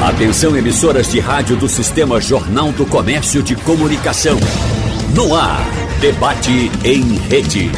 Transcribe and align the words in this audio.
Atenção 0.00 0.56
emissoras 0.56 1.10
de 1.10 1.18
rádio 1.18 1.56
do 1.56 1.68
Sistema 1.68 2.20
Jornal 2.20 2.70
do 2.70 2.86
Comércio 2.86 3.42
de 3.42 3.56
Comunicação. 3.56 4.38
No 5.12 5.34
ar, 5.34 5.58
debate 6.00 6.70
em 6.84 7.16
rede. 7.16 7.68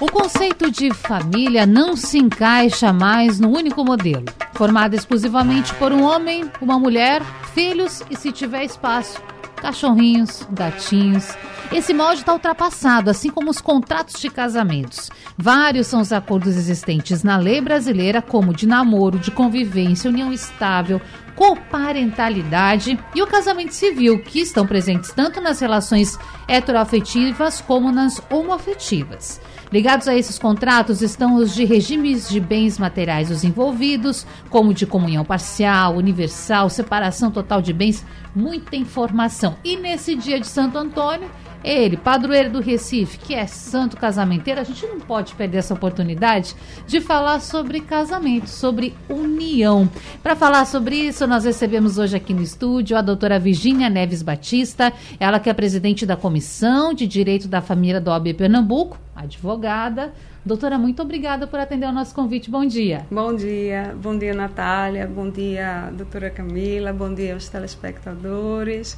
o 0.00 0.06
conceito 0.06 0.70
de 0.70 0.94
família 0.94 1.66
não 1.66 1.96
se 1.96 2.18
encaixa 2.18 2.92
mais 2.92 3.40
no 3.40 3.50
único 3.50 3.84
modelo, 3.84 4.26
formado 4.54 4.94
exclusivamente 4.94 5.74
por 5.74 5.92
um 5.92 6.04
homem, 6.04 6.48
uma 6.60 6.78
mulher, 6.78 7.20
filhos 7.52 8.00
e, 8.08 8.14
se 8.14 8.30
tiver 8.30 8.62
espaço, 8.62 9.20
cachorrinhos, 9.58 10.46
gatinhos. 10.50 11.36
Esse 11.70 11.92
molde 11.92 12.20
está 12.20 12.32
ultrapassado, 12.32 13.10
assim 13.10 13.30
como 13.30 13.50
os 13.50 13.60
contratos 13.60 14.20
de 14.20 14.30
casamentos. 14.30 15.10
Vários 15.36 15.86
são 15.86 16.00
os 16.00 16.12
acordos 16.12 16.56
existentes 16.56 17.22
na 17.22 17.36
lei 17.36 17.60
brasileira, 17.60 18.22
como 18.22 18.54
de 18.54 18.66
namoro, 18.66 19.18
de 19.18 19.30
convivência, 19.30 20.10
união 20.10 20.32
estável, 20.32 21.00
coparentalidade 21.36 22.98
e 23.14 23.22
o 23.22 23.26
casamento 23.26 23.72
civil, 23.72 24.22
que 24.22 24.40
estão 24.40 24.66
presentes 24.66 25.12
tanto 25.12 25.40
nas 25.40 25.60
relações 25.60 26.18
heteroafetivas 26.48 27.60
como 27.60 27.92
nas 27.92 28.20
homoafetivas. 28.30 29.40
Ligados 29.70 30.08
a 30.08 30.16
esses 30.16 30.38
contratos 30.38 31.02
estão 31.02 31.36
os 31.36 31.54
de 31.54 31.64
regimes 31.66 32.26
de 32.28 32.40
bens 32.40 32.78
materiais 32.78 33.28
dos 33.28 33.44
envolvidos, 33.44 34.26
como 34.48 34.72
de 34.72 34.86
comunhão 34.86 35.26
parcial, 35.26 35.94
universal, 35.94 36.70
separação 36.70 37.30
total 37.30 37.60
de 37.60 37.74
bens, 37.74 38.04
muita 38.34 38.76
informação. 38.76 39.56
E 39.62 39.76
nesse 39.76 40.14
dia 40.14 40.40
de 40.40 40.46
Santo 40.46 40.78
Antônio, 40.78 41.30
ele, 41.62 41.96
padroeiro 41.96 42.50
do 42.50 42.60
Recife, 42.60 43.18
que 43.18 43.34
é 43.34 43.46
santo 43.46 43.96
casamenteiro, 43.96 44.60
a 44.60 44.64
gente 44.64 44.86
não 44.86 45.00
pode 45.00 45.34
perder 45.34 45.58
essa 45.58 45.74
oportunidade 45.74 46.54
de 46.86 47.00
falar 47.00 47.40
sobre 47.40 47.80
casamento, 47.80 48.48
sobre 48.48 48.94
união. 49.08 49.88
Para 50.22 50.36
falar 50.36 50.64
sobre 50.64 50.96
isso, 50.96 51.26
nós 51.26 51.44
recebemos 51.44 51.98
hoje 51.98 52.16
aqui 52.16 52.32
no 52.32 52.42
estúdio 52.42 52.96
a 52.96 53.02
doutora 53.02 53.38
Virginia 53.38 53.90
Neves 53.90 54.22
Batista, 54.22 54.92
ela 55.18 55.40
que 55.40 55.50
é 55.50 55.54
presidente 55.54 56.06
da 56.06 56.16
Comissão 56.16 56.94
de 56.94 57.06
Direito 57.06 57.48
da 57.48 57.60
Família 57.60 58.00
do 58.00 58.10
OAB 58.10 58.34
Pernambuco, 58.34 58.98
advogada. 59.14 60.12
Doutora, 60.44 60.78
muito 60.78 61.02
obrigada 61.02 61.46
por 61.46 61.60
atender 61.60 61.86
ao 61.86 61.92
nosso 61.92 62.14
convite. 62.14 62.50
Bom 62.50 62.64
dia. 62.64 63.04
Bom 63.10 63.34
dia. 63.34 63.94
Bom 64.00 64.16
dia, 64.16 64.32
Natália. 64.32 65.06
Bom 65.06 65.28
dia, 65.28 65.90
doutora 65.92 66.30
Camila. 66.30 66.92
Bom 66.92 67.12
dia 67.12 67.34
aos 67.34 67.48
telespectadores. 67.48 68.96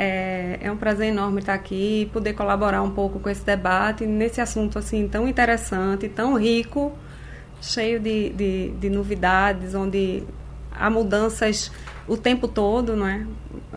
É, 0.00 0.60
é, 0.62 0.70
um 0.70 0.76
prazer 0.76 1.08
enorme 1.08 1.40
estar 1.40 1.54
aqui 1.54 2.02
e 2.02 2.06
poder 2.06 2.32
colaborar 2.32 2.82
um 2.82 2.90
pouco 2.90 3.18
com 3.18 3.28
esse 3.28 3.44
debate 3.44 4.06
nesse 4.06 4.40
assunto 4.40 4.78
assim 4.78 5.08
tão 5.08 5.26
interessante, 5.26 6.08
tão 6.08 6.38
rico, 6.38 6.92
cheio 7.60 7.98
de, 7.98 8.30
de, 8.30 8.70
de 8.78 8.90
novidades, 8.90 9.74
onde 9.74 10.22
há 10.70 10.88
mudanças 10.88 11.72
o 12.06 12.16
tempo 12.16 12.46
todo, 12.46 12.94
não 12.94 13.08
é? 13.08 13.26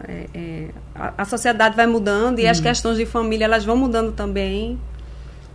é, 0.08 0.26
é 0.34 0.70
a, 0.94 1.24
a, 1.24 1.26
sociedade 1.26 1.76
vai 1.76 1.88
mudando 1.88 2.38
e 2.38 2.46
hum. 2.46 2.50
as 2.52 2.60
questões 2.60 2.98
de 2.98 3.06
família 3.06 3.46
elas 3.46 3.66
vão 3.66 3.76
mudando 3.76 4.12
também. 4.12 4.80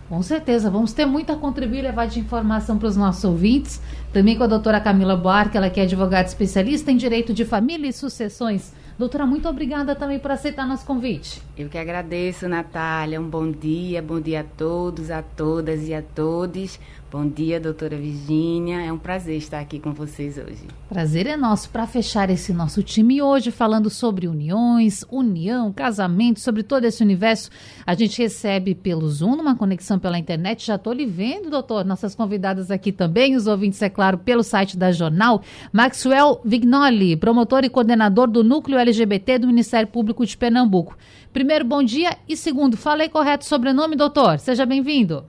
Com 0.09 0.21
certeza, 0.21 0.69
vamos 0.69 0.93
ter 0.93 1.05
muito 1.05 1.33
a 1.33 1.35
contribuir 1.35 1.79
e 1.79 1.81
levar 1.81 2.07
de 2.07 2.19
informação 2.19 2.77
para 2.77 2.87
os 2.87 2.95
nossos 2.95 3.23
ouvintes. 3.25 3.81
Também 4.13 4.37
com 4.37 4.43
a 4.43 4.47
doutora 4.47 4.79
Camila 4.79 5.17
Buarque, 5.17 5.57
ela 5.57 5.69
que 5.69 5.79
é 5.81 5.83
advogada 5.83 6.27
especialista 6.27 6.91
em 6.91 6.97
direito 6.97 7.33
de 7.33 7.43
família 7.43 7.89
e 7.89 7.93
sucessões 7.93 8.73
Doutora, 8.97 9.25
muito 9.25 9.47
obrigada 9.47 9.95
também 9.95 10.17
por 10.19 10.31
aceitar 10.31 10.67
nosso 10.67 10.85
convite. 10.85 11.46
Eu 11.57 11.69
que 11.69 11.77
agradeço, 11.79 12.47
Natália. 12.47 13.19
Um 13.19 13.27
bom 13.27 13.49
dia, 13.49 13.99
bom 13.99 14.21
dia 14.21 14.41
a 14.41 14.43
todos, 14.43 15.09
a 15.09 15.23
todas 15.23 15.87
e 15.87 15.93
a 15.93 16.03
todos. 16.03 16.79
Bom 17.09 17.27
dia, 17.27 17.59
doutora 17.59 17.97
Virgínia. 17.97 18.81
É 18.81 18.91
um 18.91 18.97
prazer 18.97 19.37
estar 19.37 19.59
aqui 19.59 19.79
com 19.79 19.91
vocês 19.91 20.37
hoje. 20.37 20.67
Prazer 20.87 21.25
é 21.25 21.35
nosso 21.35 21.69
para 21.71 21.87
fechar 21.87 22.29
esse 22.29 22.53
nosso 22.53 22.83
time 22.83 23.23
hoje 23.23 23.49
falando 23.49 23.89
sobre 23.89 24.27
uniões, 24.27 25.03
união, 25.09 25.73
casamento, 25.73 26.39
sobre 26.41 26.61
todo 26.61 26.83
esse 26.85 27.01
universo. 27.01 27.49
A 27.87 27.95
gente 27.95 28.21
recebe 28.21 28.75
pelo 28.75 29.09
Zoom, 29.09 29.41
uma 29.41 29.55
conexão 29.55 29.97
pela 29.97 30.19
internet. 30.19 30.67
Já 30.67 30.75
estou 30.75 30.93
lhe 30.93 31.07
vendo, 31.07 31.49
doutor. 31.49 31.83
Nossas 31.85 32.13
convidadas 32.13 32.69
aqui 32.69 32.91
também, 32.91 33.35
os 33.35 33.47
ouvintes, 33.47 33.81
é 33.81 33.89
claro, 33.89 34.19
pelo 34.19 34.43
site 34.43 34.77
da 34.77 34.91
Jornal. 34.91 35.41
Maxwell 35.73 36.39
Vignoli, 36.45 37.15
promotor 37.15 37.63
e 37.63 37.69
coordenador 37.69 38.27
do 38.27 38.43
Núcleo 38.43 38.77
LGBT 38.77 39.39
do 39.39 39.47
Ministério 39.47 39.87
Público 39.87 40.23
de 40.23 40.37
Pernambuco. 40.37 40.95
Primeiro, 41.37 41.63
bom 41.63 41.83
dia. 41.83 42.17
E 42.27 42.35
segundo, 42.35 42.75
falei 42.75 43.09
correto 43.09 43.45
o 43.45 43.47
sobrenome, 43.47 43.95
doutor? 43.95 44.39
Seja 44.39 44.65
bem-vindo. 44.65 45.23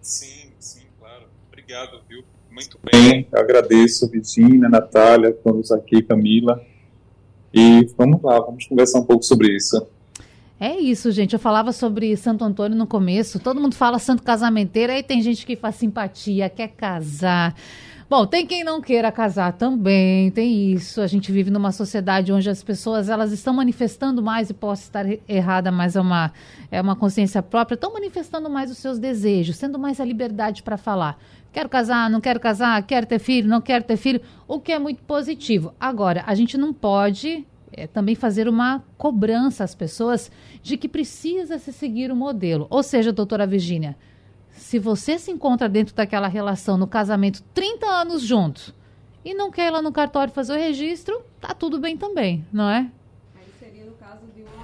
Sim 0.00 0.42
obrigado, 1.72 2.00
viu? 2.08 2.24
Muito 2.50 2.76
bem, 2.82 3.28
agradeço, 3.32 4.10
Virginia, 4.10 4.68
Natália, 4.68 5.30
estamos 5.30 5.70
aqui, 5.70 6.02
Camila. 6.02 6.60
E 7.54 7.88
vamos 7.96 8.20
lá, 8.20 8.40
vamos 8.40 8.66
conversar 8.66 8.98
um 8.98 9.04
pouco 9.04 9.22
sobre 9.22 9.54
isso. 9.54 9.86
É 10.58 10.76
isso, 10.76 11.12
gente. 11.12 11.34
Eu 11.34 11.38
falava 11.38 11.70
sobre 11.70 12.16
Santo 12.16 12.44
Antônio 12.44 12.76
no 12.76 12.86
começo. 12.88 13.38
Todo 13.38 13.60
mundo 13.60 13.76
fala 13.76 14.00
santo 14.00 14.24
casamenteiro, 14.24 14.92
aí 14.92 15.04
tem 15.04 15.22
gente 15.22 15.46
que 15.46 15.54
faz 15.54 15.76
simpatia, 15.76 16.50
quer 16.50 16.68
casar. 16.68 17.54
Bom, 18.12 18.26
tem 18.26 18.46
quem 18.46 18.62
não 18.62 18.78
queira 18.78 19.10
casar 19.10 19.54
também, 19.54 20.30
tem 20.32 20.70
isso. 20.70 21.00
A 21.00 21.06
gente 21.06 21.32
vive 21.32 21.50
numa 21.50 21.72
sociedade 21.72 22.30
onde 22.30 22.50
as 22.50 22.62
pessoas 22.62 23.08
elas 23.08 23.32
estão 23.32 23.54
manifestando 23.54 24.22
mais 24.22 24.50
e 24.50 24.52
posso 24.52 24.82
estar 24.82 25.06
errada, 25.26 25.72
mas 25.72 25.96
é 25.96 26.00
uma 26.02 26.30
é 26.70 26.78
uma 26.78 26.94
consciência 26.94 27.42
própria, 27.42 27.74
estão 27.74 27.90
manifestando 27.90 28.50
mais 28.50 28.70
os 28.70 28.76
seus 28.76 28.98
desejos, 28.98 29.56
sendo 29.56 29.78
mais 29.78 29.98
a 29.98 30.04
liberdade 30.04 30.62
para 30.62 30.76
falar. 30.76 31.18
Quero 31.54 31.70
casar, 31.70 32.10
não 32.10 32.20
quero 32.20 32.38
casar, 32.38 32.82
quero 32.82 33.06
ter 33.06 33.18
filho, 33.18 33.48
não 33.48 33.62
quero 33.62 33.82
ter 33.82 33.96
filho, 33.96 34.20
o 34.46 34.60
que 34.60 34.72
é 34.72 34.78
muito 34.78 35.02
positivo. 35.04 35.72
Agora, 35.80 36.22
a 36.26 36.34
gente 36.34 36.58
não 36.58 36.74
pode 36.74 37.46
é, 37.72 37.86
também 37.86 38.14
fazer 38.14 38.46
uma 38.46 38.84
cobrança 38.98 39.64
às 39.64 39.74
pessoas 39.74 40.30
de 40.62 40.76
que 40.76 40.86
precisa 40.86 41.58
se 41.58 41.72
seguir 41.72 42.12
o 42.12 42.16
modelo. 42.16 42.66
Ou 42.68 42.82
seja, 42.82 43.10
doutora 43.10 43.46
Virgínia, 43.46 43.96
se 44.72 44.78
você 44.78 45.18
se 45.18 45.30
encontra 45.30 45.68
dentro 45.68 45.94
daquela 45.94 46.26
relação 46.28 46.78
no 46.78 46.86
casamento 46.86 47.42
30 47.52 47.84
anos 47.84 48.22
juntos 48.22 48.72
e 49.22 49.34
não 49.34 49.50
quer 49.50 49.66
ir 49.66 49.70
lá 49.70 49.82
no 49.82 49.92
cartório 49.92 50.32
fazer 50.32 50.54
o 50.54 50.56
registro, 50.56 51.20
tá 51.38 51.52
tudo 51.52 51.78
bem 51.78 51.94
também, 51.94 52.42
não 52.50 52.70
é? 52.70 52.86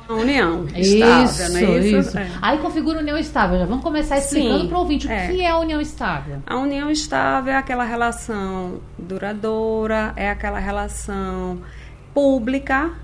união 0.09 0.67
estável, 0.75 1.25
isso, 1.25 1.53
não 1.53 1.59
é 1.59 1.79
isso? 1.81 1.99
isso. 1.99 2.19
É. 2.19 2.31
Aí 2.41 2.57
configura 2.57 3.01
união 3.01 3.19
estável. 3.19 3.59
Já 3.59 3.67
vamos 3.67 3.85
começar 3.85 4.17
explicando 4.17 4.67
para 4.67 4.79
o 4.79 4.81
ouvinte 4.81 5.07
é. 5.07 5.27
o 5.27 5.31
que 5.31 5.43
é 5.43 5.51
a 5.51 5.59
união 5.59 5.79
estável. 5.79 6.43
A 6.47 6.57
união 6.57 6.91
estável 6.91 7.53
é 7.53 7.57
aquela 7.59 7.85
relação 7.85 8.81
duradoura, 8.99 10.15
é 10.17 10.31
aquela 10.31 10.59
relação 10.59 11.61
pública 12.15 12.95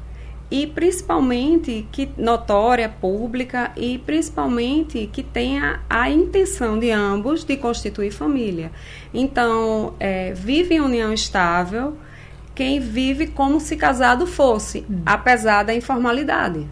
e 0.50 0.66
principalmente 0.66 1.86
que 1.90 2.08
notória, 2.16 2.88
pública 2.88 3.72
e 3.76 3.98
principalmente 3.98 5.08
que 5.12 5.22
tenha 5.22 5.80
a 5.88 6.10
intenção 6.10 6.78
de 6.78 6.90
ambos 6.90 7.44
de 7.44 7.56
constituir 7.56 8.10
família. 8.10 8.70
Então, 9.12 9.94
é, 9.98 10.32
vive 10.32 10.74
em 10.74 10.80
união 10.80 11.12
estável 11.12 11.96
quem 12.54 12.78
vive 12.78 13.26
como 13.26 13.58
se 13.58 13.76
casado 13.76 14.26
fosse, 14.26 14.84
hum. 14.88 15.02
apesar 15.04 15.64
da 15.64 15.74
informalidade. 15.74 16.66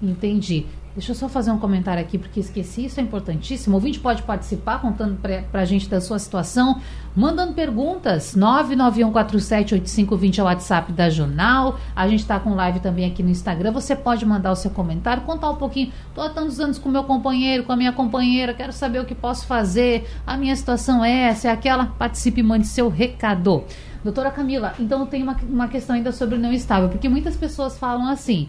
Entendi. 0.00 0.66
Deixa 0.96 1.12
eu 1.12 1.14
só 1.14 1.28
fazer 1.28 1.50
um 1.50 1.58
comentário 1.58 2.02
aqui, 2.02 2.16
porque 2.16 2.40
esqueci, 2.40 2.86
isso 2.86 2.98
é 2.98 3.02
importantíssimo. 3.02 3.74
O 3.74 3.76
ouvinte 3.76 4.00
pode 4.00 4.22
participar 4.22 4.80
contando 4.80 5.20
para 5.20 5.60
a 5.60 5.64
gente 5.66 5.90
da 5.90 6.00
sua 6.00 6.18
situação, 6.18 6.80
mandando 7.14 7.52
perguntas. 7.52 8.34
991478520 8.34 10.38
é 10.38 10.42
o 10.42 10.46
WhatsApp 10.46 10.90
da 10.94 11.10
Jornal. 11.10 11.78
A 11.94 12.08
gente 12.08 12.20
está 12.20 12.40
com 12.40 12.54
live 12.54 12.80
também 12.80 13.04
aqui 13.04 13.22
no 13.22 13.28
Instagram. 13.28 13.72
Você 13.72 13.94
pode 13.94 14.24
mandar 14.24 14.50
o 14.50 14.56
seu 14.56 14.70
comentário, 14.70 15.22
contar 15.24 15.50
um 15.50 15.56
pouquinho. 15.56 15.92
Estou 16.08 16.24
há 16.24 16.30
tantos 16.30 16.58
anos 16.60 16.78
com 16.78 16.88
meu 16.88 17.04
companheiro, 17.04 17.64
com 17.64 17.72
a 17.72 17.76
minha 17.76 17.92
companheira, 17.92 18.54
quero 18.54 18.72
saber 18.72 18.98
o 18.98 19.04
que 19.04 19.14
posso 19.14 19.44
fazer. 19.44 20.08
A 20.26 20.38
minha 20.38 20.56
situação 20.56 21.04
é 21.04 21.24
essa, 21.24 21.48
é 21.48 21.50
aquela. 21.50 21.84
Participe 21.84 22.40
e 22.40 22.42
mande 22.42 22.66
seu 22.66 22.88
recado. 22.88 23.64
Doutora 24.02 24.30
Camila, 24.30 24.72
então 24.78 25.04
tem 25.04 25.22
uma, 25.22 25.36
uma 25.42 25.68
questão 25.68 25.94
ainda 25.94 26.10
sobre 26.10 26.38
não 26.38 26.52
estável, 26.52 26.88
porque 26.88 27.08
muitas 27.08 27.36
pessoas 27.36 27.76
falam 27.76 28.08
assim 28.08 28.48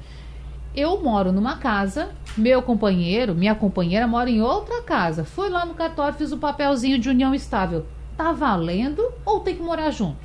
eu 0.78 1.02
moro 1.02 1.32
numa 1.32 1.58
casa, 1.58 2.12
meu 2.38 2.62
companheiro, 2.62 3.34
minha 3.34 3.56
companheira 3.56 4.06
mora 4.06 4.30
em 4.30 4.44
outra 4.44 4.84
casa. 4.84 5.26
Fui 5.26 5.50
lá 5.50 5.66
no 5.66 5.74
cartório, 5.74 6.16
fiz 6.16 6.32
o 6.32 6.38
papelzinho 6.38 7.00
de 7.00 7.10
união 7.10 7.34
estável. 7.34 7.88
Tá 8.16 8.32
valendo 8.32 9.04
ou 9.26 9.40
tem 9.40 9.56
que 9.56 9.64
morar 9.64 9.90
junto? 9.90 10.18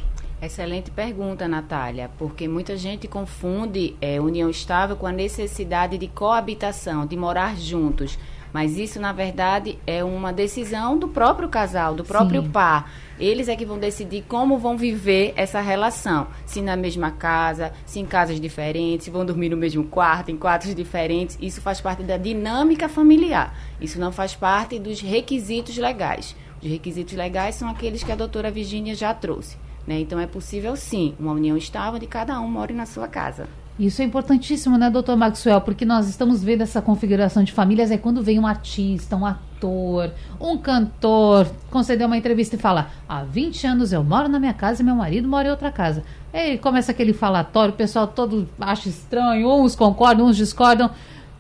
Excelente 0.43 0.91
pergunta, 0.91 1.49
Natália, 1.49 2.11
porque 2.19 2.47
muita 2.47 2.77
gente 2.77 3.09
confunde 3.09 3.97
é, 3.99 4.21
união 4.21 4.51
estável 4.51 4.95
com 4.95 5.07
a 5.07 5.13
necessidade 5.13 5.97
de 5.97 6.07
coabitação, 6.07 7.07
de 7.07 7.17
morar 7.17 7.57
juntos. 7.57 8.19
Mas 8.53 8.77
isso, 8.77 9.01
na 9.01 9.13
verdade, 9.13 9.79
é 9.87 10.05
uma 10.05 10.35
decisão 10.35 10.99
do 10.99 11.09
próprio 11.09 11.49
casal, 11.49 11.95
do 11.95 12.05
próprio 12.05 12.43
Sim. 12.43 12.51
par. 12.51 12.93
Eles 13.23 13.47
é 13.47 13.55
que 13.55 13.65
vão 13.65 13.79
decidir 13.79 14.25
como 14.27 14.59
vão 14.59 14.77
viver 14.77 15.33
essa 15.37 15.61
relação. 15.61 16.27
Se 16.45 16.61
na 16.61 16.75
mesma 16.75 17.13
casa, 17.13 17.73
se 17.87 18.01
em 18.01 18.05
casas 18.05 18.41
diferentes, 18.41 19.05
se 19.05 19.13
vão 19.13 19.25
dormir 19.25 19.49
no 19.49 19.57
mesmo 19.57 19.85
quarto, 19.85 20.33
em 20.33 20.37
quartos 20.37 20.75
diferentes. 20.75 21.39
Isso 21.41 21.61
faz 21.61 21.81
parte 21.81 22.03
da 22.03 22.17
dinâmica 22.17 22.89
familiar. 22.89 23.57
Isso 23.81 24.01
não 24.01 24.11
faz 24.11 24.35
parte 24.35 24.77
dos 24.77 25.01
requisitos 25.01 25.77
legais. 25.77 26.35
Os 26.61 26.69
requisitos 26.69 27.15
legais 27.15 27.55
são 27.55 27.69
aqueles 27.69 28.03
que 28.03 28.11
a 28.11 28.17
doutora 28.17 28.51
Virginia 28.51 28.97
já 28.97 29.15
trouxe. 29.15 29.57
Né? 29.87 30.01
Então 30.01 30.19
é 30.19 30.27
possível 30.27 30.75
sim 30.75 31.15
uma 31.17 31.31
união 31.31 31.57
estável 31.57 32.01
de 32.01 32.09
cada 32.09 32.41
um 32.41 32.49
more 32.49 32.73
na 32.73 32.87
sua 32.87 33.07
casa. 33.07 33.47
Isso 33.79 34.03
é 34.03 34.05
importantíssimo, 34.05 34.77
né, 34.77 34.91
doutor 34.91 35.17
Maxwell? 35.17 35.61
Porque 35.61 35.85
nós 35.85 36.07
estamos 36.07 36.45
vendo 36.45 36.61
essa 36.61 36.83
configuração 36.83 37.43
de 37.43 37.53
famílias, 37.53 37.91
é 37.91 37.97
quando 37.97 38.23
vem 38.23 38.39
um 38.39 38.47
artista, 38.47 39.17
um 39.17 39.25
ator, 39.25 40.11
um 40.39 40.59
cantor, 40.59 41.51
conceder 41.71 42.07
uma 42.07 42.17
entrevista 42.17 42.57
e 42.57 42.59
fala: 42.59 42.91
há 43.09 43.25
20 43.25 43.67
anos 43.67 43.93
eu 43.93 44.05
moro 44.05 44.29
na 44.29 44.39
minha 44.39 44.53
casa 44.53 44.83
e 44.83 44.85
meu 44.85 44.95
marido 44.95 45.27
mora 45.27 45.49
em 45.49 45.51
outra 45.51 45.73
casa. 45.73 46.05
Aí 46.33 46.59
começa 46.59 46.93
aquele 46.93 47.15
falatório, 47.15 47.73
o 47.73 47.77
pessoal 47.77 48.07
todo 48.07 48.47
acha 48.61 48.91
estranho, 48.91 49.51
uns 49.51 49.75
concordam, 49.75 50.27
uns 50.27 50.37
discordam. 50.37 50.91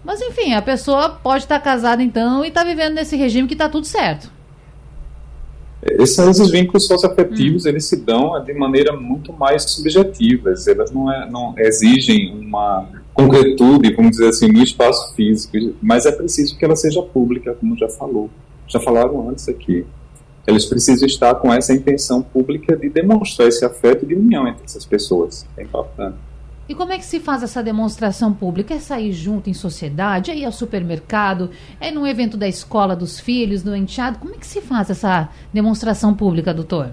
Mas 0.03 0.21
enfim, 0.21 0.55
a 0.55 0.63
pessoa 0.63 1.11
pode 1.11 1.45
estar 1.45 1.61
casada 1.61 2.03
então 2.03 2.45
e 2.45 2.49
está 2.49 2.65
vivendo 2.65 2.95
nesse 2.95 3.15
regime 3.15 3.47
que 3.47 3.55
está 3.55 3.69
tudo 3.69 3.87
certo. 3.87 4.31
Esses 5.83 6.51
vínculos 6.51 6.87
socioafetivos, 6.87 7.65
hum. 7.65 7.69
eles 7.69 7.87
se 7.87 7.97
dão 7.97 8.43
de 8.45 8.55
maneira 8.55 8.93
muito 8.97 9.33
mais 9.33 9.65
subjetivas, 9.71 10.69
elas 10.69 10.93
não, 10.93 11.13
é, 11.13 11.29
não 11.29 11.55
exigem 11.59 12.33
uma 12.33 12.89
concretude, 13.13 13.93
vamos 13.95 14.13
dizer 14.13 14.29
assim, 14.29 14.49
no 14.49 14.63
espaço 14.63 15.15
físico, 15.15 15.75
mas 15.83 16.07
é 16.07 16.13
preciso 16.13 16.57
que 16.57 16.65
ela 16.65 16.77
seja 16.77 17.03
pública, 17.03 17.55
como 17.55 17.77
já 17.77 17.89
falou, 17.89 18.31
já 18.69 18.79
falaram 18.79 19.29
antes 19.29 19.49
aqui. 19.49 19.85
Eles 20.47 20.67
precisam 20.67 21.07
estar 21.07 21.35
com 21.37 21.53
essa 21.53 21.73
intenção 21.73 22.23
pública 22.23 22.77
de 22.77 22.89
demonstrar 22.89 23.49
esse 23.49 23.65
afeto 23.65 24.07
de 24.07 24.15
união 24.15 24.47
entre 24.47 24.65
essas 24.65 24.85
pessoas, 24.87 25.47
é 25.57 25.63
importante. 25.63 26.17
E 26.69 26.75
como 26.75 26.93
é 26.93 26.99
que 26.99 27.05
se 27.05 27.19
faz 27.19 27.43
essa 27.43 27.63
demonstração 27.63 28.33
pública? 28.33 28.75
É 28.75 28.79
sair 28.79 29.13
junto 29.13 29.51
em 29.51 29.55
sociedade? 29.55 30.31
É 30.31 30.37
ir 30.37 30.45
ao 30.45 30.53
supermercado? 30.53 31.51
É 31.81 31.91
num 31.91 32.07
evento 32.07 32.37
da 32.37 32.49
escola 32.49 32.95
dos 32.95 33.19
filhos, 33.19 33.63
do 33.63 33.75
enteado? 33.75 34.19
Como 34.19 34.35
é 34.35 34.39
que 34.39 34.47
se 34.47 34.61
faz 34.61 34.89
essa 34.89 35.29
demonstração 35.53 36.15
pública, 36.15 36.55
doutor? 36.55 36.91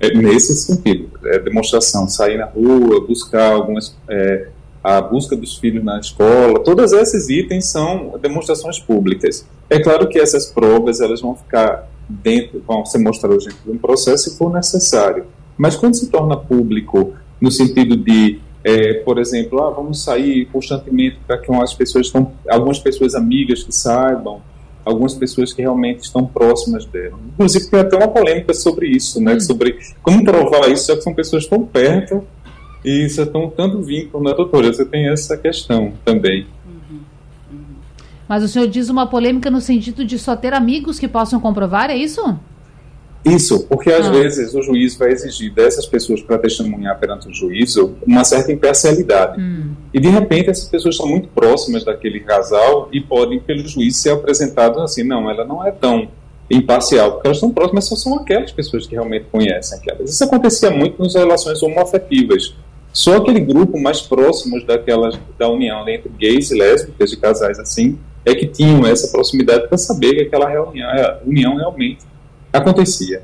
É 0.00 0.12
nesse 0.12 0.54
sentido, 0.56 1.10
é 1.24 1.38
demonstração, 1.38 2.08
sair 2.08 2.36
na 2.36 2.46
rua, 2.46 3.06
buscar 3.06 3.52
algumas, 3.52 3.96
é, 4.08 4.48
a 4.82 5.00
busca 5.00 5.36
dos 5.36 5.56
filhos 5.56 5.84
na 5.84 5.98
escola, 5.98 6.62
todos 6.62 6.92
esses 6.92 7.28
itens 7.28 7.66
são 7.66 8.18
demonstrações 8.20 8.78
públicas. 8.78 9.46
É 9.70 9.80
claro 9.80 10.08
que 10.08 10.18
essas 10.18 10.46
provas 10.46 11.00
elas 11.00 11.20
vão 11.20 11.34
ficar 11.34 11.88
dentro, 12.08 12.62
vão 12.66 12.84
ser 12.84 12.98
mostradas 12.98 13.44
dentro 13.44 13.60
de 13.64 13.70
um 13.70 13.78
processo 13.78 14.30
se 14.30 14.36
for 14.36 14.52
necessário. 14.52 15.26
Mas 15.56 15.76
quando 15.76 15.94
se 15.94 16.08
torna 16.08 16.36
público 16.36 17.14
no 17.40 17.50
sentido 17.50 17.96
de, 17.96 18.40
é, 18.64 18.94
por 18.94 19.18
exemplo, 19.18 19.62
ah, 19.62 19.70
vamos 19.70 20.02
sair 20.02 20.46
constantemente 20.46 21.18
para 21.26 21.36
que 21.36 21.52
as 21.52 21.74
pessoas 21.74 22.06
estão, 22.06 22.32
algumas 22.48 22.78
pessoas 22.78 23.14
amigas 23.14 23.62
que 23.62 23.72
saibam, 23.72 24.40
algumas 24.82 25.14
pessoas 25.14 25.52
que 25.52 25.60
realmente 25.60 26.00
estão 26.00 26.26
próximas 26.26 26.86
dela. 26.86 27.18
Inclusive 27.34 27.70
tem 27.70 27.80
até 27.80 27.96
uma 27.96 28.08
polêmica 28.08 28.54
sobre 28.54 28.88
isso, 28.88 29.20
né? 29.20 29.34
Hum. 29.34 29.40
Sobre 29.40 29.78
como 30.02 30.24
provar 30.24 30.70
isso, 30.70 30.88
já 30.88 30.96
que 30.96 31.02
são 31.02 31.14
pessoas 31.14 31.46
tão 31.46 31.64
perto 31.64 32.24
e 32.82 33.06
já 33.08 33.24
estão 33.24 33.50
tanto 33.50 33.82
vínculo, 33.82 34.24
né, 34.24 34.34
doutora? 34.34 34.72
Você 34.72 34.84
tem 34.84 35.08
essa 35.08 35.36
questão 35.36 35.92
também. 36.02 36.46
Uhum, 36.66 37.00
uhum. 37.52 37.74
Mas 38.26 38.42
o 38.42 38.48
senhor 38.48 38.66
diz 38.66 38.88
uma 38.88 39.06
polêmica 39.06 39.50
no 39.50 39.60
sentido 39.60 40.04
de 40.04 40.18
só 40.18 40.34
ter 40.34 40.54
amigos 40.54 40.98
que 40.98 41.08
possam 41.08 41.38
comprovar, 41.38 41.90
é 41.90 41.96
isso? 41.96 42.38
Isso, 43.24 43.66
porque 43.66 43.90
às 43.90 44.06
ah. 44.06 44.10
vezes 44.10 44.54
o 44.54 44.62
juiz 44.62 44.96
vai 44.96 45.10
exigir 45.10 45.52
dessas 45.52 45.86
pessoas 45.86 46.20
para 46.20 46.36
testemunhar 46.36 46.98
perante 46.98 47.26
o 47.28 47.32
juízo 47.32 47.94
uma 48.06 48.22
certa 48.22 48.52
imparcialidade. 48.52 49.40
Hum. 49.40 49.72
E 49.94 49.98
de 49.98 50.08
repente 50.08 50.50
essas 50.50 50.68
pessoas 50.68 50.96
são 50.96 51.08
muito 51.08 51.28
próximas 51.28 51.84
daquele 51.84 52.20
casal 52.20 52.88
e 52.92 53.00
podem, 53.00 53.40
pelo 53.40 53.66
juiz, 53.66 53.96
ser 53.96 54.10
apresentadas 54.10 54.78
assim: 54.78 55.04
não, 55.04 55.30
ela 55.30 55.44
não 55.44 55.66
é 55.66 55.70
tão 55.70 56.08
imparcial, 56.50 57.12
porque 57.12 57.26
elas 57.26 57.38
estão 57.38 57.50
próximas, 57.50 57.86
só 57.86 57.96
são 57.96 58.16
aquelas 58.16 58.52
pessoas 58.52 58.86
que 58.86 58.94
realmente 58.94 59.24
conhecem 59.32 59.78
aquelas. 59.78 60.10
Isso 60.10 60.22
acontecia 60.22 60.70
muito 60.70 61.02
nas 61.02 61.14
relações 61.14 61.62
homoafetivas. 61.62 62.54
Só 62.92 63.16
aquele 63.16 63.40
grupo 63.40 63.80
mais 63.80 64.02
próximo 64.02 64.64
daquelas, 64.66 65.18
da 65.38 65.48
união 65.48 65.88
entre 65.88 66.10
gays 66.10 66.50
e 66.50 66.58
lésbicas, 66.58 67.10
de 67.10 67.16
casais 67.16 67.58
assim, 67.58 67.98
é 68.24 68.34
que 68.34 68.46
tinham 68.46 68.86
essa 68.86 69.08
proximidade 69.08 69.66
para 69.66 69.78
saber 69.78 70.14
que 70.14 70.22
aquela 70.22 70.48
reunião, 70.48 70.88
união 71.26 71.56
realmente 71.56 72.04
acontecia. 72.58 73.22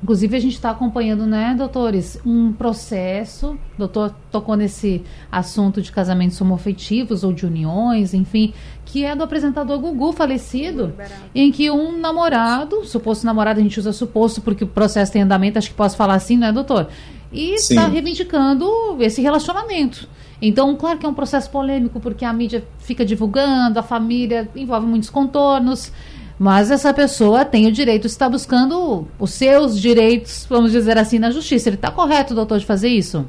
Inclusive, 0.00 0.36
a 0.36 0.40
gente 0.40 0.54
está 0.54 0.70
acompanhando, 0.70 1.26
né, 1.26 1.56
doutores, 1.58 2.20
um 2.24 2.52
processo. 2.52 3.58
O 3.74 3.78
doutor 3.78 4.14
tocou 4.30 4.54
nesse 4.54 5.02
assunto 5.30 5.82
de 5.82 5.90
casamentos 5.90 6.40
homofetivos 6.40 7.24
ou 7.24 7.32
de 7.32 7.44
uniões, 7.44 8.14
enfim, 8.14 8.54
que 8.84 9.04
é 9.04 9.16
do 9.16 9.24
apresentador 9.24 9.76
Gugu, 9.80 10.12
falecido, 10.12 10.94
em 11.34 11.50
que 11.50 11.68
um 11.68 11.98
namorado, 11.98 12.84
suposto 12.84 13.26
namorado, 13.26 13.58
a 13.58 13.62
gente 13.62 13.78
usa 13.80 13.92
suposto 13.92 14.40
porque 14.40 14.62
o 14.62 14.68
processo 14.68 15.12
tem 15.12 15.22
andamento, 15.22 15.58
acho 15.58 15.70
que 15.70 15.76
posso 15.76 15.96
falar 15.96 16.14
assim, 16.14 16.36
né, 16.36 16.52
doutor? 16.52 16.88
E 17.32 17.54
está 17.54 17.88
reivindicando 17.88 18.68
esse 19.00 19.20
relacionamento. 19.20 20.08
Então, 20.40 20.76
claro 20.76 20.98
que 21.00 21.06
é 21.06 21.08
um 21.08 21.14
processo 21.14 21.50
polêmico, 21.50 21.98
porque 21.98 22.24
a 22.24 22.32
mídia 22.32 22.64
fica 22.78 23.04
divulgando, 23.04 23.80
a 23.80 23.82
família 23.82 24.48
envolve 24.54 24.86
muitos 24.86 25.10
contornos. 25.10 25.92
Mas 26.38 26.70
essa 26.70 26.94
pessoa 26.94 27.44
tem 27.44 27.66
o 27.66 27.72
direito 27.72 28.02
de 28.02 28.08
estar 28.08 28.28
buscando 28.28 29.08
os 29.18 29.30
seus 29.32 29.80
direitos, 29.80 30.46
vamos 30.48 30.70
dizer 30.70 30.96
assim, 30.96 31.18
na 31.18 31.30
justiça. 31.30 31.68
Ele 31.68 31.76
está 31.76 31.90
correto, 31.90 32.34
doutor, 32.34 32.58
de 32.58 32.66
fazer 32.66 32.88
isso? 32.88 33.26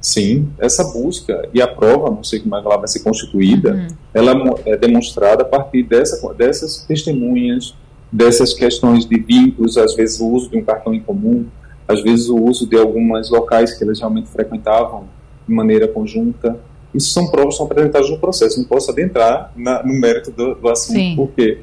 Sim, 0.00 0.48
essa 0.58 0.84
busca 0.84 1.48
e 1.52 1.60
a 1.60 1.68
prova, 1.68 2.10
não 2.10 2.24
sei 2.24 2.40
como 2.40 2.56
é 2.56 2.58
ela 2.58 2.76
vai 2.76 2.88
ser 2.88 3.00
constituída, 3.00 3.72
uhum. 3.72 3.88
ela 4.12 4.60
é 4.66 4.76
demonstrada 4.76 5.42
a 5.42 5.44
partir 5.44 5.82
dessa, 5.82 6.34
dessas 6.34 6.84
testemunhas, 6.84 7.74
dessas 8.10 8.52
questões 8.52 9.06
de 9.06 9.18
vínculos, 9.18 9.78
às 9.78 9.94
vezes 9.94 10.20
o 10.20 10.28
uso 10.28 10.50
de 10.50 10.58
um 10.58 10.64
cartão 10.64 10.92
em 10.92 11.00
comum, 11.00 11.46
às 11.86 12.02
vezes 12.02 12.28
o 12.28 12.36
uso 12.36 12.66
de 12.66 12.76
alguns 12.76 13.30
locais 13.30 13.74
que 13.74 13.84
eles 13.84 13.98
realmente 13.98 14.28
frequentavam 14.28 15.04
de 15.46 15.54
maneira 15.54 15.88
conjunta. 15.88 16.58
Isso 16.94 17.10
são 17.10 17.28
provas 17.28 17.54
que 17.54 17.58
são 17.58 17.66
apresentadas 17.66 18.10
no 18.10 18.18
processo. 18.18 18.58
Não 18.58 18.66
posso 18.66 18.90
adentrar 18.90 19.52
na, 19.56 19.82
no 19.82 19.94
mérito 19.94 20.30
do, 20.30 20.54
do 20.56 20.68
assunto, 20.68 20.98
Sim. 20.98 21.14
porque 21.16 21.60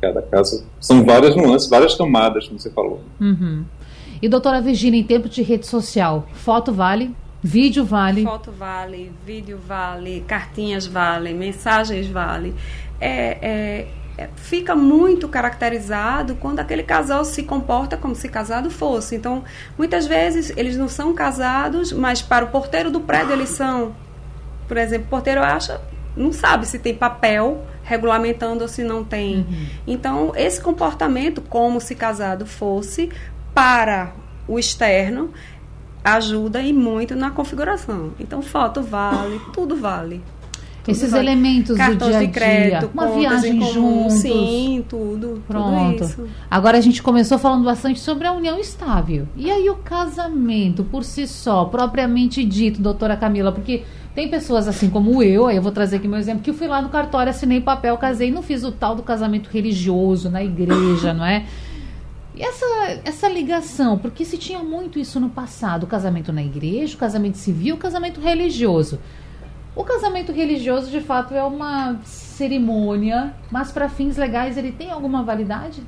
cada 0.00 0.22
caso. 0.22 0.64
São 0.80 1.04
várias 1.04 1.36
nuances, 1.36 1.68
várias 1.68 1.94
camadas, 1.94 2.46
como 2.46 2.58
você 2.58 2.70
falou. 2.70 3.02
Uhum. 3.20 3.64
E 4.22 4.28
doutora 4.28 4.60
Virginia, 4.60 5.00
em 5.00 5.04
tempo 5.04 5.28
de 5.28 5.42
rede 5.42 5.66
social, 5.66 6.26
foto 6.32 6.72
vale? 6.72 7.14
Vídeo 7.42 7.84
vale? 7.84 8.22
Foto 8.22 8.52
vale, 8.52 9.10
vídeo 9.24 9.58
vale, 9.66 10.22
cartinhas 10.26 10.86
vale, 10.86 11.32
mensagens 11.32 12.06
vale. 12.06 12.54
É, 13.00 13.38
é, 13.40 13.88
é, 14.18 14.28
fica 14.36 14.76
muito 14.76 15.26
caracterizado 15.26 16.34
quando 16.34 16.60
aquele 16.60 16.82
casal 16.82 17.24
se 17.24 17.42
comporta 17.42 17.96
como 17.96 18.14
se 18.14 18.28
casado 18.28 18.70
fosse. 18.70 19.16
Então, 19.16 19.42
muitas 19.78 20.06
vezes 20.06 20.52
eles 20.54 20.76
não 20.76 20.86
são 20.86 21.14
casados, 21.14 21.90
mas 21.90 22.20
para 22.20 22.44
o 22.44 22.48
porteiro 22.48 22.90
do 22.90 23.00
prédio 23.00 23.32
eles 23.32 23.48
são. 23.48 23.94
Por 24.68 24.76
exemplo, 24.76 25.06
o 25.06 25.10
porteiro 25.10 25.42
acha, 25.42 25.80
não 26.14 26.34
sabe 26.34 26.66
se 26.66 26.78
tem 26.78 26.94
papel 26.94 27.64
regulamentando 27.82 28.62
ou 28.62 28.68
se 28.68 28.82
não 28.84 29.04
tem. 29.04 29.36
Uhum. 29.36 29.66
Então, 29.86 30.32
esse 30.36 30.60
comportamento, 30.60 31.40
como 31.40 31.80
se 31.80 31.94
casado 31.94 32.46
fosse, 32.46 33.10
para 33.54 34.12
o 34.46 34.58
externo, 34.58 35.30
ajuda 36.04 36.62
e 36.62 36.72
muito 36.72 37.14
na 37.14 37.30
configuração. 37.30 38.12
Então, 38.18 38.42
foto 38.42 38.82
vale, 38.82 39.40
tudo 39.52 39.76
vale. 39.76 40.22
Tudo 40.82 40.96
Esses 40.96 41.10
vale. 41.10 41.26
elementos 41.26 41.76
Cartões 41.76 41.98
do 41.98 42.06
dia 42.06 42.16
a 42.16 42.18
dia, 42.20 42.26
de 42.26 42.32
crédito, 42.32 42.90
uma 42.94 43.08
viagem 43.08 43.60
juntos. 43.70 44.14
Sim, 44.14 44.84
tudo. 44.88 45.42
Pronto. 45.46 46.08
Tudo 46.08 46.28
Agora 46.50 46.78
a 46.78 46.80
gente 46.80 47.02
começou 47.02 47.38
falando 47.38 47.64
bastante 47.64 48.00
sobre 48.00 48.26
a 48.26 48.32
união 48.32 48.58
estável. 48.58 49.28
E 49.36 49.50
aí 49.50 49.68
o 49.68 49.76
casamento 49.76 50.82
por 50.82 51.04
si 51.04 51.26
só, 51.26 51.66
propriamente 51.66 52.42
dito, 52.44 52.80
doutora 52.80 53.14
Camila, 53.16 53.52
porque 53.52 53.84
tem 54.14 54.28
pessoas 54.28 54.66
assim 54.66 54.90
como 54.90 55.22
eu, 55.22 55.46
aí 55.46 55.56
eu 55.56 55.62
vou 55.62 55.72
trazer 55.72 55.96
aqui 55.96 56.08
meu 56.08 56.18
exemplo, 56.18 56.42
que 56.42 56.50
eu 56.50 56.54
fui 56.54 56.66
lá 56.66 56.82
no 56.82 56.88
cartório, 56.88 57.30
assinei 57.30 57.60
papel, 57.60 57.96
casei, 57.96 58.30
não 58.30 58.42
fiz 58.42 58.64
o 58.64 58.72
tal 58.72 58.94
do 58.94 59.02
casamento 59.02 59.48
religioso 59.48 60.28
na 60.28 60.42
igreja, 60.42 61.14
não 61.14 61.24
é? 61.24 61.46
E 62.34 62.42
essa, 62.42 62.66
essa 63.04 63.28
ligação, 63.28 63.98
porque 63.98 64.24
se 64.24 64.38
tinha 64.38 64.62
muito 64.62 64.98
isso 64.98 65.20
no 65.20 65.28
passado, 65.28 65.84
o 65.84 65.86
casamento 65.86 66.32
na 66.32 66.42
igreja, 66.42 66.94
o 66.94 66.98
casamento 66.98 67.38
civil, 67.38 67.74
o 67.74 67.78
casamento 67.78 68.20
religioso. 68.20 68.98
O 69.76 69.84
casamento 69.84 70.32
religioso, 70.32 70.90
de 70.90 71.00
fato, 71.00 71.34
é 71.34 71.42
uma 71.42 72.00
cerimônia, 72.04 73.34
mas 73.50 73.70
para 73.70 73.88
fins 73.88 74.16
legais 74.16 74.56
ele 74.56 74.72
tem 74.72 74.90
alguma 74.90 75.22
validade? 75.22 75.82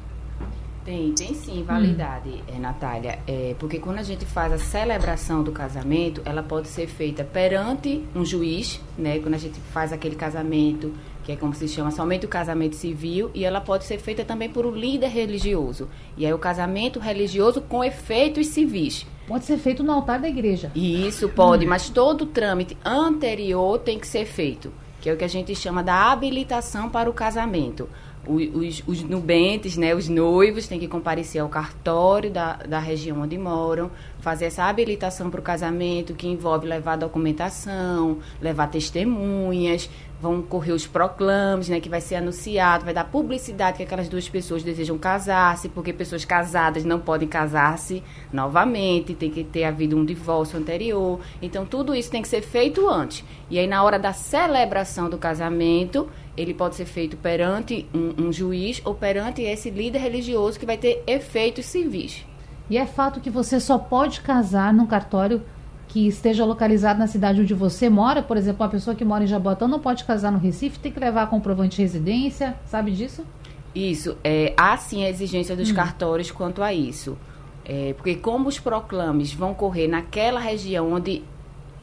Tem, 0.85 1.13
tem 1.13 1.35
sim 1.35 1.63
validade, 1.63 2.29
hum. 2.29 2.43
é, 2.49 2.59
Natália. 2.59 3.19
É, 3.27 3.55
porque 3.59 3.79
quando 3.79 3.99
a 3.99 4.03
gente 4.03 4.25
faz 4.25 4.53
a 4.53 4.59
celebração 4.59 5.43
do 5.43 5.53
casamento, 5.53 6.21
ela 6.25 6.43
pode 6.43 6.69
ser 6.69 6.87
feita 6.87 7.23
perante 7.23 8.05
um 8.15 8.25
juiz, 8.25 8.81
né? 8.99 9.19
Quando 9.21 9.35
a 9.35 9.39
gente 9.39 9.59
faz 9.73 9.93
aquele 9.93 10.17
casamento 10.17 10.93
que 11.25 11.33
é 11.33 11.37
como 11.37 11.55
se 11.55 11.69
chama 11.69 11.91
somente 11.91 12.27
o 12.27 12.29
casamento 12.29 12.77
civil, 12.77 13.31
e 13.35 13.45
ela 13.45 13.61
pode 13.61 13.85
ser 13.85 13.99
feita 13.99 14.25
também 14.25 14.49
por 14.49 14.67
um 14.67 14.73
líder 14.73 15.09
religioso. 15.09 15.89
E 16.17 16.27
é 16.27 16.35
o 16.35 16.39
casamento 16.39 16.99
religioso 16.99 17.61
com 17.61 17.85
efeitos 17.85 18.49
civis. 18.49 19.07
Pode 19.27 19.45
ser 19.45 19.59
feito 19.59 19.83
no 19.83 19.93
altar 19.93 20.21
da 20.21 20.29
igreja. 20.29 20.73
Isso 20.75 21.29
pode, 21.29 21.65
mas 21.65 21.89
todo 21.89 22.23
o 22.23 22.27
trâmite 22.27 22.77
anterior 22.85 23.79
tem 23.79 23.99
que 23.99 24.07
ser 24.07 24.27
feito, 24.27 24.73
que 25.01 25.09
é 25.09 25.13
o 25.13 25.17
que 25.17 25.25
a 25.25 25.29
gente 25.29 25.55
chama 25.55 25.83
da 25.83 26.11
habilitação 26.11 26.89
para 26.89 27.09
o 27.09 27.13
casamento. 27.13 27.89
Os, 28.27 28.85
os, 28.87 29.03
nubentes, 29.03 29.77
né, 29.77 29.95
os 29.95 30.09
noivos, 30.09 30.69
têm 30.69 30.79
que 30.79 30.87
comparecer 30.87 31.43
ao 31.43 31.49
cartório 31.49 32.31
da, 32.31 32.55
da 32.55 32.79
região 32.79 33.21
onde 33.21 33.37
moram, 33.37 33.91
fazer 34.21 34.45
essa 34.45 34.65
habilitação 34.65 35.29
para 35.29 35.41
o 35.41 35.43
casamento, 35.43 36.15
que 36.15 36.29
envolve 36.29 36.67
levar 36.67 36.97
documentação, 36.97 38.19
levar 38.41 38.69
testemunhas, 38.69 39.91
vão 40.23 40.41
correr 40.41 40.71
os 40.71 40.87
proclames, 40.87 41.69
né, 41.69 41.81
que 41.81 41.89
vai 41.89 42.01
ser 42.01 42.15
anunciado, 42.15 42.85
vai 42.85 42.95
dar 42.95 43.03
publicidade 43.03 43.79
que 43.79 43.83
aquelas 43.83 44.09
duas 44.09 44.29
pessoas 44.29 44.63
desejam 44.63 44.97
casar-se, 44.97 45.69
porque 45.69 45.93
pessoas 45.93 46.25
casadas 46.25 46.85
não 46.85 47.01
podem 47.01 47.27
casar-se 47.27 48.05
novamente, 48.33 49.15
tem 49.15 49.29
que 49.29 49.43
ter 49.43 49.65
havido 49.65 49.97
um 49.97 50.05
divórcio 50.05 50.57
anterior. 50.57 51.19
Então, 51.43 51.67
tudo 51.67 51.93
isso 51.93 52.09
tem 52.09 52.23
que 52.23 52.29
ser 52.29 52.41
feito 52.41 52.89
antes. 52.89 53.25
E 53.51 53.59
aí, 53.59 53.67
na 53.67 53.83
hora 53.83 53.99
da 53.99 54.13
celebração 54.13 55.11
do 55.11 55.19
casamento, 55.19 56.09
ele 56.37 56.55
pode 56.55 56.77
ser 56.77 56.87
feito 56.87 57.17
perante 57.17 57.87
um, 57.95 58.27
um 58.27 58.33
juiz 58.33 58.81
ou 58.85 58.95
perante 58.95 59.43
esse 59.43 59.71
líder 59.71 59.99
religioso 59.99 60.59
que 60.59 60.67
vai 60.67 60.77
ter 60.77 61.03
efeitos 61.07 61.67
civis. 61.67 62.25
E 62.71 62.79
é 62.79 62.87
fato 62.87 63.21
que 63.21 63.31
você 63.31 63.61
só 63.61 63.77
pode 63.77 64.21
casar 64.21 64.73
num 64.73 64.87
cartório 64.87 65.43
que 65.89 66.07
esteja 66.09 66.45
localizado 66.45 66.99
na 66.99 67.07
cidade 67.07 67.43
onde 67.43 67.53
você 67.53 67.91
mora, 67.91 68.23
por 68.23 68.39
exemplo, 68.39 68.63
uma 68.65 68.71
pessoa 68.71 68.97
que 68.97 69.05
mora 69.05 69.25
em 69.25 69.27
Jabotão 69.27 69.69
não 69.69 69.79
pode 69.79 70.05
casar 70.05 70.33
no 70.33 70.39
Recife, 70.39 70.79
tem 70.79 70.91
que 70.91 70.99
levar 70.99 71.29
comprovante 71.29 71.77
de 71.77 71.83
residência, 71.83 72.57
sabe 72.65 72.93
disso? 72.93 73.27
Isso, 73.75 74.17
é, 74.25 74.55
há 74.57 74.75
sim 74.79 75.05
a 75.05 75.11
exigência 75.11 75.55
dos 75.55 75.71
hum. 75.71 75.75
cartórios 75.75 76.31
quanto 76.31 76.63
a 76.63 76.73
isso. 76.73 77.19
É, 77.65 77.93
porque 77.93 78.15
como 78.15 78.49
os 78.49 78.59
proclames 78.59 79.35
vão 79.35 79.53
correr 79.53 79.87
naquela 79.87 80.41
região 80.41 80.93
onde 80.93 81.23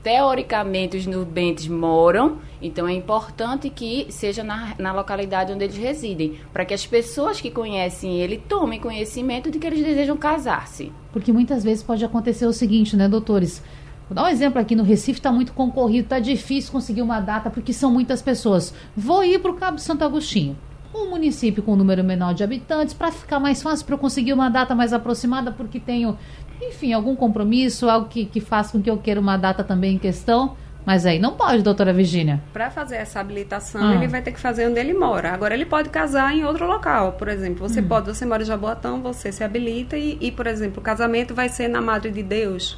teoricamente 0.04 0.98
os 0.98 1.06
nubentes 1.06 1.68
moram, 1.68 2.38
então 2.62 2.88
é 2.88 2.94
importante 2.94 3.70
que 3.70 4.08
seja 4.10 4.44
na, 4.44 4.74
na 4.78 4.94
localidade 4.94 5.52
onde 5.52 5.64
eles 5.64 5.78
residem, 5.78 6.40
para 6.54 6.66
que 6.66 6.74
as 6.74 6.86
pessoas 6.86 7.42
que 7.42 7.52
conhecem 7.52 8.18
ele 8.18 8.38
tomem 8.38 8.80
conhecimento 8.80 9.52
de 9.52 9.60
que 9.60 9.68
eles 9.68 9.84
desejam 9.84 10.18
casar-se. 10.18 10.92
Porque 11.12 11.34
muitas 11.34 11.64
vezes 11.64 11.84
pode 11.84 12.04
acontecer 12.04 12.46
o 12.46 12.54
seguinte, 12.54 12.96
né, 12.96 13.08
doutores? 13.08 13.62
Vou 14.08 14.16
dar 14.16 14.24
um 14.24 14.28
exemplo 14.28 14.60
aqui 14.60 14.76
no 14.76 14.84
Recife, 14.84 15.20
está 15.20 15.32
muito 15.32 15.54
concorrido, 15.54 16.06
está 16.06 16.20
difícil 16.20 16.72
conseguir 16.72 17.04
uma 17.04 17.20
data 17.20 17.50
porque 17.50 17.72
são 17.72 17.92
muitas 17.92 18.22
pessoas. 18.22 18.74
Vou 18.98 19.24
ir 19.24 19.40
para 19.40 19.52
o 19.52 19.56
Cabo 19.56 19.78
Santo 19.78 20.04
Agostinho, 20.04 20.58
um 20.94 21.12
município 21.12 21.62
com 21.62 21.74
um 21.74 21.76
número 21.76 22.04
menor 22.04 22.34
de 22.34 22.44
habitantes, 22.44 22.94
para 22.94 23.12
ficar 23.12 23.40
mais 23.40 23.62
fácil 23.62 23.86
para 23.86 23.94
eu 23.94 24.00
conseguir 24.00 24.34
uma 24.34 24.50
data 24.50 24.74
mais 24.74 24.94
aproximada, 24.94 25.52
porque 25.52 25.80
tenho 25.80 26.18
enfim, 26.62 26.94
algum 26.94 27.16
compromisso, 27.16 27.90
algo 27.90 28.08
que, 28.08 28.26
que 28.26 28.40
faça 28.40 28.72
com 28.72 28.82
que 28.82 28.90
eu 28.90 28.98
queira 28.98 29.20
uma 29.20 29.38
data 29.38 29.64
também 29.64 29.96
em 29.96 30.00
questão. 30.00 30.56
Mas 30.86 31.06
aí 31.06 31.20
não 31.20 31.34
pode, 31.34 31.62
doutora 31.62 31.94
Virginia. 31.94 32.42
Para 32.52 32.72
fazer 32.72 32.96
essa 32.96 33.20
habilitação, 33.20 33.90
ah. 33.90 33.96
ele 33.96 34.08
vai 34.08 34.22
ter 34.22 34.32
que 34.32 34.40
fazer 34.40 34.68
onde 34.68 34.80
ele 34.80 34.94
mora. 34.94 35.32
Agora, 35.32 35.54
ele 35.54 35.66
pode 35.66 35.90
casar 35.90 36.34
em 36.34 36.44
outro 36.44 36.66
local. 36.66 37.12
Por 37.14 37.28
exemplo, 37.28 37.68
você 37.68 37.82
hum. 37.82 37.88
pode, 37.88 38.08
você 38.08 38.26
mora 38.26 38.42
em 38.42 38.46
Jaboatão, 38.46 39.02
você 39.02 39.32
se 39.32 39.44
habilita 39.44 39.98
e, 39.98 40.18
e, 40.20 40.32
por 40.32 40.48
exemplo, 40.48 40.80
o 40.80 40.84
casamento 40.84 41.36
vai 41.36 41.50
ser 41.50 41.68
na 41.68 41.82
Madre 41.82 42.12
de 42.12 42.24
Deus 42.24 42.78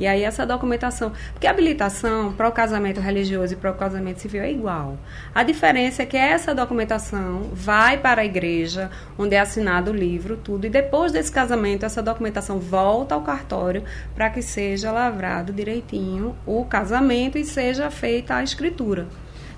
e 0.00 0.06
aí 0.06 0.24
essa 0.24 0.46
documentação, 0.46 1.12
porque 1.34 1.46
habilitação 1.46 2.32
para 2.32 2.48
o 2.48 2.52
casamento 2.52 3.02
religioso 3.02 3.52
e 3.52 3.56
para 3.56 3.70
o 3.70 3.74
casamento 3.74 4.18
civil 4.18 4.42
é 4.42 4.50
igual. 4.50 4.96
A 5.34 5.42
diferença 5.42 6.02
é 6.02 6.06
que 6.06 6.16
essa 6.16 6.54
documentação 6.54 7.50
vai 7.52 7.98
para 7.98 8.22
a 8.22 8.24
igreja, 8.24 8.90
onde 9.18 9.34
é 9.34 9.38
assinado 9.38 9.90
o 9.90 9.94
livro, 9.94 10.38
tudo, 10.38 10.66
e 10.66 10.70
depois 10.70 11.12
desse 11.12 11.30
casamento 11.30 11.84
essa 11.84 12.02
documentação 12.02 12.58
volta 12.58 13.14
ao 13.14 13.20
cartório 13.20 13.84
para 14.14 14.30
que 14.30 14.40
seja 14.40 14.90
lavrado 14.90 15.52
direitinho 15.52 16.34
o 16.46 16.64
casamento 16.64 17.36
e 17.36 17.44
seja 17.44 17.90
feita 17.90 18.36
a 18.36 18.42
escritura. 18.42 19.06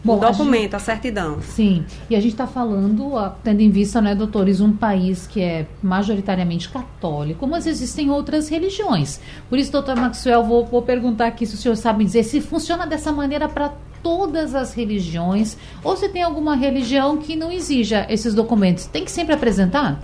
Bom, 0.04 0.16
o 0.16 0.20
documento, 0.20 0.56
a, 0.56 0.62
gente, 0.62 0.76
a, 0.76 0.78
certidão. 0.80 1.40
Sim, 1.42 1.84
e 2.10 2.16
a 2.16 2.20
gente 2.20 2.32
está 2.32 2.46
falando, 2.46 3.12
tendo 3.44 3.60
em 3.60 3.70
vista, 3.70 4.00
né, 4.00 4.14
doutores, 4.14 4.60
um 4.60 4.72
país 4.72 5.28
que 5.28 5.40
é 5.40 5.66
majoritariamente 5.80 6.68
católico, 6.68 7.46
mas 7.46 7.66
existem 7.66 8.10
outras 8.10 8.48
religiões. 8.48 9.20
Por 9.48 9.58
isso, 9.58 9.70
doutor 9.70 9.94
Maxwell, 9.94 10.42
vou, 10.42 10.66
vou 10.66 10.82
perguntar 10.82 11.28
aqui 11.28 11.46
se 11.46 11.54
o 11.54 11.56
senhor 11.56 11.76
sabe 11.76 12.04
dizer 12.04 12.24
se 12.24 12.40
funciona 12.40 12.84
dessa 12.84 13.12
maneira 13.12 13.48
para 13.48 13.72
todas 14.02 14.56
as 14.56 14.74
religiões 14.74 15.56
ou 15.84 15.96
se 15.96 16.08
tem 16.08 16.22
alguma 16.22 16.56
religião 16.56 17.18
que 17.18 17.36
não 17.36 17.52
exija 17.52 18.04
esses 18.10 18.34
documentos. 18.34 18.86
Tem 18.86 19.04
que 19.04 19.10
sempre 19.10 19.34
apresentar? 19.34 20.00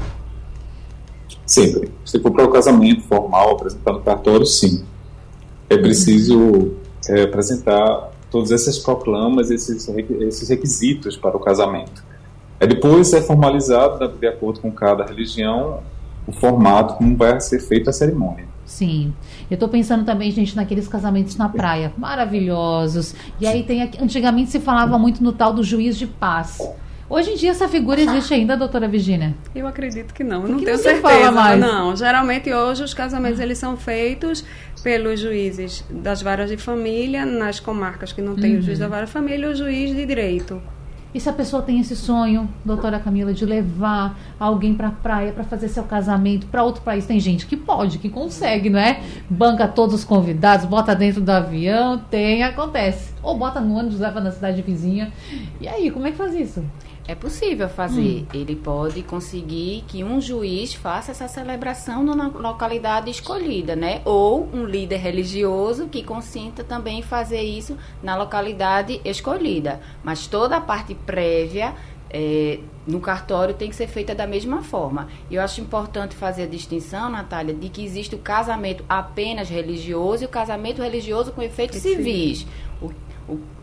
Sempre. 1.44 1.90
Se 2.04 2.20
for 2.20 2.30
para 2.30 2.44
o 2.44 2.50
casamento 2.50 3.02
formal, 3.02 3.52
apresentar 3.52 3.92
no 3.94 4.00
cartório, 4.02 4.46
sim. 4.46 4.84
É 5.68 5.76
preciso 5.76 6.76
é, 7.08 7.22
apresentar 7.22 8.12
todos 8.30 8.50
esses 8.50 8.78
proclamas, 8.78 9.50
esses, 9.50 9.88
esses 9.88 10.48
requisitos 10.48 11.16
para 11.16 11.36
o 11.36 11.40
casamento. 11.40 12.02
É, 12.60 12.66
depois 12.66 13.12
é 13.12 13.22
formalizado, 13.22 14.08
de 14.08 14.26
acordo 14.26 14.60
com 14.60 14.70
cada 14.70 15.04
religião, 15.04 15.80
o 16.26 16.32
formato 16.32 16.94
como 16.94 17.16
vai 17.16 17.40
ser 17.40 17.60
feita 17.60 17.90
a 17.90 17.92
cerimônia. 17.92 18.46
Sim. 18.66 19.14
Eu 19.50 19.54
estou 19.54 19.68
pensando 19.68 20.04
também, 20.04 20.30
gente, 20.30 20.54
naqueles 20.54 20.86
casamentos 20.86 21.36
na 21.36 21.48
praia, 21.48 21.90
maravilhosos. 21.96 23.14
E 23.40 23.46
aí 23.46 23.62
tem 23.62 23.82
antigamente 23.98 24.50
se 24.50 24.60
falava 24.60 24.98
muito 24.98 25.22
no 25.22 25.32
tal 25.32 25.54
do 25.54 25.64
juiz 25.64 25.96
de 25.96 26.06
paz. 26.06 26.58
Hoje 27.10 27.30
em 27.30 27.36
dia 27.36 27.52
essa 27.52 27.66
figura 27.66 27.98
existe 27.98 28.34
ainda, 28.34 28.54
doutora 28.54 28.86
Virginia? 28.86 29.34
Eu 29.54 29.66
acredito 29.66 30.12
que 30.12 30.22
não, 30.22 30.42
não 30.46 30.62
tenho 30.62 30.76
certeza. 30.76 31.00
Fala 31.00 31.32
mais? 31.32 31.58
Não, 31.58 31.96
geralmente 31.96 32.52
hoje 32.52 32.82
os 32.82 32.92
casamentos 32.92 33.40
eles 33.40 33.56
são 33.56 33.78
feitos 33.78 34.44
pelos 34.82 35.18
juízes 35.18 35.82
das 35.88 36.20
varas 36.20 36.50
de 36.50 36.58
família, 36.58 37.24
nas 37.24 37.60
comarcas 37.60 38.12
que 38.12 38.20
não 38.20 38.36
tem 38.36 38.54
uhum. 38.54 38.58
o 38.58 38.62
juiz 38.62 38.78
da 38.78 38.88
vara 38.88 39.06
de 39.06 39.12
família, 39.12 39.48
o 39.48 39.54
juiz 39.54 39.96
de 39.96 40.04
direito. 40.04 40.60
E 41.14 41.18
se 41.18 41.26
a 41.26 41.32
pessoa 41.32 41.62
tem 41.62 41.80
esse 41.80 41.96
sonho, 41.96 42.46
doutora 42.62 42.98
Camila, 42.98 43.32
de 43.32 43.46
levar 43.46 44.18
alguém 44.38 44.74
para 44.74 44.88
a 44.88 44.90
praia 44.90 45.32
para 45.32 45.42
fazer 45.42 45.68
seu 45.68 45.84
casamento 45.84 46.46
para 46.48 46.62
outro 46.62 46.82
país? 46.82 47.06
Tem 47.06 47.18
gente 47.18 47.46
que 47.46 47.56
pode, 47.56 47.98
que 47.98 48.10
consegue, 48.10 48.68
não 48.68 48.78
é? 48.78 49.00
Banca 49.30 49.66
todos 49.66 49.94
os 49.94 50.04
convidados, 50.04 50.66
bota 50.66 50.94
dentro 50.94 51.22
do 51.22 51.30
avião, 51.30 51.96
tem, 52.10 52.42
acontece. 52.42 53.14
Ou 53.22 53.38
bota 53.38 53.58
no 53.58 53.74
ônibus, 53.74 53.98
leva 53.98 54.20
na 54.20 54.30
cidade 54.30 54.60
vizinha. 54.60 55.10
E 55.58 55.66
aí, 55.66 55.90
como 55.90 56.06
é 56.06 56.10
que 56.10 56.16
faz 56.18 56.34
isso? 56.34 56.62
É 57.08 57.14
possível 57.14 57.70
fazer. 57.70 58.20
Hum. 58.20 58.26
Ele 58.34 58.54
pode 58.54 59.02
conseguir 59.02 59.82
que 59.88 60.04
um 60.04 60.20
juiz 60.20 60.74
faça 60.74 61.10
essa 61.10 61.26
celebração 61.26 62.04
na 62.04 62.28
localidade 62.28 63.10
escolhida, 63.10 63.74
né? 63.74 64.02
Ou 64.04 64.46
um 64.52 64.66
líder 64.66 64.98
religioso 64.98 65.88
que 65.88 66.02
consinta 66.02 66.62
também 66.62 67.00
fazer 67.00 67.40
isso 67.40 67.78
na 68.02 68.14
localidade 68.14 69.00
escolhida. 69.06 69.80
Mas 70.04 70.26
toda 70.26 70.58
a 70.58 70.60
parte 70.60 70.94
prévia 70.94 71.74
é, 72.10 72.58
no 72.86 73.00
cartório 73.00 73.54
tem 73.54 73.70
que 73.70 73.76
ser 73.76 73.86
feita 73.86 74.14
da 74.14 74.26
mesma 74.26 74.62
forma. 74.62 75.08
E 75.30 75.36
eu 75.36 75.42
acho 75.42 75.62
importante 75.62 76.14
fazer 76.14 76.42
a 76.42 76.46
distinção, 76.46 77.08
Natália, 77.08 77.54
de 77.54 77.70
que 77.70 77.82
existe 77.82 78.16
o 78.16 78.18
casamento 78.18 78.84
apenas 78.86 79.48
religioso 79.48 80.24
e 80.24 80.26
o 80.26 80.28
casamento 80.28 80.82
religioso 80.82 81.32
com 81.32 81.40
efeitos 81.40 81.78
civis. 81.78 82.46
O, 82.82 82.90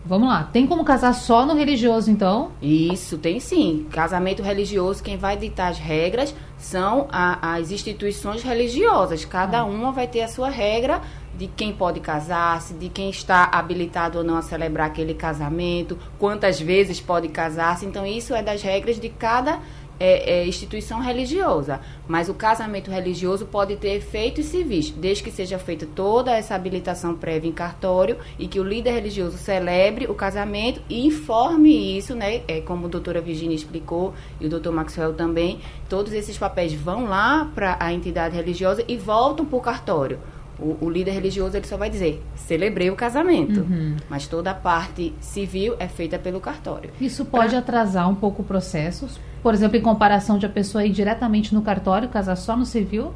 Vamos 0.07 0.29
lá, 0.29 0.43
tem 0.43 0.67
como 0.67 0.85
casar 0.85 1.13
só 1.13 1.47
no 1.47 1.55
religioso, 1.55 2.11
então? 2.11 2.51
Isso, 2.61 3.17
tem 3.17 3.39
sim. 3.39 3.87
Casamento 3.89 4.43
religioso, 4.43 5.01
quem 5.01 5.17
vai 5.17 5.35
ditar 5.35 5.71
as 5.71 5.79
regras 5.79 6.35
são 6.59 7.07
a, 7.11 7.55
as 7.55 7.71
instituições 7.71 8.43
religiosas. 8.43 9.25
Cada 9.25 9.59
ah. 9.59 9.65
uma 9.65 9.91
vai 9.91 10.07
ter 10.07 10.21
a 10.21 10.27
sua 10.27 10.49
regra 10.49 11.01
de 11.35 11.47
quem 11.47 11.73
pode 11.73 11.99
casar-se, 11.99 12.75
de 12.75 12.87
quem 12.87 13.09
está 13.09 13.49
habilitado 13.51 14.19
ou 14.19 14.23
não 14.23 14.37
a 14.37 14.43
celebrar 14.43 14.87
aquele 14.87 15.15
casamento, 15.15 15.97
quantas 16.19 16.59
vezes 16.59 16.99
pode 16.99 17.27
casar-se. 17.29 17.85
Então, 17.85 18.05
isso 18.05 18.35
é 18.35 18.43
das 18.43 18.61
regras 18.61 18.99
de 18.99 19.09
cada 19.09 19.59
é, 19.99 20.39
é, 20.39 20.47
instituição 20.47 20.99
religiosa, 20.99 21.79
mas 22.07 22.29
o 22.29 22.33
casamento 22.33 22.91
religioso 22.91 23.45
pode 23.45 23.75
ter 23.77 23.95
efeitos 23.95 24.45
civis, 24.45 24.91
desde 24.91 25.23
que 25.23 25.31
seja 25.31 25.57
feita 25.57 25.85
toda 25.85 26.31
essa 26.31 26.55
habilitação 26.55 27.15
prévia 27.15 27.49
em 27.49 27.53
cartório 27.53 28.17
e 28.37 28.47
que 28.47 28.59
o 28.59 28.63
líder 28.63 28.91
religioso 28.91 29.37
celebre 29.37 30.05
o 30.05 30.13
casamento 30.13 30.81
e 30.89 31.05
informe 31.05 31.97
isso, 31.97 32.15
né? 32.15 32.41
É, 32.47 32.61
como 32.61 32.87
a 32.87 32.89
doutora 32.89 33.21
Virginia 33.21 33.55
explicou 33.55 34.13
e 34.39 34.45
o 34.45 34.49
doutor 34.49 34.73
Maxwell 34.73 35.13
também, 35.13 35.59
todos 35.89 36.13
esses 36.13 36.37
papéis 36.37 36.73
vão 36.73 37.05
lá 37.05 37.49
para 37.53 37.77
a 37.79 37.93
entidade 37.93 38.35
religiosa 38.35 38.83
e 38.87 38.97
voltam 38.97 39.45
para 39.45 39.57
o 39.57 39.61
cartório. 39.61 40.19
O, 40.57 40.85
o, 40.85 40.89
líder 40.89 41.11
religioso 41.11 41.57
ele 41.57 41.67
só 41.67 41.75
vai 41.75 41.89
dizer 41.89 42.23
celebrei 42.35 42.89
o 42.89 42.95
casamento, 42.95 43.59
uhum. 43.59 43.97
mas 44.09 44.25
toda 44.25 44.51
a 44.51 44.53
parte 44.53 45.13
civil 45.19 45.75
é 45.79 45.87
feita 45.87 46.17
pelo 46.17 46.39
cartório. 46.39 46.91
Isso 46.99 47.25
pode 47.25 47.49
pra... 47.49 47.59
atrasar 47.59 48.09
um 48.09 48.15
pouco 48.15 48.41
o 48.41 48.45
processo, 48.45 49.09
por 49.45 49.53
exemplo, 49.53 49.77
em 49.77 49.81
comparação 49.81 50.39
de 50.39 50.47
a 50.47 50.49
pessoa 50.49 50.83
ir 50.83 50.89
diretamente 50.89 51.53
no 51.53 51.61
cartório 51.61 52.09
casar 52.09 52.35
só 52.35 52.57
no 52.57 52.65
civil? 52.65 53.13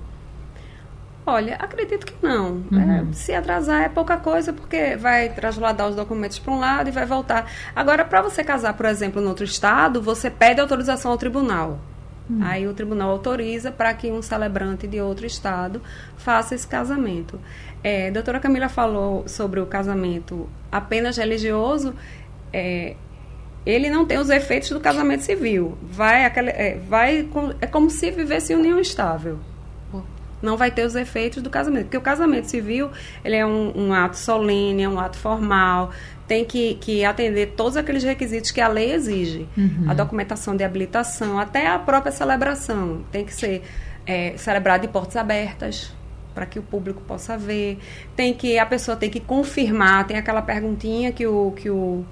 Olha, 1.25 1.55
acredito 1.55 2.05
que 2.05 2.13
não. 2.21 2.63
Uhum. 2.71 3.09
É, 3.09 3.13
se 3.13 3.33
atrasar 3.33 3.81
é 3.81 3.89
pouca 3.89 4.15
coisa, 4.15 4.53
porque 4.53 4.95
vai 4.95 5.29
trasladar 5.29 5.89
os 5.89 5.95
documentos 5.95 6.37
para 6.37 6.53
um 6.53 6.59
lado 6.59 6.87
e 6.87 6.91
vai 6.91 7.03
voltar. 7.03 7.51
Agora, 7.75 8.05
para 8.05 8.21
você 8.21 8.43
casar, 8.43 8.73
por 8.75 8.85
exemplo, 8.85 9.19
em 9.19 9.25
outro 9.25 9.43
estado, 9.43 10.03
você 10.03 10.29
pede 10.29 10.61
autorização 10.61 11.09
ao 11.09 11.17
tribunal. 11.17 11.79
Uhum. 12.29 12.41
Aí 12.43 12.67
o 12.67 12.75
tribunal 12.75 13.09
autoriza 13.09 13.71
para 13.71 13.91
que 13.95 14.11
um 14.11 14.21
celebrante 14.21 14.85
de 14.85 15.01
outro 15.01 15.25
estado 15.25 15.81
faça 16.15 16.53
esse 16.53 16.67
casamento. 16.67 17.39
É, 17.83 18.09
a 18.09 18.11
doutora 18.11 18.39
Camila 18.39 18.69
falou 18.69 19.27
sobre 19.27 19.59
o 19.59 19.65
casamento 19.65 20.47
apenas 20.71 21.17
religioso. 21.17 21.95
É, 22.53 22.95
ele 23.69 23.89
não 23.89 24.05
tem 24.05 24.17
os 24.17 24.29
efeitos 24.29 24.69
do 24.69 24.79
casamento 24.79 25.21
civil. 25.23 25.77
Vai, 25.81 26.25
aquele, 26.25 26.49
é, 26.49 26.79
vai 26.87 27.27
é 27.61 27.67
como 27.67 27.89
se 27.89 28.11
vivesse 28.11 28.53
em 28.53 28.55
união 28.55 28.79
estável 28.79 29.39
não 30.41 30.55
vai 30.57 30.71
ter 30.71 30.85
os 30.85 30.95
efeitos 30.95 31.43
do 31.43 31.49
casamento. 31.49 31.85
Porque 31.85 31.97
o 31.97 32.01
casamento 32.01 32.45
civil, 32.45 32.89
ele 33.23 33.35
é 33.35 33.45
um, 33.45 33.73
um 33.75 33.93
ato 33.93 34.17
solene, 34.17 34.83
é 34.83 34.89
um 34.89 34.99
ato 34.99 35.17
formal, 35.17 35.91
tem 36.27 36.45
que, 36.45 36.75
que 36.75 37.03
atender 37.03 37.53
todos 37.57 37.75
aqueles 37.75 38.03
requisitos 38.03 38.51
que 38.51 38.61
a 38.61 38.67
lei 38.67 38.93
exige. 38.93 39.47
Uhum. 39.57 39.85
A 39.87 39.93
documentação 39.93 40.55
de 40.55 40.63
habilitação, 40.63 41.39
até 41.39 41.67
a 41.67 41.79
própria 41.79 42.11
celebração. 42.11 43.03
Tem 43.11 43.25
que 43.25 43.33
ser 43.33 43.63
é, 44.05 44.33
celebrada 44.37 44.85
de 44.85 44.87
portas 44.87 45.15
abertas, 45.15 45.93
para 46.33 46.45
que 46.45 46.59
o 46.59 46.63
público 46.63 47.01
possa 47.01 47.37
ver. 47.37 47.79
Tem 48.15 48.33
que 48.33 48.57
a 48.57 48.65
pessoa 48.65 48.95
tem 48.95 49.09
que 49.09 49.19
confirmar, 49.19 50.07
tem 50.07 50.17
aquela 50.17 50.41
perguntinha 50.41 51.11
que 51.11 51.25
o 51.25 51.51
que 51.51 51.69
o 51.69 52.05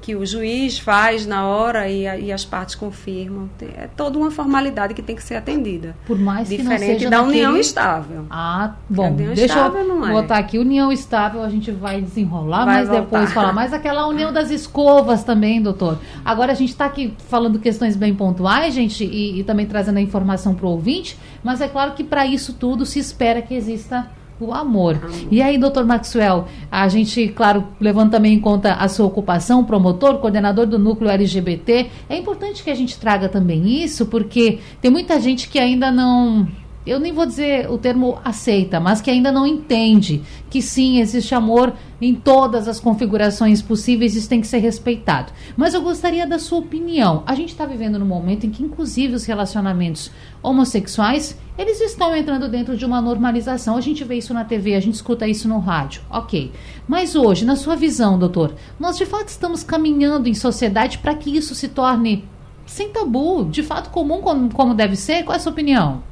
que 0.00 0.14
o 0.14 0.24
juiz 0.24 0.78
faz 0.78 1.26
na 1.26 1.46
hora 1.46 1.88
e, 1.88 2.06
a, 2.06 2.16
e, 2.16 2.32
as 2.32 2.44
partes 2.44 2.74
confirmam. 2.74 3.50
É 3.76 3.88
toda 3.88 4.18
uma 4.18 4.30
formalidade 4.30 4.94
que 4.94 5.02
tem 5.02 5.16
que 5.16 5.22
ser 5.22 5.34
atendida. 5.34 5.96
Por 6.06 6.18
mais 6.18 6.48
que 6.48 6.58
Diferente 6.58 6.80
não 6.80 6.86
seja 6.86 7.10
da 7.10 7.18
naquele... 7.18 7.38
união 7.38 7.56
estável. 7.56 8.26
Ah, 8.30 8.74
bom. 8.88 9.10
União 9.10 9.34
deixa 9.34 9.46
estável 9.46 9.80
eu 9.80 9.88
não 9.88 10.06
é. 10.06 10.12
botar 10.12 10.38
aqui 10.38 10.58
união 10.58 10.92
estável, 10.92 11.42
a 11.42 11.48
gente 11.48 11.70
vai 11.72 12.00
desenrolar, 12.00 12.64
vai 12.64 12.76
mas 12.76 12.88
voltar. 12.88 13.02
depois 13.02 13.32
falar. 13.32 13.52
Mas 13.52 13.72
aquela 13.72 14.06
união 14.06 14.32
das 14.32 14.50
escovas 14.50 15.24
também, 15.24 15.60
doutor. 15.60 15.98
Agora 16.24 16.52
a 16.52 16.54
gente 16.54 16.70
está 16.70 16.84
aqui 16.84 17.14
falando 17.28 17.58
questões 17.58 17.96
bem 17.96 18.14
pontuais, 18.14 18.74
gente, 18.74 19.04
e, 19.04 19.40
e 19.40 19.44
também 19.44 19.66
trazendo 19.66 19.96
a 19.98 20.00
informação 20.00 20.54
para 20.54 20.66
o 20.66 20.70
ouvinte, 20.70 21.18
mas 21.42 21.60
é 21.60 21.68
claro 21.68 21.92
que 21.94 22.04
para 22.04 22.24
isso 22.26 22.52
tudo 22.54 22.86
se 22.86 22.98
espera 22.98 23.42
que 23.42 23.54
exista 23.54 24.08
o 24.38 24.52
amor. 24.52 24.98
E 25.30 25.40
aí, 25.40 25.58
doutor 25.58 25.84
Maxwell, 25.84 26.46
a 26.70 26.88
gente, 26.88 27.28
claro, 27.28 27.66
levando 27.80 28.10
também 28.10 28.34
em 28.34 28.40
conta 28.40 28.74
a 28.74 28.88
sua 28.88 29.06
ocupação, 29.06 29.64
promotor, 29.64 30.18
coordenador 30.18 30.66
do 30.66 30.78
núcleo 30.78 31.10
LGBT, 31.10 31.86
é 32.08 32.16
importante 32.16 32.62
que 32.62 32.70
a 32.70 32.74
gente 32.74 32.98
traga 32.98 33.28
também 33.28 33.82
isso, 33.82 34.06
porque 34.06 34.58
tem 34.80 34.90
muita 34.90 35.20
gente 35.20 35.48
que 35.48 35.58
ainda 35.58 35.90
não 35.90 36.46
eu 36.86 37.00
nem 37.00 37.12
vou 37.12 37.26
dizer 37.26 37.68
o 37.70 37.76
termo 37.76 38.18
aceita, 38.24 38.78
mas 38.78 39.00
que 39.00 39.10
ainda 39.10 39.32
não 39.32 39.46
entende 39.46 40.22
que 40.48 40.62
sim, 40.62 41.00
existe 41.00 41.34
amor 41.34 41.72
em 42.00 42.14
todas 42.14 42.68
as 42.68 42.78
configurações 42.78 43.60
possíveis, 43.60 44.14
isso 44.14 44.28
tem 44.28 44.40
que 44.40 44.46
ser 44.46 44.58
respeitado. 44.58 45.32
Mas 45.56 45.74
eu 45.74 45.82
gostaria 45.82 46.26
da 46.26 46.38
sua 46.38 46.58
opinião. 46.58 47.22
A 47.26 47.34
gente 47.34 47.48
está 47.48 47.66
vivendo 47.66 47.98
num 47.98 48.06
momento 48.06 48.46
em 48.46 48.50
que, 48.50 48.62
inclusive, 48.62 49.14
os 49.14 49.24
relacionamentos 49.24 50.10
homossexuais, 50.42 51.36
eles 51.58 51.80
estão 51.80 52.14
entrando 52.14 52.48
dentro 52.48 52.76
de 52.76 52.84
uma 52.84 53.00
normalização. 53.00 53.76
A 53.76 53.80
gente 53.80 54.04
vê 54.04 54.16
isso 54.16 54.32
na 54.32 54.44
TV, 54.44 54.74
a 54.74 54.80
gente 54.80 54.94
escuta 54.94 55.26
isso 55.26 55.48
no 55.48 55.58
rádio. 55.58 56.02
Ok. 56.08 56.52
Mas 56.86 57.16
hoje, 57.16 57.44
na 57.44 57.56
sua 57.56 57.74
visão, 57.74 58.18
doutor, 58.18 58.54
nós 58.78 58.96
de 58.96 59.06
fato 59.06 59.28
estamos 59.28 59.62
caminhando 59.64 60.28
em 60.28 60.34
sociedade 60.34 60.98
para 60.98 61.14
que 61.14 61.36
isso 61.36 61.54
se 61.54 61.68
torne 61.68 62.24
sem 62.66 62.90
tabu, 62.90 63.44
de 63.44 63.62
fato 63.62 63.90
comum 63.90 64.20
como, 64.20 64.52
como 64.52 64.74
deve 64.74 64.96
ser? 64.96 65.24
Qual 65.24 65.34
é 65.34 65.36
a 65.36 65.40
sua 65.40 65.52
opinião? 65.52 66.02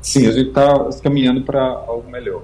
Sim, 0.00 0.26
a 0.26 0.32
gente 0.32 0.48
está 0.48 0.88
caminhando 1.02 1.42
para 1.42 1.62
algo 1.62 2.10
melhor. 2.10 2.42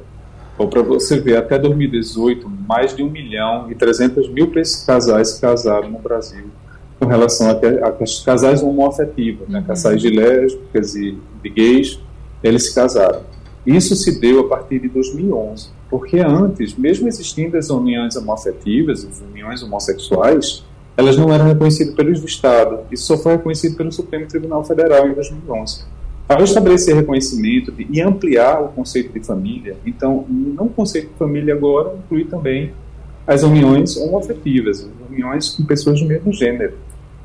Ou 0.58 0.68
para 0.68 0.82
você 0.82 1.20
ver, 1.20 1.36
até 1.36 1.58
2018, 1.58 2.48
mais 2.66 2.96
de 2.96 3.02
1 3.02 3.10
milhão 3.10 3.70
e 3.70 3.75
300 3.75 4.28
mil 4.30 4.50
casais 4.86 5.32
se 5.32 5.40
casaram 5.40 5.90
no 5.90 5.98
Brasil 5.98 6.46
com 6.98 7.06
relação 7.06 7.48
a, 7.50 7.52
a, 7.52 7.88
a 7.88 8.25
casais 8.25 8.62
homoafetivos, 8.62 9.48
né? 9.48 9.58
uhum. 9.58 9.64
casais 9.66 10.00
de 10.00 10.08
lésbicas 10.08 10.94
e 10.94 11.18
de 11.42 11.50
gays, 11.50 12.00
eles 12.42 12.68
se 12.68 12.75
casaram. 12.75 13.20
Isso 13.66 13.94
se 13.96 14.18
deu 14.18 14.40
a 14.40 14.48
partir 14.48 14.78
de 14.78 14.88
2011, 14.88 15.68
porque 15.90 16.20
antes, 16.20 16.75
mesmo 16.75 17.08
existindo 17.08 17.56
as 17.56 17.68
uniões 17.68 18.16
homoafetivas, 18.16 19.04
as 19.04 19.20
uniões 19.20 19.62
homossexuais, 19.62 20.64
elas 20.96 21.16
não 21.16 21.32
eram 21.32 21.44
reconhecidas 21.44 21.94
pelos 21.94 22.20
do 22.20 22.26
Estado. 22.26 22.80
Isso 22.90 23.04
só 23.04 23.18
foi 23.18 23.32
reconhecido 23.32 23.76
pelo 23.76 23.92
Supremo 23.92 24.26
Tribunal 24.26 24.64
Federal 24.64 25.06
em 25.06 25.12
2011. 25.12 25.84
Ao 26.28 26.42
estabelecer 26.42 26.96
reconhecimento 26.96 27.72
e 27.78 28.00
ampliar 28.00 28.60
o 28.60 28.68
conceito 28.68 29.12
de 29.12 29.24
família, 29.24 29.76
então, 29.86 30.24
não 30.28 30.66
o 30.66 30.70
conceito 30.70 31.08
de 31.08 31.14
família 31.14 31.54
agora 31.54 31.94
inclui 31.96 32.24
também 32.24 32.72
as 33.24 33.44
uniões 33.44 33.96
homoafetivas, 33.96 34.88
uniões 35.08 35.50
com 35.50 35.64
pessoas 35.64 36.00
do 36.00 36.06
mesmo 36.06 36.32
gênero. 36.32 36.74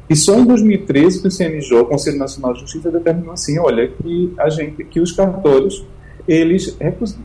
E 0.08 0.16
só 0.16 0.38
em 0.38 0.46
2013 0.46 1.22
que 1.22 1.28
o 1.28 1.32
CNJ, 1.32 1.80
o 1.80 1.86
Conselho 1.86 2.18
Nacional 2.18 2.54
de 2.54 2.60
Justiça, 2.60 2.92
determinou 2.92 3.34
assim, 3.34 3.58
olha, 3.58 3.88
que 3.88 4.34
a 4.38 4.50
gente, 4.50 4.84
que 4.84 5.00
os 5.00 5.12
cartórios, 5.12 5.84
eles 6.28 6.76
recus, 6.80 7.18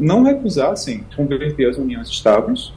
não 0.00 0.22
recusassem 0.22 1.04
converter 1.14 1.68
as 1.68 1.76
uniões 1.76 2.08
estáveis 2.08 2.72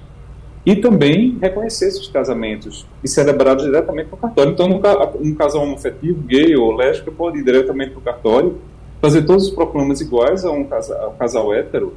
e 0.65 0.75
também 0.75 1.38
reconhecer 1.39 1.88
esses 1.88 2.08
casamentos 2.08 2.88
e 3.04 3.08
celebrados 3.08 3.63
diretamente 3.63 4.10
no 4.10 4.17
cartório. 4.17 4.51
Então, 4.51 4.82
um 5.21 5.36
casal 5.36 5.62
homoafetivo, 5.62 6.21
gay 6.23 6.56
ou 6.56 6.75
lésbico, 6.75 7.12
pode 7.12 7.38
ir 7.38 7.43
diretamente 7.43 7.91
para 7.91 7.99
o 7.99 8.01
cartório, 8.01 8.58
fazer 8.99 9.23
todos 9.23 9.47
os 9.47 9.54
proclamas 9.54 10.01
iguais 10.01 10.43
a 10.43 10.51
um 10.51 10.63
casal, 10.63 11.04
a 11.04 11.10
um 11.10 11.15
casal 11.15 11.54
hétero. 11.54 11.93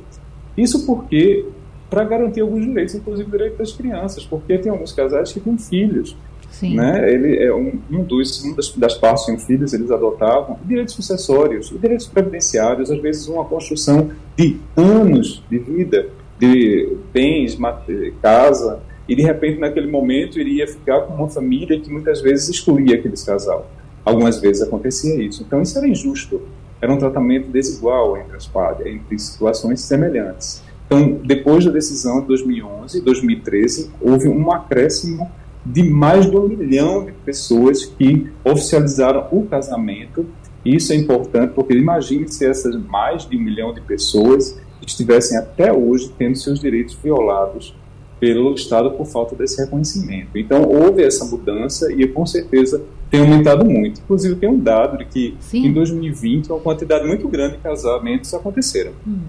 Isso 0.56 0.84
porque, 0.84 1.46
para 1.88 2.04
garantir 2.04 2.42
alguns 2.42 2.66
direitos, 2.66 2.94
inclusive 2.94 3.26
o 3.26 3.32
direito 3.32 3.56
das 3.56 3.72
crianças, 3.72 4.24
porque 4.24 4.58
tem 4.58 4.70
alguns 4.70 4.92
casais 4.92 5.32
que 5.32 5.40
têm 5.40 5.56
filhos. 5.56 6.14
Sim. 6.50 6.74
Né? 6.74 7.10
Ele 7.10 7.42
é 7.42 7.54
um, 7.54 7.78
um 7.90 8.02
dos 8.02 8.44
um 8.44 8.54
das, 8.54 8.70
das 8.72 8.94
partes 8.94 9.24
tinham 9.24 9.38
filhos, 9.38 9.72
eles 9.72 9.90
adotavam 9.90 10.58
direitos 10.64 10.94
sucessórios, 10.94 11.72
direitos 11.80 12.06
previdenciários, 12.06 12.90
às 12.90 13.00
vezes 13.00 13.28
uma 13.28 13.44
construção 13.44 14.10
de 14.36 14.58
anos 14.76 15.42
de 15.48 15.58
vida 15.58 16.08
de 16.38 16.96
bens, 17.12 17.58
casa, 18.22 18.80
e 19.08 19.16
de 19.16 19.22
repente 19.22 19.58
naquele 19.58 19.86
momento 19.86 20.38
iria 20.38 20.66
ficar 20.66 21.00
com 21.02 21.14
uma 21.14 21.28
família 21.28 21.80
que 21.80 21.90
muitas 21.90 22.20
vezes 22.20 22.48
excluía 22.48 22.96
aquele 22.96 23.16
casal. 23.16 23.70
Algumas 24.04 24.40
vezes 24.40 24.62
acontecia 24.62 25.20
isso. 25.22 25.42
Então 25.42 25.62
isso 25.62 25.76
era 25.78 25.88
injusto. 25.88 26.40
Era 26.80 26.92
um 26.92 26.98
tratamento 26.98 27.48
desigual 27.50 28.16
entre 28.16 28.36
as 28.36 28.46
partes, 28.46 28.86
entre 28.86 29.18
situações 29.18 29.80
semelhantes. 29.80 30.62
Então, 30.86 31.20
depois 31.24 31.64
da 31.64 31.70
decisão 31.70 32.20
de 32.20 32.28
2011 32.28 32.98
e 32.98 33.00
2013, 33.02 33.90
houve 34.00 34.28
um 34.28 34.50
acréscimo 34.50 35.30
de 35.64 35.82
mais 35.82 36.30
de 36.30 36.36
um 36.36 36.48
milhão 36.48 37.04
de 37.04 37.12
pessoas 37.12 37.84
que 37.84 38.30
oficializaram 38.42 39.26
o 39.30 39.44
casamento. 39.46 40.24
Isso 40.64 40.92
é 40.92 40.96
importante 40.96 41.52
porque 41.54 41.74
imagine 41.74 42.26
se 42.28 42.46
essas 42.46 42.74
mais 42.86 43.28
de 43.28 43.36
um 43.36 43.40
milhão 43.40 43.74
de 43.74 43.80
pessoas 43.82 44.58
estivessem 44.88 45.38
até 45.38 45.72
hoje 45.72 46.12
tendo 46.18 46.36
seus 46.36 46.60
direitos 46.60 46.96
violados 47.02 47.74
pelo 48.18 48.54
Estado 48.54 48.90
por 48.92 49.06
falta 49.06 49.36
desse 49.36 49.62
reconhecimento. 49.62 50.36
Então, 50.36 50.62
houve 50.64 51.04
essa 51.04 51.24
mudança 51.24 51.92
e 51.92 52.06
com 52.08 52.26
certeza 52.26 52.82
tem 53.10 53.20
aumentado 53.20 53.64
muito. 53.64 54.00
Inclusive, 54.00 54.34
tem 54.36 54.48
um 54.48 54.58
dado 54.58 54.98
de 54.98 55.04
que 55.04 55.36
Sim. 55.40 55.66
em 55.66 55.72
2020 55.72 56.50
uma 56.50 56.60
quantidade 56.60 57.06
muito 57.06 57.28
grande 57.28 57.56
de 57.56 57.62
casamentos 57.62 58.34
aconteceram. 58.34 58.92
Hum. 59.06 59.20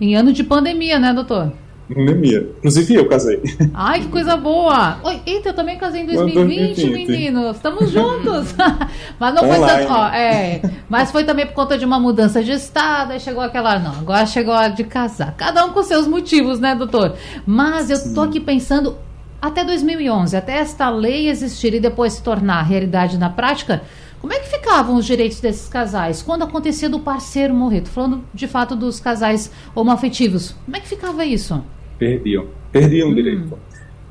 Em 0.00 0.14
ano 0.14 0.32
de 0.32 0.44
pandemia, 0.44 0.98
né, 0.98 1.12
doutor? 1.12 1.52
Pandemia. 1.92 2.50
Inclusive 2.58 2.94
eu 2.94 3.08
casei. 3.08 3.40
Ai, 3.72 4.00
que 4.00 4.08
coisa 4.08 4.36
boa! 4.36 4.98
Oi, 5.02 5.20
eita, 5.24 5.48
eu 5.48 5.54
também 5.54 5.78
casei 5.78 6.02
em 6.02 6.06
2020, 6.06 6.76
2020. 6.76 7.08
meninos. 7.08 7.56
Estamos 7.56 7.90
juntos. 7.90 8.54
mas 9.18 9.34
não 9.34 9.44
Online. 9.44 9.64
foi 9.64 9.66
tanto. 9.66 9.92
Ó, 9.92 10.08
é, 10.08 10.62
mas 10.88 11.10
foi 11.10 11.24
também 11.24 11.46
por 11.46 11.54
conta 11.54 11.78
de 11.78 11.84
uma 11.84 11.98
mudança 11.98 12.42
de 12.42 12.52
estado. 12.52 13.12
Aí 13.12 13.20
chegou 13.20 13.42
aquela. 13.42 13.78
Não, 13.78 13.92
agora 13.92 14.26
chegou 14.26 14.52
a 14.52 14.58
hora 14.58 14.72
de 14.72 14.84
casar. 14.84 15.34
Cada 15.36 15.64
um 15.64 15.70
com 15.70 15.82
seus 15.82 16.06
motivos, 16.06 16.60
né, 16.60 16.74
doutor? 16.74 17.16
Mas 17.46 17.88
eu 17.88 17.96
Sim. 17.96 18.14
tô 18.14 18.20
aqui 18.20 18.38
pensando. 18.38 18.96
Até 19.40 19.64
2011, 19.64 20.36
até 20.36 20.58
esta 20.58 20.90
lei 20.90 21.28
existir 21.28 21.72
e 21.72 21.78
depois 21.78 22.14
se 22.14 22.22
tornar 22.24 22.60
realidade 22.62 23.16
na 23.16 23.30
prática, 23.30 23.82
como 24.20 24.32
é 24.32 24.40
que 24.40 24.48
ficavam 24.48 24.96
os 24.96 25.06
direitos 25.06 25.38
desses 25.38 25.68
casais 25.68 26.22
quando 26.22 26.42
acontecia 26.42 26.88
do 26.90 26.98
parceiro 26.98 27.54
morrer? 27.54 27.82
Tô 27.82 27.90
falando 27.90 28.24
de 28.34 28.48
fato 28.48 28.74
dos 28.74 28.98
casais 28.98 29.48
homoafetivos. 29.76 30.56
Como 30.64 30.76
é 30.76 30.80
que 30.80 30.88
ficava 30.88 31.24
isso? 31.24 31.62
Perdiam. 31.98 32.46
Perdiam 32.72 33.08
hum. 33.08 33.14
direito. 33.14 33.58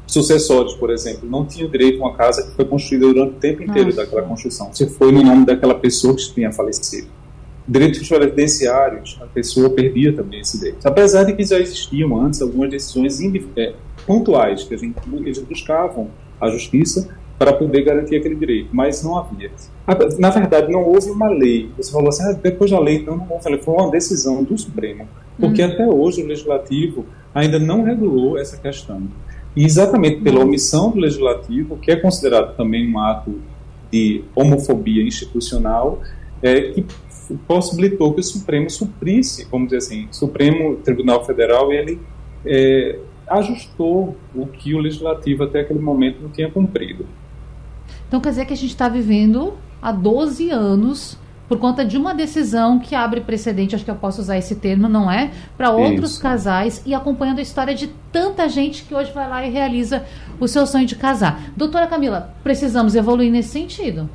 Sucessórios, 0.05 0.73
por 0.75 0.89
exemplo, 0.89 1.29
não 1.29 1.45
tinham 1.45 1.69
direito 1.69 2.01
a 2.01 2.07
uma 2.07 2.15
casa 2.15 2.43
que 2.43 2.55
foi 2.55 2.63
construída 2.63 3.07
durante 3.07 3.31
o 3.31 3.39
tempo 3.39 3.61
inteiro 3.61 3.89
Nossa. 3.89 4.05
daquela 4.05 4.21
construção. 4.21 4.73
Você 4.73 4.87
foi 4.87 5.11
no 5.11 5.21
nome 5.21 5.45
daquela 5.45 5.75
pessoa 5.75 6.15
que 6.15 6.33
tinha 6.33 6.51
falecido. 6.51 7.07
Direitos 7.67 8.07
previdenciários, 8.07 9.19
a 9.21 9.25
pessoa 9.25 9.69
perdia 9.69 10.13
também 10.13 10.39
esse 10.39 10.57
direito. 10.57 10.85
Apesar 10.85 11.25
de 11.25 11.33
que 11.33 11.43
já 11.43 11.59
existiam 11.59 12.17
antes 12.17 12.41
algumas 12.41 12.69
decisões 12.69 13.19
é, 13.57 13.73
pontuais 14.05 14.63
que 14.63 14.73
a 14.73 14.77
gente, 14.77 14.95
eles 15.25 15.39
buscavam 15.39 16.09
a 16.39 16.49
justiça 16.49 17.09
para 17.37 17.51
poder 17.53 17.83
garantir 17.83 18.15
aquele 18.15 18.35
direito, 18.35 18.69
mas 18.71 19.03
não 19.03 19.17
havia. 19.17 19.51
Na 20.17 20.29
verdade, 20.29 20.71
não 20.71 20.83
houve 20.83 21.11
uma 21.11 21.29
lei. 21.29 21.69
Você 21.77 21.91
falou 21.91 22.09
assim, 22.09 22.23
ah, 22.23 22.31
depois 22.31 22.71
da 22.71 22.79
lei, 22.79 22.95
então 22.95 23.15
não 23.15 23.27
houve. 23.29 23.57
Foi 23.61 23.73
uma 23.73 23.91
decisão 23.91 24.43
do 24.43 24.57
Supremo, 24.57 25.07
porque 25.37 25.61
uhum. 25.61 25.71
até 25.71 25.85
hoje 25.85 26.23
o 26.23 26.25
Legislativo 26.25 27.05
ainda 27.37 27.59
não 27.59 27.83
regulou 27.83 28.37
essa 28.37 28.57
questão. 28.57 29.03
E 29.55 29.63
exatamente 29.63 30.21
pela 30.21 30.39
omissão 30.39 30.89
do 30.89 30.99
Legislativo, 30.99 31.77
que 31.77 31.91
é 31.91 31.95
considerado 31.95 32.55
também 32.55 32.91
um 32.91 32.99
ato 32.99 33.39
de 33.91 34.23
homofobia 34.35 35.03
institucional, 35.03 36.01
é, 36.41 36.71
que 36.71 36.85
possibilitou 37.47 38.13
que 38.13 38.21
o 38.21 38.23
Supremo 38.23 38.69
suprisse, 38.69 39.47
vamos 39.51 39.67
dizer 39.67 39.77
assim, 39.77 40.07
o 40.11 40.15
Supremo 40.15 40.77
Tribunal 40.77 41.25
Federal, 41.25 41.71
ele 41.71 41.99
é, 42.43 42.99
ajustou 43.27 44.15
o 44.35 44.47
que 44.47 44.73
o 44.73 44.79
Legislativo 44.79 45.43
até 45.43 45.61
aquele 45.61 45.79
momento 45.79 46.21
não 46.21 46.29
tinha 46.29 46.49
cumprido. 46.49 47.05
Então 48.07 48.19
quer 48.19 48.29
dizer 48.29 48.45
que 48.45 48.53
a 48.53 48.57
gente 48.57 48.71
está 48.71 48.89
vivendo 48.89 49.53
há 49.79 49.91
12 49.91 50.49
anos 50.49 51.19
por 51.47 51.57
conta 51.59 51.85
de 51.85 51.97
uma 51.97 52.13
decisão 52.13 52.79
que 52.79 52.93
abre 52.93 53.21
precedente, 53.21 53.75
acho 53.75 53.85
que 53.85 53.91
eu 53.91 53.95
posso 53.95 54.21
usar 54.21 54.37
esse 54.37 54.55
termo, 54.55 54.89
não 54.89 55.09
é? 55.09 55.31
Para 55.55 55.71
outros 55.71 56.11
Isso. 56.11 56.21
casais 56.21 56.81
e 56.85 56.93
acompanhando 56.93 57.39
a 57.39 57.41
história 57.41 57.73
de 57.73 57.87
tanta 58.11 58.49
gente 58.49 58.83
que 58.83 58.93
hoje 58.93 59.11
vai 59.11 59.29
lá 59.29 59.45
e 59.45 59.49
realiza 59.49 60.05
o 60.39 60.47
seu 60.47 60.67
sonho 60.67 60.85
de 60.85 60.95
casar. 60.95 61.51
Doutora 61.55 61.87
Camila, 61.87 62.33
precisamos 62.43 62.95
evoluir 62.95 63.31
nesse 63.31 63.49
sentido. 63.49 64.09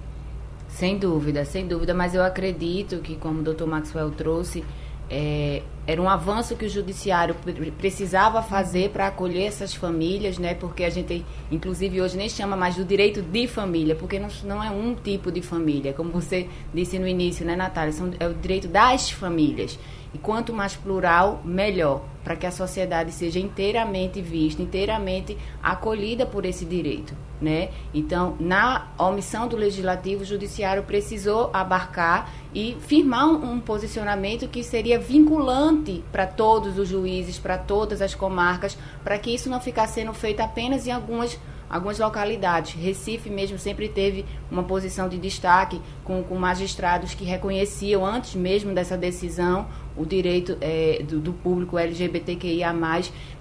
Sem 0.69 0.99
dúvida, 0.99 1.45
sem 1.45 1.67
dúvida, 1.67 1.95
mas 1.95 2.15
eu 2.15 2.23
acredito 2.23 2.99
que, 2.99 3.17
como 3.17 3.41
o 3.41 3.43
doutor 3.43 3.69
Maxwell 3.69 4.11
trouxe, 4.11 4.65
é, 5.09 5.63
era 5.87 6.01
um 6.01 6.09
avanço 6.09 6.57
que 6.57 6.65
o 6.65 6.69
judiciário 6.69 7.35
precisava 7.77 8.41
fazer 8.41 8.91
para 8.91 9.09
acolher 9.09 9.47
essas 9.47 9.75
famílias, 9.75 10.39
né? 10.39 10.55
Porque 10.55 10.85
a 10.85 10.91
gente, 10.91 11.25
inclusive, 11.51 12.01
hoje 12.01 12.17
nem 12.17 12.29
chama 12.29 12.57
mais 12.57 12.77
do 12.77 12.85
direito 12.85 13.21
de 13.21 13.49
família, 13.49 13.97
porque 13.97 14.19
não, 14.19 14.29
não 14.45 14.63
é 14.63 14.71
um 14.71 14.95
tipo 14.95 15.33
de 15.33 15.43
família, 15.43 15.93
como 15.93 16.11
você 16.11 16.49
disse 16.73 16.99
no 16.99 17.07
início, 17.07 17.45
né, 17.45 17.57
Natália? 17.57 17.93
São, 17.93 18.11
é 18.21 18.29
o 18.29 18.35
direito 18.35 18.69
das 18.69 19.11
famílias. 19.11 19.79
E 20.15 20.19
quanto 20.19 20.53
mais 20.53 20.77
plural, 20.77 21.41
melhor, 21.45 22.03
para 22.23 22.37
que 22.37 22.47
a 22.47 22.51
sociedade 22.51 23.11
seja 23.13 23.39
inteiramente 23.39 24.21
vista, 24.21 24.63
inteiramente 24.63 25.37
acolhida 25.63 26.25
por 26.25 26.45
esse 26.45 26.65
direito, 26.65 27.15
né? 27.41 27.71
Então, 27.93 28.37
na 28.39 28.89
omissão 28.99 29.49
do 29.49 29.57
legislativo, 29.57 30.23
o 30.23 30.27
judiciário 30.27 30.83
precisou 30.85 31.51
abarcar 31.53 32.31
e 32.55 32.77
firmar 32.81 33.27
um, 33.27 33.53
um 33.53 33.61
posicionamento 33.61 34.49
que 34.49 34.63
seria 34.63 34.99
vinculante 34.99 36.05
para 36.13 36.27
todos 36.27 36.79
os 36.79 36.89
juízes, 36.89 37.39
para 37.39 37.59
todas 37.59 38.01
as 38.01 38.15
comarcas, 38.15 38.77
para 39.03 39.19
que 39.19 39.35
isso 39.35 39.51
não 39.51 39.61
ficasse 39.61 39.95
sendo 39.95 40.13
feito 40.13 40.41
apenas 40.41 40.87
em 40.87 40.93
algumas 40.93 41.39
algumas 41.73 41.99
localidades. 41.99 42.75
Recife 42.75 43.31
mesmo 43.31 43.59
sempre 43.59 43.89
teve 43.89 44.27
uma 44.51 44.63
posição 44.63 45.09
de 45.09 45.17
destaque 45.17 45.81
com, 46.05 46.23
com 46.23 46.35
magistrados 46.37 47.15
que 47.15 47.25
reconheciam, 47.25 48.05
antes 48.05 48.35
mesmo 48.35 48.75
dessa 48.75 48.95
decisão, 48.95 49.67
o 49.97 50.05
direito 50.05 50.57
é, 50.61 51.03
do, 51.07 51.19
do, 51.21 51.33
público 51.33 51.79
LGBTQIA+, 51.79 52.73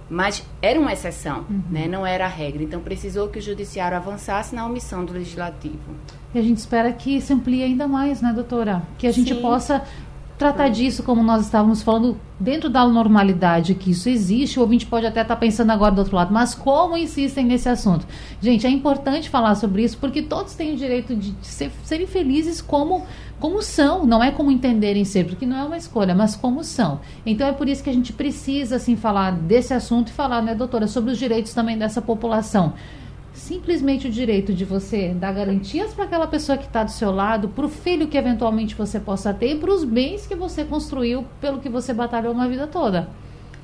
mas 0.10 0.44
era 0.62 0.80
uma 0.80 0.92
exceção, 0.92 1.46
uhum. 1.50 1.62
né? 1.70 1.88
não 1.88 2.06
era 2.06 2.26
a 2.26 2.30
regra. 2.30 2.62
Então 2.64 2.82
precisou 2.82 3.30
que 3.30 3.40
o 3.40 3.42
judiciário 3.42 3.96
avançasse 3.96 4.54
na 4.54 4.66
omissão 4.66 5.06
do 5.06 5.14
legislativo. 5.14 5.96
E 6.34 6.40
a 6.40 6.42
gente 6.42 6.58
espera 6.58 6.92
que 6.92 7.22
se 7.22 7.34
amplie 7.34 7.64
ainda 7.64 7.88
mais, 7.88 8.22
né, 8.22 8.32
doutora? 8.34 8.84
Que 8.98 9.08
a 9.08 9.12
gente 9.12 9.34
Sim. 9.34 9.42
possa 9.42 9.84
tratar 10.42 10.70
disso, 10.70 11.04
como 11.04 11.22
nós 11.22 11.44
estávamos 11.46 11.84
falando, 11.84 12.20
dentro 12.40 12.68
da 12.68 12.84
normalidade 12.88 13.76
que 13.76 13.92
isso 13.92 14.10
existe, 14.10 14.58
o 14.58 14.64
ouvinte 14.64 14.88
pode 14.88 15.06
até 15.06 15.22
estar 15.22 15.36
pensando 15.36 15.70
agora 15.70 15.94
do 15.94 16.00
outro 16.00 16.16
lado, 16.16 16.34
mas 16.34 16.56
como 16.56 16.98
insistem 16.98 17.46
nesse 17.46 17.70
assunto? 17.70 18.08
Gente, 18.42 18.66
é 18.66 18.70
importante 18.72 19.30
falar 19.30 19.54
sobre 19.54 19.84
isso, 19.84 20.00
porque 20.00 20.24
todos 20.24 20.56
têm 20.56 20.74
o 20.74 20.78
direito 20.78 21.16
de 21.16 21.36
ser, 21.44 21.72
serem 21.84 22.08
felizes 22.08 22.60
como, 22.60 23.06
como 23.41 23.62
são, 23.62 24.06
não 24.06 24.23
é 24.23 24.32
como 24.32 24.51
entenderem 24.51 25.04
ser, 25.04 25.25
porque 25.25 25.45
não 25.45 25.58
é 25.58 25.63
uma 25.63 25.75
escolha, 25.75 26.13
mas 26.13 26.36
como 26.36 26.63
são. 26.63 27.01
Então 27.25 27.47
é 27.47 27.51
por 27.51 27.67
isso 27.67 27.84
que 27.84 27.89
a 27.89 27.93
gente 27.93 28.13
precisa, 28.13 28.75
assim, 28.77 28.95
falar 28.95 29.32
desse 29.32 29.73
assunto 29.73 30.10
e 30.10 30.12
falar, 30.13 30.43
né, 30.43 30.54
doutora, 30.54 30.88
sobre 30.88 31.12
os 31.12 31.17
direitos 31.17 31.54
também 31.54 31.77
dessa 31.77 32.01
população 32.01 32.73
simplesmente 33.34 34.08
o 34.08 34.12
direito 34.12 34.54
de 34.54 34.65
você 34.65 35.13
dar 35.13 35.32
garantias 35.32 35.93
para 35.93 36.04
aquela 36.04 36.27
pessoa 36.27 36.58
que 36.58 36.65
está 36.65 36.84
do 36.84 36.91
seu 36.91 37.12
lado, 37.12 37.49
para 37.49 37.65
o 37.65 37.69
filho 37.69 38.08
que 38.08 38.17
eventualmente 38.17 38.75
você 38.75 38.99
possa 38.99 39.34
ter 39.34 39.56
e 39.56 39.56
para 39.58 39.71
os 39.71 39.84
bens 39.84 40.27
que 40.27 40.36
você 40.36 40.63
construiu 40.63 41.25
pelo 41.39 41.60
que 41.60 41.69
você 41.69 41.93
batalhou 41.93 42.34
uma 42.34 42.47
vida 42.47 42.67
toda. 42.67 43.10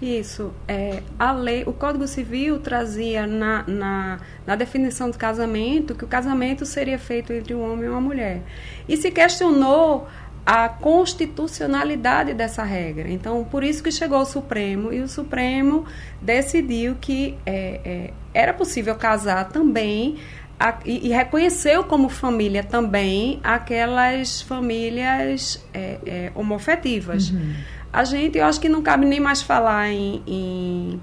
Isso. 0.01 0.53
É, 0.67 1.01
a 1.17 1.31
lei, 1.31 1.63
o 1.65 1.73
Código 1.73 2.07
Civil 2.07 2.59
trazia 2.59 3.25
na, 3.25 3.63
na, 3.67 4.19
na, 4.45 4.55
definição 4.55 5.09
do 5.09 5.17
casamento 5.17 5.95
que 5.95 6.05
o 6.05 6.07
casamento 6.07 6.65
seria 6.65 6.99
feito 6.99 7.33
entre 7.33 7.55
um 7.55 7.71
homem 7.71 7.85
e 7.85 7.89
uma 7.89 8.01
mulher. 8.01 8.41
E 8.87 8.95
se 8.95 9.09
questionou 9.09 10.07
a 10.45 10.69
constitucionalidade 10.69 12.33
dessa 12.33 12.63
regra. 12.63 13.09
Então, 13.09 13.43
por 13.43 13.63
isso 13.63 13.83
que 13.83 13.91
chegou 13.91 14.21
o 14.21 14.25
Supremo 14.25 14.93
e 14.93 15.01
o 15.01 15.07
Supremo 15.07 15.85
decidiu 16.21 16.95
que 17.01 17.35
é, 17.45 17.81
é, 17.83 18.13
era 18.33 18.53
possível 18.53 18.95
casar 18.95 19.49
também 19.49 20.17
a, 20.59 20.77
e, 20.85 21.07
e, 21.07 21.09
reconheceu 21.09 21.83
como 21.83 22.07
família 22.07 22.63
também 22.63 23.39
aquelas 23.43 24.41
famílias 24.41 25.63
é, 25.73 25.97
é 26.05 26.31
homofetivas. 26.33 27.29
Uhum. 27.29 27.53
A 27.91 28.03
gente, 28.03 28.37
eu 28.37 28.45
acho 28.45 28.59
que 28.59 28.69
não 28.69 28.81
cabe 28.81 29.05
nem 29.05 29.19
mais 29.19 29.41
falar 29.41 29.89
em, 29.89 30.21
em, 30.27 31.01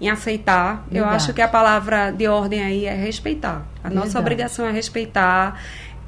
em 0.00 0.10
aceitar. 0.10 0.84
Verdade. 0.88 0.98
Eu 0.98 1.04
acho 1.06 1.34
que 1.34 1.42
a 1.42 1.48
palavra 1.48 2.10
de 2.10 2.28
ordem 2.28 2.62
aí 2.62 2.84
é 2.84 2.94
respeitar. 2.94 3.66
A 3.82 3.88
Verdade. 3.88 3.94
nossa 3.94 4.18
obrigação 4.18 4.66
é 4.66 4.70
respeitar 4.70 5.58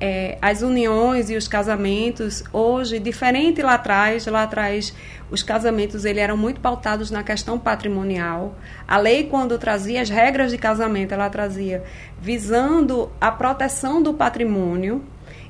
é, 0.00 0.38
as 0.40 0.62
uniões 0.62 1.28
e 1.30 1.36
os 1.36 1.48
casamentos 1.48 2.44
hoje 2.52 2.98
diferente 2.98 3.62
lá 3.62 3.74
atrás 3.74 4.26
lá 4.26 4.44
atrás 4.44 4.94
os 5.30 5.42
casamentos 5.42 6.04
ele 6.04 6.20
eram 6.20 6.36
muito 6.36 6.60
pautados 6.60 7.10
na 7.10 7.22
questão 7.24 7.58
patrimonial 7.58 8.54
a 8.86 8.96
lei 8.96 9.24
quando 9.24 9.58
trazia 9.58 10.00
as 10.00 10.08
regras 10.08 10.52
de 10.52 10.58
casamento 10.58 11.12
ela 11.12 11.28
trazia 11.28 11.82
visando 12.20 13.10
a 13.20 13.30
proteção 13.30 14.00
do 14.00 14.14
patrimônio 14.14 15.02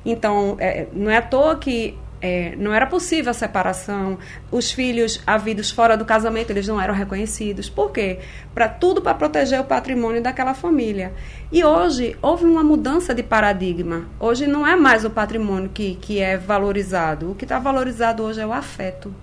então 0.03 0.55
é, 0.59 0.87
não 0.93 1.11
é 1.11 1.17
à 1.17 1.21
toa 1.21 1.55
que 1.55 1.95
é, 2.21 2.55
não 2.57 2.73
era 2.73 2.85
possível 2.85 3.31
a 3.31 3.33
separação. 3.33 4.17
Os 4.51 4.71
filhos 4.71 5.21
havidos 5.25 5.71
fora 5.71 5.95
do 5.95 6.05
casamento, 6.05 6.49
eles 6.51 6.67
não 6.67 6.79
eram 6.79 6.93
reconhecidos. 6.93 7.69
Por 7.69 7.91
quê? 7.91 8.19
Para 8.53 8.67
tudo 8.67 9.01
para 9.01 9.13
proteger 9.13 9.59
o 9.59 9.63
patrimônio 9.63 10.21
daquela 10.21 10.53
família. 10.53 11.13
E 11.51 11.63
hoje 11.63 12.17
houve 12.21 12.45
uma 12.45 12.63
mudança 12.63 13.13
de 13.13 13.23
paradigma. 13.23 14.05
Hoje 14.19 14.47
não 14.47 14.67
é 14.67 14.75
mais 14.75 15.05
o 15.05 15.09
patrimônio 15.09 15.69
que, 15.69 15.95
que 15.95 16.19
é 16.19 16.37
valorizado. 16.37 17.31
O 17.31 17.35
que 17.35 17.45
está 17.45 17.59
valorizado 17.59 18.23
hoje 18.23 18.41
é 18.41 18.45
o 18.45 18.51
afeto, 18.51 19.13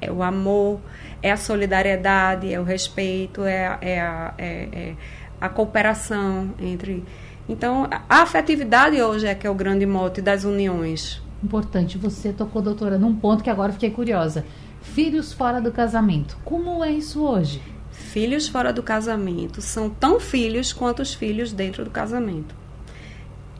é 0.00 0.10
o 0.10 0.22
amor, 0.22 0.80
é 1.22 1.30
a 1.30 1.36
solidariedade, 1.36 2.52
é 2.52 2.58
o 2.58 2.64
respeito, 2.64 3.44
é, 3.44 3.78
é, 3.80 4.00
a, 4.00 4.34
é, 4.38 4.68
é 4.72 4.94
a 5.40 5.48
cooperação 5.48 6.54
entre. 6.58 7.04
Então, 7.48 7.88
a 8.08 8.22
afetividade 8.22 9.00
hoje 9.00 9.26
é 9.26 9.34
que 9.34 9.46
é 9.46 9.50
o 9.50 9.54
grande 9.54 9.86
mote 9.86 10.20
das 10.20 10.44
uniões 10.44 11.22
importante. 11.42 11.98
Você 11.98 12.32
tocou, 12.32 12.62
doutora, 12.62 12.98
num 12.98 13.14
ponto 13.14 13.42
que 13.42 13.50
agora 13.50 13.72
fiquei 13.72 13.90
curiosa. 13.90 14.44
Filhos 14.80 15.32
fora 15.32 15.60
do 15.60 15.72
casamento. 15.72 16.36
Como 16.44 16.84
é 16.84 16.90
isso 16.90 17.24
hoje? 17.24 17.60
Filhos 17.90 18.48
fora 18.48 18.72
do 18.72 18.82
casamento 18.82 19.60
são 19.60 19.90
tão 19.90 20.20
filhos 20.20 20.72
quanto 20.72 21.02
os 21.02 21.14
filhos 21.14 21.52
dentro 21.52 21.84
do 21.84 21.90
casamento. 21.90 22.54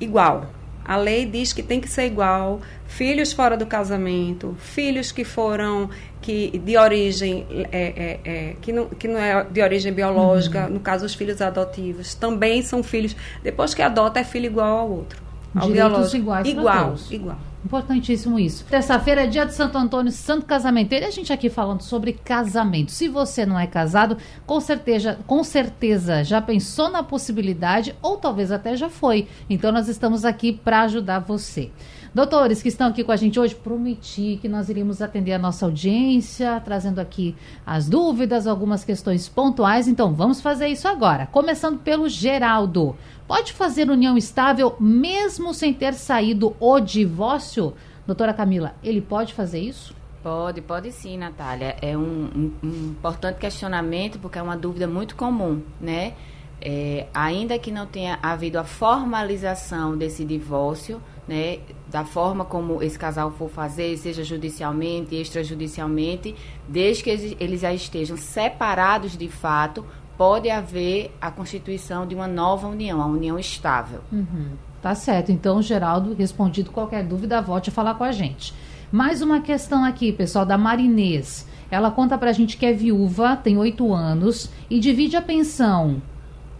Igual. 0.01 0.47
A 0.85 0.97
lei 0.97 1.27
diz 1.27 1.53
que 1.53 1.63
tem 1.63 1.81
que 1.81 1.89
ser 1.89 2.07
igual. 2.07 2.61
Filhos 2.87 3.33
fora 3.33 3.59
do 3.59 3.67
casamento, 3.67 4.57
filhos 4.59 5.13
que 5.13 5.23
foram 5.23 5.91
que 6.23 6.59
de 6.59 6.79
origem 6.79 7.47
é, 7.51 7.67
é, 7.73 8.21
é, 8.25 8.57
que, 8.63 8.73
não, 8.73 8.87
que 8.87 9.07
não 9.07 9.19
é 9.21 9.45
de 9.45 9.61
origem 9.61 9.93
biológica, 9.93 10.65
uhum. 10.65 10.75
no 10.75 10.81
caso 10.81 11.05
os 11.05 11.15
filhos 11.15 11.43
adotivos, 11.43 12.15
também 12.15 12.63
são 12.63 12.83
filhos. 12.83 13.15
Depois 13.43 13.75
que 13.75 13.83
adota 13.83 14.21
é 14.21 14.25
filho 14.25 14.47
igual 14.47 14.79
ao 14.79 14.91
outro. 14.91 15.28
Direitos 15.55 16.15
iguais 16.15 16.47
igual, 16.47 16.95
igual. 17.11 17.39
Importantíssimo 17.65 18.39
isso. 18.39 18.65
Terça-feira 18.65 19.25
é 19.25 19.27
dia 19.27 19.45
de 19.45 19.53
Santo 19.53 19.77
Antônio, 19.77 20.13
Santo 20.13 20.47
Casamento. 20.47 20.93
E 20.93 21.05
a 21.05 21.11
gente 21.11 21.33
aqui 21.33 21.51
falando 21.51 21.83
sobre 21.83 22.13
casamento. 22.13 22.93
Se 22.93 23.09
você 23.09 23.45
não 23.45 23.59
é 23.59 23.67
casado, 23.67 24.17
com 24.47 24.61
certeza, 24.61 25.19
com 25.27 25.43
certeza 25.43 26.23
já 26.23 26.41
pensou 26.41 26.89
na 26.89 27.03
possibilidade 27.03 27.95
ou 28.01 28.17
talvez 28.17 28.53
até 28.53 28.77
já 28.77 28.89
foi. 28.89 29.27
Então 29.51 29.73
nós 29.73 29.89
estamos 29.89 30.25
aqui 30.25 30.53
para 30.53 30.83
ajudar 30.83 31.19
você. 31.19 31.71
Doutores 32.15 32.63
que 32.63 32.69
estão 32.69 32.89
aqui 32.89 33.05
com 33.05 33.13
a 33.13 33.17
gente 33.17 33.39
hoje, 33.39 33.55
prometi 33.55 34.39
que 34.41 34.49
nós 34.49 34.69
iríamos 34.69 35.03
atender 35.03 35.35
a 35.35 35.39
nossa 35.39 35.67
audiência, 35.67 36.61
trazendo 36.65 37.01
aqui 37.01 37.37
as 37.67 37.89
dúvidas, 37.89 38.47
algumas 38.47 38.83
questões 38.83 39.29
pontuais. 39.29 39.87
Então, 39.87 40.15
vamos 40.15 40.41
fazer 40.41 40.69
isso 40.69 40.89
agora. 40.89 41.27
Começando 41.27 41.79
pelo 41.79 42.09
Geraldo. 42.09 42.97
Pode 43.29 43.53
fazer 43.53 43.91
união 43.91 44.17
estável 44.17 44.75
mesmo 44.81 45.53
sem 45.53 45.75
ter 45.75 45.93
saído 45.93 46.57
o 46.59 46.81
divórcio? 46.81 47.75
Doutora 48.07 48.33
Camila, 48.33 48.75
ele 48.83 49.03
pode 49.03 49.35
fazer 49.35 49.61
isso? 49.61 49.95
Pode, 50.23 50.63
pode 50.63 50.91
sim, 50.91 51.19
Natália. 51.19 51.77
É 51.83 51.95
um, 51.95 52.01
um, 52.03 52.53
um 52.63 52.69
importante 52.91 53.37
questionamento, 53.37 54.19
porque 54.19 54.39
é 54.39 54.43
uma 54.43 54.57
dúvida 54.57 54.89
muito 54.89 55.15
comum, 55.15 55.63
né? 55.79 56.15
É, 56.59 57.07
ainda 57.13 57.59
que 57.59 57.71
não 57.71 57.87
tenha 57.87 58.19
havido 58.23 58.59
a 58.59 58.65
formalização 58.65 59.95
desse 59.95 60.25
divórcio, 60.25 60.99
né, 61.29 61.59
da 61.87 62.07
forma 62.07 62.47
como 62.47 62.83
esse 62.83 62.99
casal 62.99 63.31
for 63.31 63.51
fazer, 63.51 63.97
seja 63.99 64.25
judicialmente, 64.25 65.15
extrajudicialmente, 65.15 66.35
desde 66.67 67.05
que 67.05 67.37
eles 67.39 67.61
já 67.61 67.73
estejam 67.73 68.17
separados 68.17 69.17
de 69.17 69.29
fato, 69.29 69.85
pode 70.19 70.51
haver 70.51 71.17
a 71.21 71.31
constituição 71.31 72.05
de 72.05 72.15
uma 72.15 72.27
nova 72.27 72.67
união, 72.67 73.01
a 73.01 73.07
união 73.07 73.39
estável. 73.39 74.01
Uhum. 74.13 74.51
Tá 74.83 74.95
certo. 74.95 75.31
Então, 75.31 75.63
Geraldo, 75.63 76.13
respondido 76.13 76.73
qualquer 76.73 77.05
dúvida, 77.05 77.41
volte 77.41 77.71
a 77.71 77.73
falar 77.73 77.95
com 77.95 78.03
a 78.03 78.11
gente. 78.11 78.53
Mais 78.91 79.23
uma 79.23 79.41
questão 79.41 79.85
aqui, 79.85 80.13
pessoal, 80.13 80.45
da 80.45 80.59
Marinês. 80.59 81.49
Ela 81.71 81.91
conta 81.91 82.19
pra 82.19 82.33
gente 82.33 82.57
que 82.57 82.67
é 82.67 82.73
viúva, 82.73 83.37
tem 83.37 83.57
oito 83.57 83.93
anos 83.93 84.51
e 84.69 84.81
divide 84.81 85.17
a 85.17 85.23
pensão 85.23 86.03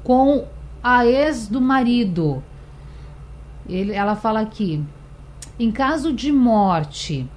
com 0.05 0.47
a 0.83 1.05
ex 1.05 1.49
do 1.49 1.61
marido. 1.61 2.43
Ele, 3.69 3.93
ela 3.93 4.15
fala 4.15 4.41
aqui: 4.41 4.85
em 5.59 5.73
caso 5.73 6.13
de 6.13 6.31
morte 6.31 7.29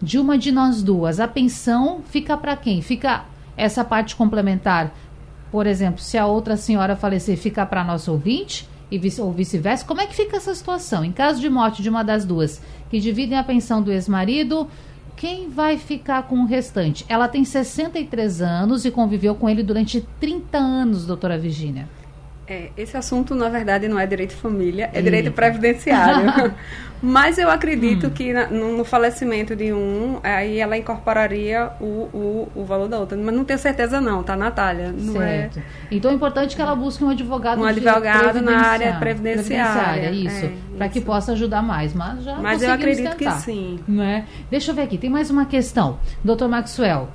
de 0.00 0.18
uma 0.18 0.38
de 0.38 0.52
nós 0.52 0.82
duas, 0.82 1.18
a 1.20 1.28
pensão 1.28 2.00
fica 2.06 2.36
para 2.36 2.56
quem? 2.56 2.80
Fica 2.80 3.24
essa 3.56 3.84
parte 3.84 4.14
complementar. 4.14 4.94
Por 5.50 5.66
exemplo, 5.66 6.00
se 6.00 6.18
a 6.18 6.26
outra 6.26 6.56
senhora 6.56 6.96
falecer, 6.96 7.36
fica 7.36 7.64
para 7.64 7.84
nosso 7.84 8.12
ouvinte? 8.12 8.68
e 8.90 8.98
vice, 8.98 9.20
ou 9.20 9.32
vice-versa. 9.32 9.84
Como 9.84 10.00
é 10.00 10.06
que 10.06 10.14
fica 10.14 10.36
essa 10.36 10.54
situação? 10.54 11.04
Em 11.04 11.12
caso 11.12 11.40
de 11.40 11.48
morte 11.50 11.82
de 11.82 11.88
uma 11.88 12.02
das 12.02 12.24
duas 12.24 12.60
que 12.90 13.00
dividem 13.00 13.36
a 13.36 13.44
pensão 13.44 13.82
do 13.82 13.92
ex-marido, 13.92 14.66
quem 15.16 15.48
vai 15.48 15.76
ficar 15.76 16.22
com 16.22 16.36
o 16.36 16.46
restante? 16.46 17.04
Ela 17.08 17.28
tem 17.28 17.44
63 17.44 18.40
anos 18.40 18.84
e 18.84 18.90
conviveu 18.90 19.34
com 19.34 19.48
ele 19.48 19.62
durante 19.62 20.00
30 20.20 20.56
anos, 20.56 21.06
doutora 21.06 21.38
Virginia. 21.38 21.88
É, 22.50 22.70
esse 22.78 22.96
assunto, 22.96 23.34
na 23.34 23.50
verdade, 23.50 23.88
não 23.88 24.00
é 24.00 24.06
direito 24.06 24.30
de 24.30 24.36
família, 24.36 24.88
é 24.94 25.02
direito 25.02 25.30
previdenciário. 25.30 26.54
Mas 27.00 27.38
eu 27.38 27.50
acredito 27.50 28.06
hum. 28.06 28.10
que 28.10 28.32
na, 28.32 28.48
no, 28.48 28.84
falecimento 28.84 29.54
de 29.54 29.72
um, 29.72 30.18
aí 30.22 30.58
ela 30.58 30.76
incorporaria 30.76 31.70
o, 31.78 31.84
o, 31.84 32.52
o, 32.56 32.64
valor 32.64 32.88
da 32.88 32.98
outra. 32.98 33.16
Mas 33.16 33.34
não 33.34 33.44
tenho 33.44 33.58
certeza 33.58 34.00
não, 34.00 34.22
tá, 34.22 34.34
Natália? 34.34 34.92
Não 34.92 35.22
é 35.22 35.42
certo. 35.42 35.58
É... 35.58 35.62
Então 35.92 36.10
é 36.10 36.14
importante 36.14 36.56
que 36.56 36.62
ela 36.62 36.74
busque 36.74 37.04
um 37.04 37.10
advogado 37.10 37.60
Um 37.60 37.64
advogado 37.64 38.40
na 38.40 38.66
área 38.66 38.94
previdenciária. 38.94 40.10
isso. 40.10 40.46
É, 40.46 40.52
para 40.76 40.88
que 40.88 41.00
possa 41.00 41.32
ajudar 41.32 41.62
mais. 41.62 41.94
Mas 41.94 42.24
já 42.24 42.34
Mas 42.36 42.62
eu 42.62 42.72
acredito 42.72 43.14
tentar, 43.14 43.36
que 43.36 43.42
sim. 43.42 43.78
Né? 43.86 44.24
Deixa 44.50 44.72
eu 44.72 44.74
ver 44.74 44.82
aqui, 44.82 44.98
tem 44.98 45.10
mais 45.10 45.30
uma 45.30 45.44
questão. 45.44 46.00
Doutor 46.24 46.48
Maxwell, 46.48 47.08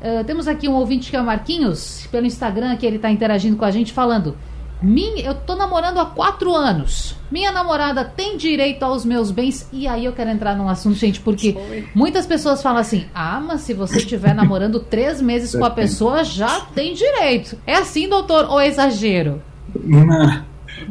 uh, 0.00 0.24
temos 0.24 0.48
aqui 0.48 0.66
um 0.68 0.74
ouvinte 0.74 1.10
que 1.10 1.16
é 1.16 1.20
o 1.20 1.24
Marquinhos, 1.24 2.08
pelo 2.10 2.26
Instagram, 2.26 2.76
que 2.76 2.86
ele 2.86 2.96
está 2.96 3.10
interagindo 3.10 3.56
com 3.56 3.66
a 3.66 3.70
gente, 3.70 3.92
falando... 3.92 4.36
Minha, 4.80 5.24
eu 5.24 5.34
tô 5.34 5.56
namorando 5.56 5.98
há 5.98 6.06
quatro 6.06 6.54
anos. 6.54 7.16
Minha 7.30 7.50
namorada 7.50 8.04
tem 8.04 8.36
direito 8.36 8.82
aos 8.84 9.04
meus 9.04 9.30
bens. 9.30 9.68
E 9.72 9.88
aí 9.88 10.04
eu 10.04 10.12
quero 10.12 10.30
entrar 10.30 10.56
num 10.56 10.68
assunto, 10.68 10.96
gente, 10.96 11.20
porque 11.20 11.56
muitas 11.94 12.26
pessoas 12.26 12.62
falam 12.62 12.80
assim: 12.80 13.06
ah, 13.14 13.40
mas 13.40 13.62
se 13.62 13.74
você 13.74 13.98
estiver 13.98 14.34
namorando 14.34 14.80
três 14.80 15.20
meses 15.20 15.54
com 15.54 15.64
a 15.64 15.70
pessoa, 15.70 16.22
já 16.22 16.60
tem 16.74 16.94
direito. 16.94 17.58
É 17.66 17.74
assim, 17.74 18.08
doutor, 18.08 18.46
ou 18.48 18.60
é 18.60 18.68
exagero? 18.68 19.42
Não. 19.84 20.46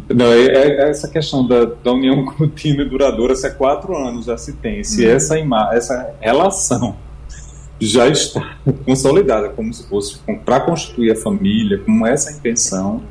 Não, 0.10 0.26
é, 0.26 0.46
é 0.48 0.90
essa 0.90 1.08
questão 1.08 1.48
da, 1.48 1.66
da, 1.66 1.94
união 1.94 2.26
contínua 2.26 2.84
e 2.84 2.90
duradoura, 2.90 3.36
se 3.36 3.48
é 3.48 3.50
quatro 3.50 3.96
anos 3.96 4.26
já 4.26 4.38
se 4.38 4.54
tem, 4.54 4.84
se 4.84 5.08
hum. 5.08 5.12
essa, 5.12 5.38
essa 5.74 6.14
relação 6.20 6.96
já 7.80 8.08
está 8.08 8.58
consolidada, 8.86 9.50
como 9.50 9.74
se 9.74 9.88
fosse 9.88 10.20
para 10.44 10.60
constituir 10.60 11.12
a 11.12 11.16
família, 11.16 11.78
com 11.80 12.06
essa 12.06 12.32
intenção, 12.32 13.02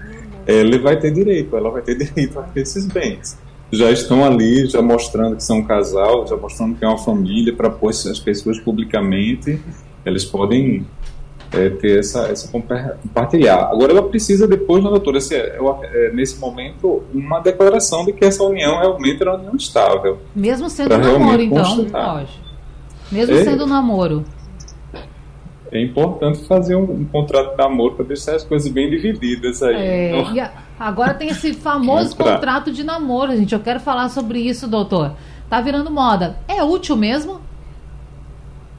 ele 0.46 0.78
vai 0.78 0.98
ter 0.98 1.10
direito, 1.10 1.56
ela 1.56 1.70
vai 1.70 1.82
ter 1.82 1.96
direito 1.98 2.38
a 2.38 2.48
esses 2.54 2.86
bens. 2.86 3.38
Já 3.72 3.90
estão 3.90 4.24
ali, 4.24 4.66
já 4.66 4.80
mostrando 4.80 5.36
que 5.36 5.42
são 5.42 5.58
um 5.58 5.64
casal, 5.64 6.26
já 6.26 6.36
mostrando 6.36 6.76
que 6.76 6.84
é 6.84 6.88
uma 6.88 6.98
família, 6.98 7.52
para 7.54 7.68
pôr 7.68 7.90
as 7.90 8.20
pessoas 8.20 8.60
publicamente, 8.60 9.60
eles 10.04 10.24
podem 10.24 10.86
é, 11.52 11.70
ter 11.70 11.98
essa, 11.98 12.28
essa 12.28 12.48
compartilhar. 12.48 13.68
Agora 13.72 13.92
ela 13.92 14.02
precisa 14.04 14.46
depois, 14.46 14.84
né, 14.84 14.90
doutora, 14.90 15.18
esse, 15.18 15.34
é, 15.34 15.58
é, 15.58 16.12
nesse 16.12 16.38
momento, 16.38 17.02
uma 17.12 17.40
declaração 17.40 18.04
de 18.04 18.12
que 18.12 18.24
essa 18.24 18.44
união 18.44 18.78
realmente 18.78 19.20
era 19.20 19.32
uma 19.32 19.38
união 19.40 19.56
estável. 19.56 20.18
Mesmo 20.34 20.70
sendo 20.70 20.96
namoro, 20.96 21.42
então, 21.42 21.86
lógico. 21.92 22.46
Mesmo 23.10 23.34
é, 23.34 23.44
sendo 23.44 23.66
namoro 23.66 24.24
é 25.72 25.82
importante 25.82 26.44
fazer 26.44 26.76
um, 26.76 26.82
um 26.82 27.04
contrato 27.04 27.52
de 27.52 27.56
namoro 27.56 27.94
para 27.94 28.04
deixar 28.04 28.34
as 28.34 28.44
coisas 28.44 28.70
bem 28.70 28.90
divididas 28.90 29.62
aí. 29.62 29.74
É, 29.74 30.20
então... 30.20 30.50
agora 30.78 31.14
tem 31.14 31.28
esse 31.28 31.52
famoso 31.54 32.14
contrato 32.16 32.72
de 32.72 32.84
namoro, 32.84 33.36
gente. 33.36 33.52
Eu 33.52 33.60
quero 33.60 33.80
falar 33.80 34.08
sobre 34.08 34.40
isso, 34.40 34.68
doutor. 34.68 35.12
Tá 35.48 35.60
virando 35.60 35.90
moda. 35.90 36.36
É 36.48 36.62
útil 36.62 36.96
mesmo? 36.96 37.40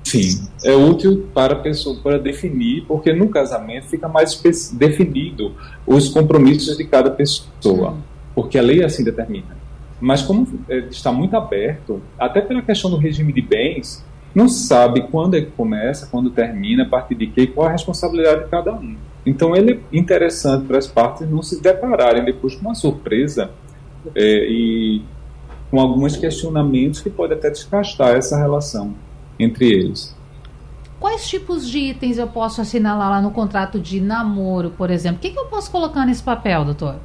Sim, 0.04 0.48
é 0.64 0.74
útil 0.74 1.28
para 1.34 1.54
a 1.54 1.60
pessoa 1.60 1.98
para 2.02 2.18
definir, 2.18 2.86
porque 2.88 3.12
no 3.12 3.28
casamento 3.28 3.88
fica 3.88 4.08
mais 4.08 4.42
definido 4.72 5.54
os 5.86 6.08
compromissos 6.08 6.78
de 6.78 6.86
cada 6.86 7.12
pessoa, 7.12 7.92
hum. 7.92 7.98
porque 8.34 8.58
a 8.58 8.62
lei 8.62 8.86
assim 8.86 9.04
determina. 9.04 9.58
Mas 10.00 10.22
como 10.22 10.48
é, 10.70 10.78
está 10.90 11.12
muito 11.12 11.36
aberto, 11.36 12.02
até 12.18 12.40
pela 12.40 12.62
questão 12.62 12.90
do 12.90 12.96
regime 12.96 13.34
de 13.34 13.42
bens, 13.42 14.06
não 14.34 14.48
sabe 14.48 15.02
quando 15.10 15.36
é 15.36 15.42
que 15.42 15.52
começa, 15.52 16.08
quando 16.08 16.30
termina, 16.30 16.84
a 16.84 16.90
partir 16.90 17.16
de 17.16 17.28
quê, 17.28 17.48
qual 17.48 17.68
a 17.68 17.72
responsabilidade 17.72 18.44
de 18.44 18.50
cada 18.50 18.74
um. 18.74 18.96
Então 19.26 19.56
ele 19.56 19.74
é 19.74 19.98
interessante 19.98 20.66
para 20.66 20.78
as 20.78 20.88
partes 20.88 21.30
não 21.30 21.42
se 21.42 21.62
depararem 21.62 22.24
depois 22.24 22.56
com 22.56 22.62
uma 22.62 22.76
surpresa 22.76 23.52
é, 24.16 24.48
e 24.50 25.02
com 25.70 25.80
alguns 25.80 26.16
questionamentos 26.16 27.02
que 27.02 27.10
podem 27.10 27.38
até 27.38 27.50
desgastar 27.50 28.16
essa 28.16 28.38
relação 28.38 28.94
entre 29.40 29.66
eles. 29.66 30.16
Quais 31.00 31.28
tipos 31.28 31.70
de 31.70 31.80
itens 31.80 32.18
eu 32.18 32.28
posso 32.28 32.62
assinalar 32.62 33.10
lá 33.10 33.22
no 33.22 33.32
contrato 33.32 33.80
de 33.80 34.02
namoro, 34.02 34.72
por 34.72 34.90
exemplo? 34.90 35.18
O 35.18 35.22
que, 35.22 35.30
que 35.30 35.40
eu 35.40 35.46
posso 35.46 35.70
colocar 35.70 36.06
nesse 36.06 36.24
papel, 36.24 36.66
doutor? 36.66 36.96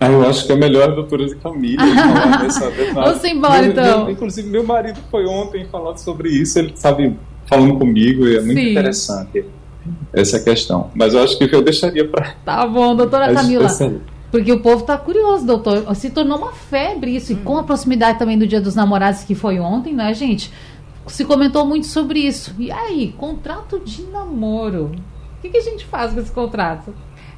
Ah, 0.00 0.10
eu 0.10 0.28
acho 0.28 0.46
que 0.46 0.52
é 0.52 0.56
melhor 0.56 0.90
a 0.90 0.94
doutora 0.94 1.26
de 1.26 1.34
Camila 1.36 1.84
falar 1.84 2.38
dessa 2.42 2.70
Vamos 2.94 3.24
embora, 3.24 3.62
meu, 3.62 3.70
então. 3.72 4.04
Meu, 4.04 4.12
inclusive, 4.12 4.48
meu 4.48 4.62
marido 4.62 5.00
foi 5.10 5.26
ontem 5.26 5.66
falando 5.66 5.98
sobre 5.98 6.28
isso, 6.28 6.58
ele 6.58 6.72
sabe, 6.76 7.16
falando 7.46 7.76
comigo, 7.76 8.26
e 8.26 8.36
é 8.36 8.40
muito 8.40 8.60
Sim. 8.60 8.70
interessante 8.70 9.44
essa 10.12 10.38
questão. 10.38 10.90
Mas 10.94 11.14
eu 11.14 11.22
acho 11.22 11.36
que 11.36 11.52
eu 11.52 11.62
deixaria 11.62 12.06
para. 12.06 12.34
Tá 12.44 12.66
bom, 12.66 12.94
doutora 12.94 13.32
Camila. 13.34 13.68
Porque 14.30 14.52
o 14.52 14.60
povo 14.60 14.82
está 14.82 14.96
curioso, 14.98 15.46
doutor. 15.46 15.94
Se 15.96 16.10
tornou 16.10 16.38
uma 16.38 16.52
febre 16.52 17.16
isso, 17.16 17.32
hum. 17.32 17.38
e 17.40 17.44
com 17.44 17.58
a 17.58 17.62
proximidade 17.62 18.18
também 18.18 18.38
do 18.38 18.46
Dia 18.46 18.60
dos 18.60 18.74
Namorados, 18.74 19.24
que 19.24 19.34
foi 19.34 19.58
ontem, 19.58 19.94
né, 19.94 20.12
gente? 20.14 20.52
Se 21.06 21.24
comentou 21.24 21.64
muito 21.64 21.86
sobre 21.86 22.20
isso. 22.20 22.54
E 22.58 22.70
aí, 22.70 23.14
contrato 23.16 23.80
de 23.80 24.02
namoro. 24.02 24.92
O 25.38 25.40
que, 25.40 25.48
que 25.48 25.58
a 25.58 25.62
gente 25.62 25.86
faz 25.86 26.12
com 26.12 26.20
esse 26.20 26.30
contrato? 26.30 26.92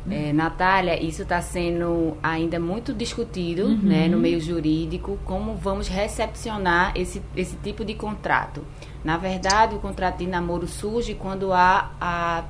É, 0.09 0.33
Natália, 0.33 1.03
isso 1.03 1.23
está 1.23 1.43
sendo 1.43 2.17
ainda 2.23 2.59
muito 2.59 2.95
discutido 2.95 3.67
uhum. 3.67 3.79
né, 3.83 4.09
no 4.09 4.19
meio 4.19 4.41
jurídico, 4.41 5.19
como 5.25 5.55
vamos 5.55 5.89
recepcionar 5.89 6.93
esse, 6.95 7.21
esse 7.37 7.57
tipo 7.57 7.85
de 7.85 7.95
contrato. 7.95 8.65
Na 9.05 9.17
verdade, 9.17 9.75
o 9.75 9.79
contrato 9.79 10.19
de 10.19 10.27
namoro 10.27 10.67
surge 10.67 11.15
quando 11.15 11.53
há 11.53 11.91
a 12.01 12.45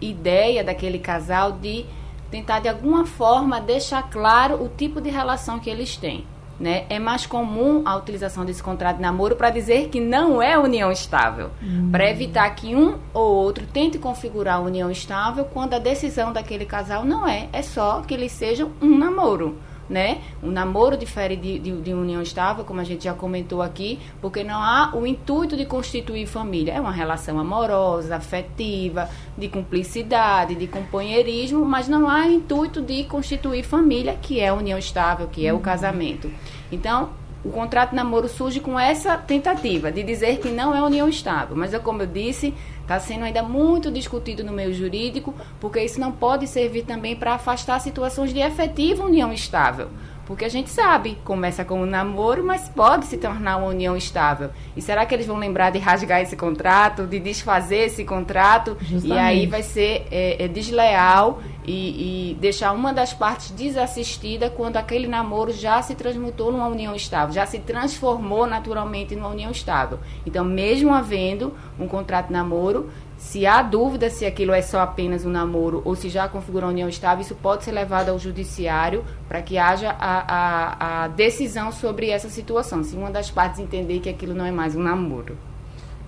ideia 0.00 0.64
daquele 0.64 0.98
casal 0.98 1.52
de 1.52 1.86
tentar, 2.30 2.60
de 2.60 2.68
alguma 2.68 3.06
forma, 3.06 3.60
deixar 3.60 4.02
claro 4.10 4.62
o 4.62 4.68
tipo 4.68 5.00
de 5.00 5.08
relação 5.08 5.58
que 5.60 5.70
eles 5.70 5.96
têm. 5.96 6.24
Né? 6.58 6.86
É 6.88 6.98
mais 6.98 7.26
comum 7.26 7.82
a 7.84 7.94
utilização 7.96 8.44
desse 8.44 8.62
contrato 8.62 8.96
de 8.96 9.02
namoro 9.02 9.36
para 9.36 9.50
dizer 9.50 9.88
que 9.88 10.00
não 10.00 10.40
é 10.40 10.58
união 10.58 10.90
estável, 10.90 11.50
hum. 11.62 11.90
para 11.92 12.08
evitar 12.08 12.48
que 12.54 12.74
um 12.74 12.96
ou 13.12 13.34
outro 13.34 13.66
tente 13.66 13.98
configurar 13.98 14.56
a 14.56 14.60
união 14.60 14.90
estável 14.90 15.44
quando 15.44 15.74
a 15.74 15.78
decisão 15.78 16.32
daquele 16.32 16.64
casal 16.64 17.04
não 17.04 17.28
é, 17.28 17.48
é 17.52 17.60
só 17.60 18.00
que 18.00 18.14
eles 18.14 18.32
sejam 18.32 18.72
um 18.80 18.96
namoro 18.96 19.58
né? 19.88 20.18
O 20.42 20.50
namoro 20.50 20.96
difere 20.96 21.36
de, 21.36 21.58
de, 21.58 21.72
de, 21.80 21.94
união 21.94 22.20
estável, 22.20 22.64
como 22.64 22.80
a 22.80 22.84
gente 22.84 23.04
já 23.04 23.14
comentou 23.14 23.62
aqui, 23.62 23.98
porque 24.20 24.42
não 24.42 24.56
há 24.56 24.90
o 24.94 25.06
intuito 25.06 25.56
de 25.56 25.64
constituir 25.64 26.26
família. 26.26 26.72
É 26.72 26.80
uma 26.80 26.92
relação 26.92 27.38
amorosa, 27.38 28.16
afetiva, 28.16 29.08
de 29.36 29.48
cumplicidade, 29.48 30.54
de 30.54 30.66
companheirismo, 30.66 31.64
mas 31.64 31.88
não 31.88 32.08
há 32.08 32.26
intuito 32.26 32.82
de 32.82 33.04
constituir 33.04 33.62
família, 33.62 34.16
que 34.20 34.40
é 34.40 34.48
a 34.48 34.54
união 34.54 34.78
estável, 34.78 35.28
que 35.28 35.46
é 35.46 35.52
o 35.52 35.60
casamento. 35.60 36.30
Então, 36.70 37.10
o 37.44 37.50
contrato 37.50 37.90
de 37.90 37.96
namoro 37.96 38.28
surge 38.28 38.58
com 38.58 38.78
essa 38.78 39.16
tentativa 39.16 39.92
de 39.92 40.02
dizer 40.02 40.38
que 40.38 40.48
não 40.48 40.74
é 40.74 40.82
união 40.82 41.08
estável. 41.08 41.56
Mas, 41.56 41.72
é 41.72 41.78
como 41.78 42.02
eu 42.02 42.06
disse, 42.06 42.52
está 42.86 43.00
sendo 43.00 43.24
ainda 43.24 43.42
muito 43.42 43.90
discutido 43.90 44.44
no 44.44 44.52
meio 44.52 44.72
jurídico, 44.72 45.34
porque 45.60 45.82
isso 45.82 45.98
não 45.98 46.12
pode 46.12 46.46
servir 46.46 46.84
também 46.84 47.16
para 47.16 47.34
afastar 47.34 47.80
situações 47.80 48.32
de 48.32 48.38
efetiva 48.38 49.04
união 49.04 49.32
estável. 49.32 49.90
Porque 50.26 50.44
a 50.44 50.48
gente 50.48 50.68
sabe, 50.70 51.16
começa 51.24 51.64
como 51.64 51.84
um 51.84 51.86
namoro, 51.86 52.44
mas 52.44 52.68
pode 52.68 53.06
se 53.06 53.16
tornar 53.16 53.58
uma 53.58 53.68
união 53.68 53.96
estável. 53.96 54.50
E 54.76 54.82
será 54.82 55.06
que 55.06 55.14
eles 55.14 55.26
vão 55.26 55.38
lembrar 55.38 55.70
de 55.70 55.78
rasgar 55.78 56.20
esse 56.20 56.36
contrato, 56.36 57.06
de 57.06 57.20
desfazer 57.20 57.86
esse 57.86 58.04
contrato? 58.04 58.76
Justamente. 58.80 59.06
E 59.06 59.18
aí 59.18 59.46
vai 59.46 59.62
ser 59.62 60.06
é, 60.10 60.44
é 60.44 60.48
desleal 60.48 61.40
e, 61.64 62.32
e, 62.32 62.34
deixar 62.34 62.72
uma 62.72 62.92
das 62.92 63.12
partes 63.12 63.50
desassistida 63.50 64.50
quando 64.50 64.76
aquele 64.76 65.06
namoro 65.06 65.52
já 65.52 65.80
se 65.82 65.94
transmutou 65.94 66.50
numa 66.50 66.66
união 66.68 66.94
estável, 66.94 67.34
já 67.34 67.46
se 67.46 67.58
transformou 67.60 68.46
naturalmente 68.46 69.14
numa 69.14 69.28
união 69.28 69.50
estável. 69.50 69.98
Então, 70.24 70.44
mesmo 70.44 70.92
havendo 70.92 71.54
um 71.78 71.86
contrato 71.86 72.28
de 72.28 72.32
namoro, 72.32 72.90
se 73.16 73.46
há 73.46 73.62
dúvida 73.62 74.10
se 74.10 74.26
aquilo 74.26 74.52
é 74.52 74.60
só 74.60 74.80
apenas 74.80 75.24
um 75.24 75.30
namoro 75.30 75.80
ou 75.84 75.96
se 75.96 76.08
já 76.08 76.28
configura 76.28 76.66
união 76.66 76.88
estável, 76.88 77.22
isso 77.22 77.34
pode 77.34 77.64
ser 77.64 77.72
levado 77.72 78.10
ao 78.10 78.18
judiciário 78.18 79.04
para 79.28 79.40
que 79.40 79.56
haja 79.56 79.90
a, 79.90 80.34
a, 80.34 81.04
a, 81.04 81.08
decisão 81.08 81.72
sobre 81.72 82.10
essa 82.10 82.28
situação. 82.28 82.84
Se 82.84 82.94
uma 82.94 83.10
das 83.10 83.30
partes 83.30 83.58
entender 83.58 84.00
que 84.00 84.08
aquilo 84.08 84.34
não 84.34 84.44
é 84.44 84.50
mais 84.50 84.76
um 84.76 84.82
namoro. 84.82 85.36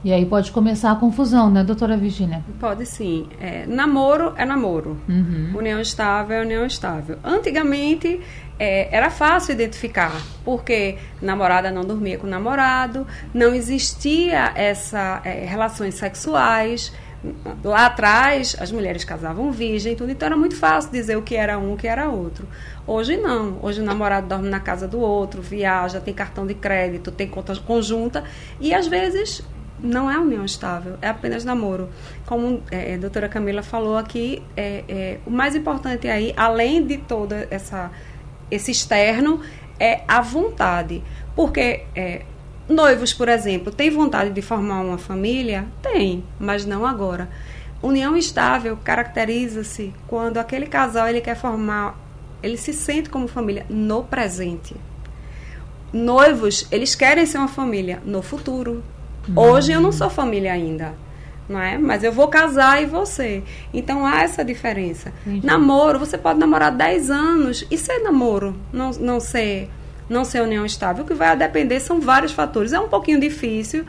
E 0.05 0.12
aí 0.12 0.25
pode 0.25 0.53
começar 0.53 0.92
a 0.92 0.94
confusão, 0.94 1.51
né, 1.51 1.64
doutora 1.64 1.97
Virginia? 1.97 2.44
Pode 2.61 2.87
sim. 2.87 3.27
É, 3.40 3.66
namoro 3.66 4.33
é 4.37 4.44
namoro. 4.44 4.97
Uhum. 5.09 5.55
União 5.57 5.81
estável 5.81 6.37
é 6.37 6.42
união 6.42 6.64
estável. 6.64 7.18
Antigamente 7.25 8.21
é, 8.59 8.94
era 8.94 9.11
fácil 9.11 9.53
identificar, 9.53 10.12
porque 10.44 10.99
namorada 11.23 11.71
não 11.71 11.85
dormia 11.85 12.18
com 12.18 12.27
o 12.27 12.31
namorado, 12.31 13.07
não 13.33 13.55
existia 13.55 14.53
essa 14.55 15.21
é, 15.25 15.44
relações 15.44 15.94
sexuais. 15.94 16.92
Lá 17.64 17.87
atrás, 17.87 18.57
as 18.61 18.71
mulheres 18.71 19.05
casavam 19.05 19.51
virgem, 19.51 19.97
tudo, 19.97 20.12
então 20.12 20.27
era 20.27 20.37
muito 20.37 20.55
fácil 20.55 20.92
dizer 20.92 21.16
o 21.16 21.23
que 21.23 21.35
era 21.35 21.59
um, 21.59 21.73
o 21.73 21.77
que 21.77 21.88
era 21.88 22.09
outro. 22.09 22.47
Hoje 22.87 23.16
não. 23.16 23.59
Hoje 23.61 23.81
o 23.81 23.85
namorado 23.85 24.29
dorme 24.29 24.49
na 24.49 24.61
casa 24.61 24.87
do 24.87 25.01
outro, 25.01 25.42
viaja, 25.42 26.01
tem 26.01 26.14
cartão 26.14 26.47
de 26.47 26.55
crédito, 26.55 27.11
tem 27.11 27.27
conta 27.27 27.57
conjunta 27.57 28.23
e 28.61 28.73
às 28.73 28.87
vezes 28.87 29.42
não 29.81 30.11
é 30.11 30.18
união 30.18 30.44
estável, 30.44 30.97
é 31.01 31.09
apenas 31.09 31.44
namoro. 31.44 31.88
Como 32.27 32.62
é, 32.71 32.94
a 32.94 32.99
doutora 32.99 33.29
Camila 33.29 33.62
falou 33.62 33.97
aqui, 33.97 34.42
é, 34.57 34.85
é, 34.88 35.18
o 35.27 35.31
mais 35.31 35.55
importante 35.55 36.09
aí, 36.09 36.33
além 36.37 36.85
de 36.85 36.99
toda 36.99 37.47
essa 37.51 37.90
esse 38.50 38.70
externo, 38.70 39.40
é 39.78 40.02
a 40.06 40.20
vontade. 40.20 41.02
Porque 41.34 41.84
é, 41.94 42.22
noivos, 42.68 43.12
por 43.12 43.28
exemplo, 43.28 43.72
têm 43.72 43.90
vontade 43.90 44.30
de 44.30 44.42
formar 44.42 44.80
uma 44.80 44.98
família? 44.98 45.66
Tem, 45.82 46.24
mas 46.38 46.64
não 46.64 46.87
agora. 46.87 47.28
União 47.82 48.16
estável 48.16 48.76
caracteriza-se 48.82 49.94
quando 50.06 50.38
aquele 50.38 50.66
casal 50.66 51.08
ele 51.08 51.20
quer 51.20 51.37
formar, 51.37 51.96
ele 52.42 52.56
se 52.56 52.72
sente 52.72 53.08
como 53.08 53.28
família 53.28 53.64
no 53.68 54.02
presente. 54.02 54.74
Noivos, 55.92 56.66
eles 56.70 56.94
querem 56.94 57.24
ser 57.24 57.38
uma 57.38 57.48
família 57.48 58.02
no 58.04 58.20
futuro, 58.20 58.82
Hoje 59.37 59.72
eu 59.72 59.80
não 59.80 59.92
sou 59.92 60.08
família 60.08 60.52
ainda. 60.52 60.94
Não 61.48 61.61
é? 61.61 61.78
Mas 61.78 62.04
eu 62.04 62.12
vou 62.12 62.28
casar 62.28 62.82
e 62.82 62.87
você. 62.87 63.42
Então 63.72 64.04
há 64.04 64.22
essa 64.22 64.44
diferença. 64.44 65.12
Entendi. 65.26 65.46
Namoro, 65.46 65.98
você 65.98 66.18
pode 66.18 66.38
namorar 66.38 66.70
10 66.70 67.11
anos 67.11 67.66
e 67.70 67.78
ser 67.78 68.00
namoro, 68.00 68.54
não, 68.72 68.90
não 68.90 69.18
ser 69.18 69.70
não 70.08 70.24
ser 70.24 70.42
união 70.42 70.64
estável. 70.64 71.04
O 71.04 71.06
que 71.06 71.12
vai 71.12 71.37
depender 71.37 71.80
são 71.80 72.00
vários 72.00 72.32
fatores. 72.32 72.72
É 72.72 72.80
um 72.80 72.88
pouquinho 72.88 73.20
difícil 73.20 73.84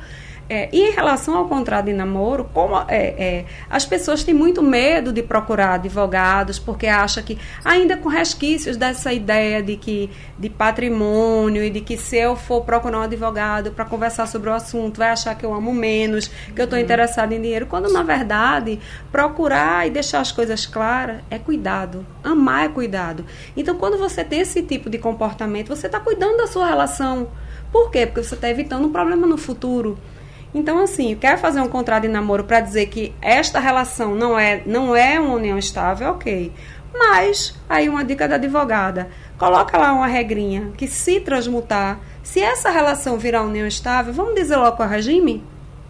é, 0.49 0.67
e 0.73 0.81
em 0.81 0.91
relação 0.91 1.37
ao 1.37 1.47
contrato 1.47 1.85
de 1.85 1.93
namoro, 1.93 2.49
como 2.51 2.75
é, 2.87 2.87
é, 2.87 3.45
as 3.69 3.85
pessoas 3.85 4.23
têm 4.23 4.33
muito 4.33 4.63
medo 4.63 5.13
de 5.13 5.21
procurar 5.21 5.75
advogados 5.75 6.57
porque 6.57 6.87
acham 6.87 7.21
que 7.21 7.37
ainda 7.63 7.95
com 7.95 8.09
resquícios 8.09 8.75
dessa 8.75 9.13
ideia 9.13 9.61
de 9.61 9.75
que 9.77 10.09
de 10.39 10.49
patrimônio 10.49 11.63
e 11.63 11.69
de 11.69 11.81
que 11.81 11.95
se 11.95 12.17
eu 12.17 12.35
for 12.35 12.63
procurar 12.63 12.97
um 12.97 13.01
advogado 13.03 13.71
para 13.71 13.85
conversar 13.85 14.25
sobre 14.25 14.49
o 14.49 14.53
assunto 14.53 14.97
vai 14.97 15.09
achar 15.09 15.35
que 15.35 15.45
eu 15.45 15.53
amo 15.53 15.71
menos, 15.71 16.27
que 16.27 16.59
eu 16.59 16.63
estou 16.63 16.79
uhum. 16.79 16.83
interessado 16.83 17.31
em 17.31 17.39
dinheiro, 17.39 17.67
quando 17.67 17.93
na 17.93 18.01
verdade 18.01 18.79
procurar 19.11 19.85
e 19.85 19.91
deixar 19.91 20.19
as 20.19 20.31
coisas 20.31 20.65
claras 20.65 21.21
é 21.29 21.37
cuidado, 21.37 22.03
amar 22.23 22.65
é 22.65 22.69
cuidado. 22.69 23.23
Então 23.55 23.77
quando 23.77 23.99
você 23.99 24.23
tem 24.23 24.39
esse 24.39 24.63
tipo 24.63 24.89
de 24.89 24.97
comportamento 24.97 25.67
você 25.67 25.85
está 25.85 25.99
cuidando 25.99 26.37
da 26.37 26.47
sua 26.47 26.67
relação. 26.67 27.27
Por 27.71 27.91
quê? 27.91 28.07
Porque 28.07 28.23
você 28.23 28.33
está 28.33 28.49
evitando 28.49 28.87
um 28.87 28.91
problema 28.91 29.27
no 29.27 29.37
futuro. 29.37 29.95
Então, 30.53 30.79
assim, 30.79 31.15
quer 31.15 31.37
fazer 31.37 31.61
um 31.61 31.67
contrato 31.67 32.03
de 32.03 32.07
namoro 32.07 32.43
para 32.43 32.59
dizer 32.59 32.87
que 32.87 33.13
esta 33.21 33.59
relação 33.59 34.15
não 34.15 34.37
é, 34.37 34.63
não 34.65 34.95
é 34.95 35.19
uma 35.19 35.35
união 35.35 35.57
estável, 35.57 36.09
ok. 36.09 36.51
Mas, 36.91 37.55
aí 37.69 37.87
uma 37.87 38.03
dica 38.03 38.27
da 38.27 38.35
advogada, 38.35 39.09
coloca 39.37 39.77
lá 39.77 39.93
uma 39.93 40.07
regrinha 40.07 40.71
que 40.75 40.87
se 40.87 41.19
transmutar, 41.19 41.99
se 42.23 42.41
essa 42.41 42.71
relação 42.71 43.17
virar 43.17 43.43
união 43.43 43.67
estável, 43.67 44.11
vamos 44.11 44.33
dizer 44.33 44.55
logo 44.55 44.81
o 44.81 44.87
regime? 44.87 45.43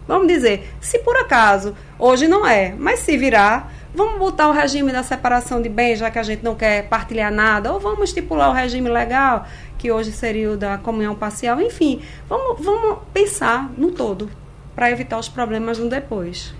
Vamos 0.06 0.28
dizer, 0.28 0.68
se 0.78 0.98
por 0.98 1.16
acaso, 1.16 1.74
hoje 1.98 2.28
não 2.28 2.46
é, 2.46 2.74
mas 2.76 2.98
se 2.98 3.16
virar, 3.16 3.72
vamos 3.94 4.18
botar 4.18 4.48
o 4.48 4.52
regime 4.52 4.92
da 4.92 5.02
separação 5.02 5.62
de 5.62 5.68
bens, 5.70 6.00
já 6.00 6.10
que 6.10 6.18
a 6.18 6.22
gente 6.22 6.44
não 6.44 6.54
quer 6.54 6.86
partilhar 6.88 7.32
nada, 7.32 7.72
ou 7.72 7.80
vamos 7.80 8.10
estipular 8.10 8.50
o 8.50 8.52
regime 8.52 8.90
legal, 8.90 9.46
que 9.78 9.90
hoje 9.90 10.12
seria 10.12 10.50
o 10.50 10.56
da 10.56 10.76
comunhão 10.76 11.14
parcial, 11.14 11.62
enfim, 11.62 12.02
vamos, 12.28 12.62
vamos 12.62 12.98
pensar 13.14 13.70
no 13.78 13.90
todo 13.92 14.39
para 14.74 14.90
evitar 14.90 15.18
os 15.18 15.28
problemas 15.28 15.78
no 15.78 15.88
depois. 15.88 16.54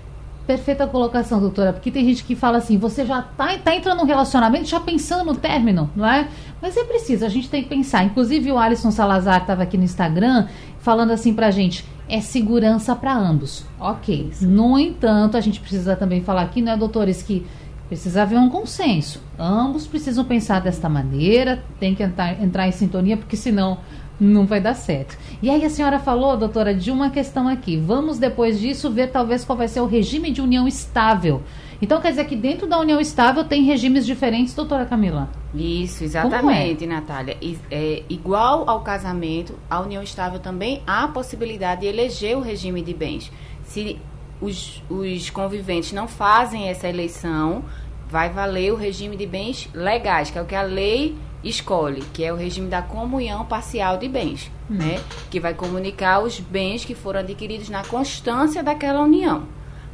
Perfeita 0.45 0.87
colocação, 0.87 1.39
doutora, 1.39 1.71
porque 1.71 1.91
tem 1.91 2.03
gente 2.03 2.23
que 2.23 2.35
fala 2.35 2.57
assim, 2.57 2.77
você 2.77 3.05
já 3.05 3.19
está 3.19 3.57
tá 3.59 3.75
entrando 3.75 3.99
num 3.99 4.05
relacionamento 4.05 4.65
já 4.65 4.79
pensando 4.79 5.25
no 5.25 5.35
término, 5.35 5.89
não 5.95 6.05
é? 6.05 6.27
Mas 6.61 6.75
é 6.75 6.83
preciso, 6.83 7.25
a 7.25 7.29
gente 7.29 7.49
tem 7.49 7.63
que 7.63 7.69
pensar. 7.69 8.03
Inclusive 8.03 8.51
o 8.51 8.57
Alisson 8.57 8.91
Salazar 8.91 9.41
estava 9.41 9.63
aqui 9.63 9.77
no 9.77 9.83
Instagram 9.83 10.47
falando 10.79 11.11
assim 11.11 11.33
pra 11.33 11.51
gente, 11.51 11.85
é 12.09 12.19
segurança 12.19 12.95
para 12.95 13.15
ambos. 13.15 13.65
Ok. 13.79 14.31
No 14.41 14.77
entanto, 14.77 15.37
a 15.37 15.41
gente 15.41 15.59
precisa 15.59 15.95
também 15.95 16.21
falar 16.21 16.41
aqui, 16.41 16.61
né, 16.61 16.75
doutores, 16.75 17.21
que 17.21 17.45
precisa 17.87 18.23
haver 18.23 18.39
um 18.39 18.49
consenso. 18.49 19.21
Ambos 19.37 19.85
precisam 19.85 20.25
pensar 20.25 20.59
desta 20.59 20.89
maneira, 20.89 21.63
tem 21.79 21.93
que 21.93 22.01
entrar, 22.01 22.41
entrar 22.41 22.67
em 22.67 22.71
sintonia, 22.71 23.15
porque 23.15 23.37
senão 23.37 23.77
não 24.21 24.45
vai 24.45 24.61
dar 24.61 24.75
certo. 24.75 25.17
E 25.41 25.49
aí 25.49 25.65
a 25.65 25.69
senhora 25.69 25.97
falou, 25.97 26.37
doutora, 26.37 26.75
de 26.75 26.91
uma 26.91 27.09
questão 27.09 27.47
aqui. 27.47 27.75
Vamos 27.75 28.19
depois 28.19 28.59
disso 28.59 28.91
ver 28.91 29.07
talvez 29.07 29.43
qual 29.43 29.57
vai 29.57 29.67
ser 29.67 29.81
o 29.81 29.87
regime 29.87 30.29
de 30.29 30.39
união 30.39 30.67
estável. 30.67 31.41
Então 31.81 31.99
quer 31.99 32.11
dizer 32.11 32.25
que 32.25 32.35
dentro 32.35 32.67
da 32.67 32.79
união 32.79 33.01
estável 33.01 33.43
tem 33.43 33.63
regimes 33.63 34.05
diferentes, 34.05 34.53
doutora 34.53 34.85
Camila? 34.85 35.27
Isso, 35.55 36.03
exatamente, 36.03 36.83
é? 36.83 36.87
Natália. 36.87 37.35
É, 37.71 38.03
igual 38.07 38.69
ao 38.69 38.81
casamento, 38.81 39.57
a 39.67 39.81
união 39.81 40.03
estável 40.03 40.39
também 40.39 40.83
há 40.85 41.05
a 41.05 41.07
possibilidade 41.07 41.81
de 41.81 41.87
eleger 41.87 42.37
o 42.37 42.41
regime 42.41 42.83
de 42.83 42.93
bens. 42.93 43.31
Se 43.63 43.99
os, 44.39 44.83
os 44.87 45.31
conviventes 45.31 45.93
não 45.93 46.07
fazem 46.07 46.69
essa 46.69 46.87
eleição, 46.87 47.63
vai 48.07 48.29
valer 48.29 48.71
o 48.71 48.75
regime 48.75 49.17
de 49.17 49.25
bens 49.25 49.67
legais, 49.73 50.29
que 50.29 50.37
é 50.37 50.41
o 50.43 50.45
que 50.45 50.53
a 50.53 50.61
lei 50.61 51.15
escolhe, 51.43 52.03
que 52.13 52.23
é 52.23 52.31
o 52.31 52.35
regime 52.35 52.67
da 52.67 52.81
comunhão 52.81 53.45
parcial 53.45 53.97
de 53.97 54.07
bens, 54.07 54.51
hum. 54.69 54.75
né? 54.75 55.01
Que 55.29 55.39
vai 55.39 55.53
comunicar 55.53 56.21
os 56.21 56.39
bens 56.39 56.85
que 56.85 56.95
foram 56.95 57.21
adquiridos 57.21 57.69
na 57.69 57.83
constância 57.83 58.61
daquela 58.61 59.01
união. 59.01 59.43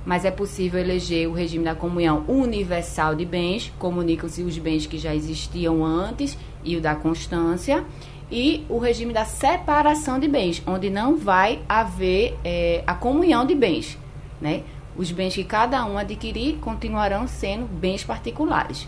Mas 0.06 0.24
é 0.24 0.32
possível 0.32 0.80
eleger 0.80 1.28
o 1.28 1.34
regime 1.34 1.66
da 1.66 1.76
comunhão 1.76 2.24
universal 2.28 3.14
de 3.14 3.26
bens, 3.26 3.74
comunicam-se 3.78 4.42
os 4.42 4.58
bens 4.58 4.86
que 4.86 4.98
já 4.98 5.14
existiam 5.14 5.84
antes 5.84 6.38
e 6.64 6.78
o 6.78 6.82
da 6.82 6.96
constância, 6.96 7.84
e 8.32 8.66
o 8.70 8.78
regime 8.78 9.14
da 9.14 9.26
separação 9.26 10.20
de 10.20 10.28
bens, 10.28 10.62
onde 10.66 10.90
não 10.90 11.18
vai 11.18 11.60
haver 11.68 12.38
é, 12.44 12.84
a 12.86 12.94
comunhão 12.94 13.46
de 13.46 13.56
bens, 13.56 13.98
né? 14.40 14.64
Os 14.96 15.12
bens 15.12 15.36
que 15.36 15.44
cada 15.44 15.86
um 15.86 15.98
adquirir 15.98 16.58
continuarão 16.58 17.28
sendo 17.28 17.66
bens 17.66 18.04
particulares. 18.04 18.88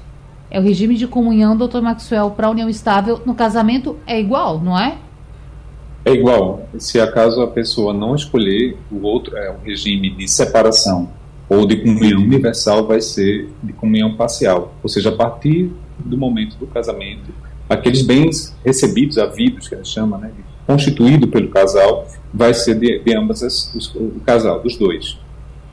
É 0.51 0.59
o 0.59 0.63
regime 0.63 0.95
de 0.95 1.07
comunhão, 1.07 1.55
doutor 1.55 1.81
Maxwell, 1.81 2.31
para 2.31 2.49
união 2.49 2.67
estável 2.67 3.21
no 3.25 3.35
casamento 3.35 3.97
é 4.07 4.19
igual, 4.19 4.59
não 4.59 4.77
é? 4.77 4.97
É 6.03 6.11
igual. 6.11 6.67
Se 6.77 6.99
acaso 6.99 7.41
a 7.41 7.47
pessoa 7.47 7.93
não 7.93 8.15
escolher 8.15 8.77
o 8.91 9.01
outro, 9.05 9.37
é 9.37 9.51
o 9.51 9.57
regime 9.63 10.09
de 10.09 10.27
separação 10.27 11.09
ou 11.47 11.65
de 11.65 11.77
comunhão 11.77 12.21
universal, 12.21 12.85
vai 12.85 13.01
ser 13.01 13.49
de 13.61 13.73
comunhão 13.73 14.15
parcial. 14.15 14.73
Ou 14.81 14.89
seja, 14.89 15.09
a 15.09 15.15
partir 15.15 15.71
do 15.99 16.17
momento 16.17 16.55
do 16.57 16.65
casamento, 16.67 17.31
aqueles 17.67 18.01
bens 18.01 18.55
recebidos, 18.65 19.17
havidos, 19.17 19.67
que 19.67 19.75
a 19.75 19.77
gente 19.77 19.89
chama, 19.89 20.17
né, 20.17 20.31
constituído 20.65 21.27
pelo 21.27 21.49
casal, 21.49 22.07
vai 22.33 22.53
ser 22.53 22.75
de, 22.75 22.99
de 22.99 23.15
ambas 23.15 23.43
as, 23.43 23.73
os, 23.73 23.93
o 23.95 24.19
casal, 24.25 24.61
dos 24.61 24.77
dois. 24.77 25.17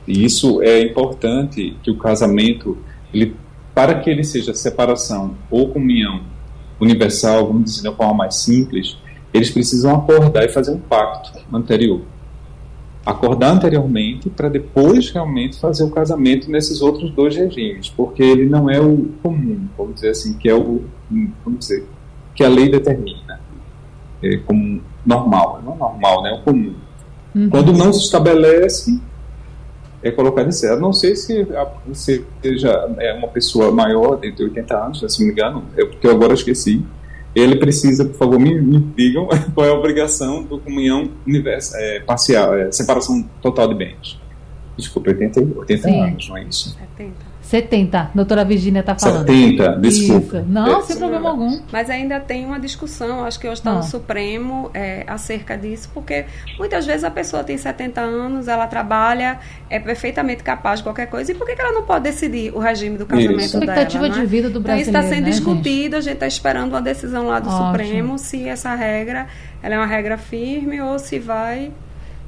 E 0.07 0.23
isso 0.23 0.61
é 0.61 0.81
importante 0.81 1.75
que 1.83 1.91
o 1.91 1.97
casamento 1.97 2.77
ele 3.13 3.35
para 3.77 3.99
que 3.99 4.09
ele 4.09 4.23
seja 4.23 4.55
separação 4.55 5.35
ou 5.51 5.69
comunhão 5.69 6.21
universal, 6.79 7.45
vamos 7.45 7.65
dizer 7.65 7.83
de 7.83 7.87
uma 7.89 7.95
forma 7.95 8.13
mais 8.15 8.33
simples, 8.37 8.97
eles 9.31 9.51
precisam 9.51 9.93
acordar 9.93 10.43
e 10.45 10.49
fazer 10.49 10.71
um 10.71 10.79
pacto 10.79 11.39
anterior. 11.53 12.01
Acordar 13.05 13.51
anteriormente 13.51 14.31
para 14.31 14.49
depois 14.49 15.11
realmente 15.11 15.59
fazer 15.59 15.83
o 15.83 15.91
casamento 15.91 16.49
nesses 16.49 16.81
outros 16.81 17.11
dois 17.11 17.35
regimes, 17.35 17.87
porque 17.87 18.23
ele 18.23 18.49
não 18.49 18.67
é 18.67 18.81
o 18.81 19.09
comum, 19.21 19.67
vamos 19.77 19.93
dizer 19.93 20.09
assim, 20.09 20.33
que 20.39 20.49
é 20.49 20.55
o, 20.55 20.81
vamos 21.45 21.59
dizer, 21.59 21.87
que 22.33 22.43
a 22.43 22.49
lei 22.49 22.69
determina 22.69 23.39
é, 24.23 24.37
como 24.37 24.81
normal, 25.05 25.61
não 25.63 25.77
normal, 25.77 26.23
né, 26.23 26.31
o 26.33 26.41
comum. 26.41 26.73
Uhum. 27.35 27.47
Quando 27.51 27.73
não 27.73 27.93
se 27.93 27.99
estabelece, 28.05 28.99
é 30.07 30.11
colocado 30.11 30.49
em 30.49 30.79
não 30.79 30.93
sei 30.93 31.15
se 31.15 31.47
você 31.85 32.23
seja 32.41 32.89
é 32.99 33.13
uma 33.13 33.27
pessoa 33.27 33.71
maior, 33.71 34.19
de 34.19 34.43
80 34.43 34.77
anos, 34.77 34.99
se 35.07 35.19
não 35.19 35.27
me 35.27 35.33
engano, 35.33 35.63
é 35.75 35.85
porque 35.85 36.07
eu 36.07 36.11
agora 36.11 36.33
esqueci. 36.33 36.83
Ele 37.35 37.55
precisa, 37.57 38.03
por 38.03 38.15
favor, 38.15 38.39
me, 38.39 38.59
me 38.59 38.79
digam 38.79 39.27
qual 39.53 39.67
é 39.67 39.69
a 39.69 39.73
obrigação 39.73 40.43
do 40.43 40.59
comunhão 40.59 41.11
universo, 41.25 41.75
é, 41.77 41.99
parcial, 41.99 42.55
é, 42.55 42.71
separação 42.71 43.23
total 43.41 43.67
de 43.67 43.75
bens. 43.75 44.19
Desculpa, 44.75 45.09
80, 45.09 45.41
80 45.59 45.89
anos, 45.89 46.29
não 46.29 46.37
é 46.37 46.43
isso? 46.43 46.75
70. 46.97 47.26
70, 47.47 48.11
doutora 48.13 48.43
Virginia 48.43 48.81
está 48.81 48.93
falando. 48.93 49.25
70, 49.25 49.77
desculpa. 49.77 50.37
Isso. 50.39 50.45
Não, 50.49 50.79
é, 50.79 50.81
sem 50.81 50.97
problema 50.97 51.29
algum. 51.29 51.61
Mas 51.71 51.89
ainda 51.89 52.19
tem 52.19 52.45
uma 52.45 52.59
discussão, 52.59 53.23
acho 53.23 53.39
que 53.39 53.47
hoje 53.47 53.61
está 53.61 53.73
no. 53.73 53.83
Supremo, 53.83 54.69
é, 54.73 55.05
acerca 55.07 55.57
disso, 55.57 55.89
porque 55.93 56.25
muitas 56.59 56.85
vezes 56.85 57.05
a 57.05 57.09
pessoa 57.09 57.45
tem 57.45 57.57
70 57.57 58.01
anos, 58.01 58.49
ela 58.49 58.67
trabalha, 58.67 59.39
é 59.69 59.79
perfeitamente 59.79 60.43
capaz 60.43 60.79
de 60.79 60.83
qualquer 60.83 61.05
coisa, 61.07 61.31
e 61.31 61.35
por 61.35 61.47
que, 61.47 61.55
que 61.55 61.61
ela 61.61 61.71
não 61.71 61.83
pode 61.83 62.03
decidir 62.03 62.53
o 62.53 62.59
regime 62.59 62.97
do 62.97 63.05
casamento 63.05 63.39
isso. 63.39 63.59
dela? 63.59 63.71
Expectativa 63.71 64.09
de 64.09 64.19
né? 64.19 64.25
vida 64.25 64.49
do 64.49 64.59
brasileiro. 64.59 64.89
Então, 64.89 65.01
isso 65.01 65.07
está 65.07 65.15
sendo 65.15 65.25
né, 65.25 65.31
discutido, 65.31 65.95
gente? 65.95 65.95
a 65.95 66.01
gente 66.01 66.13
está 66.15 66.27
esperando 66.27 66.73
uma 66.73 66.81
decisão 66.81 67.27
lá 67.27 67.39
do 67.39 67.47
Ótimo. 67.47 67.67
Supremo 67.67 68.17
se 68.17 68.45
essa 68.45 68.75
regra 68.75 69.27
ela 69.63 69.75
é 69.75 69.77
uma 69.77 69.87
regra 69.87 70.17
firme 70.17 70.81
ou 70.81 70.99
se 70.99 71.17
vai 71.17 71.71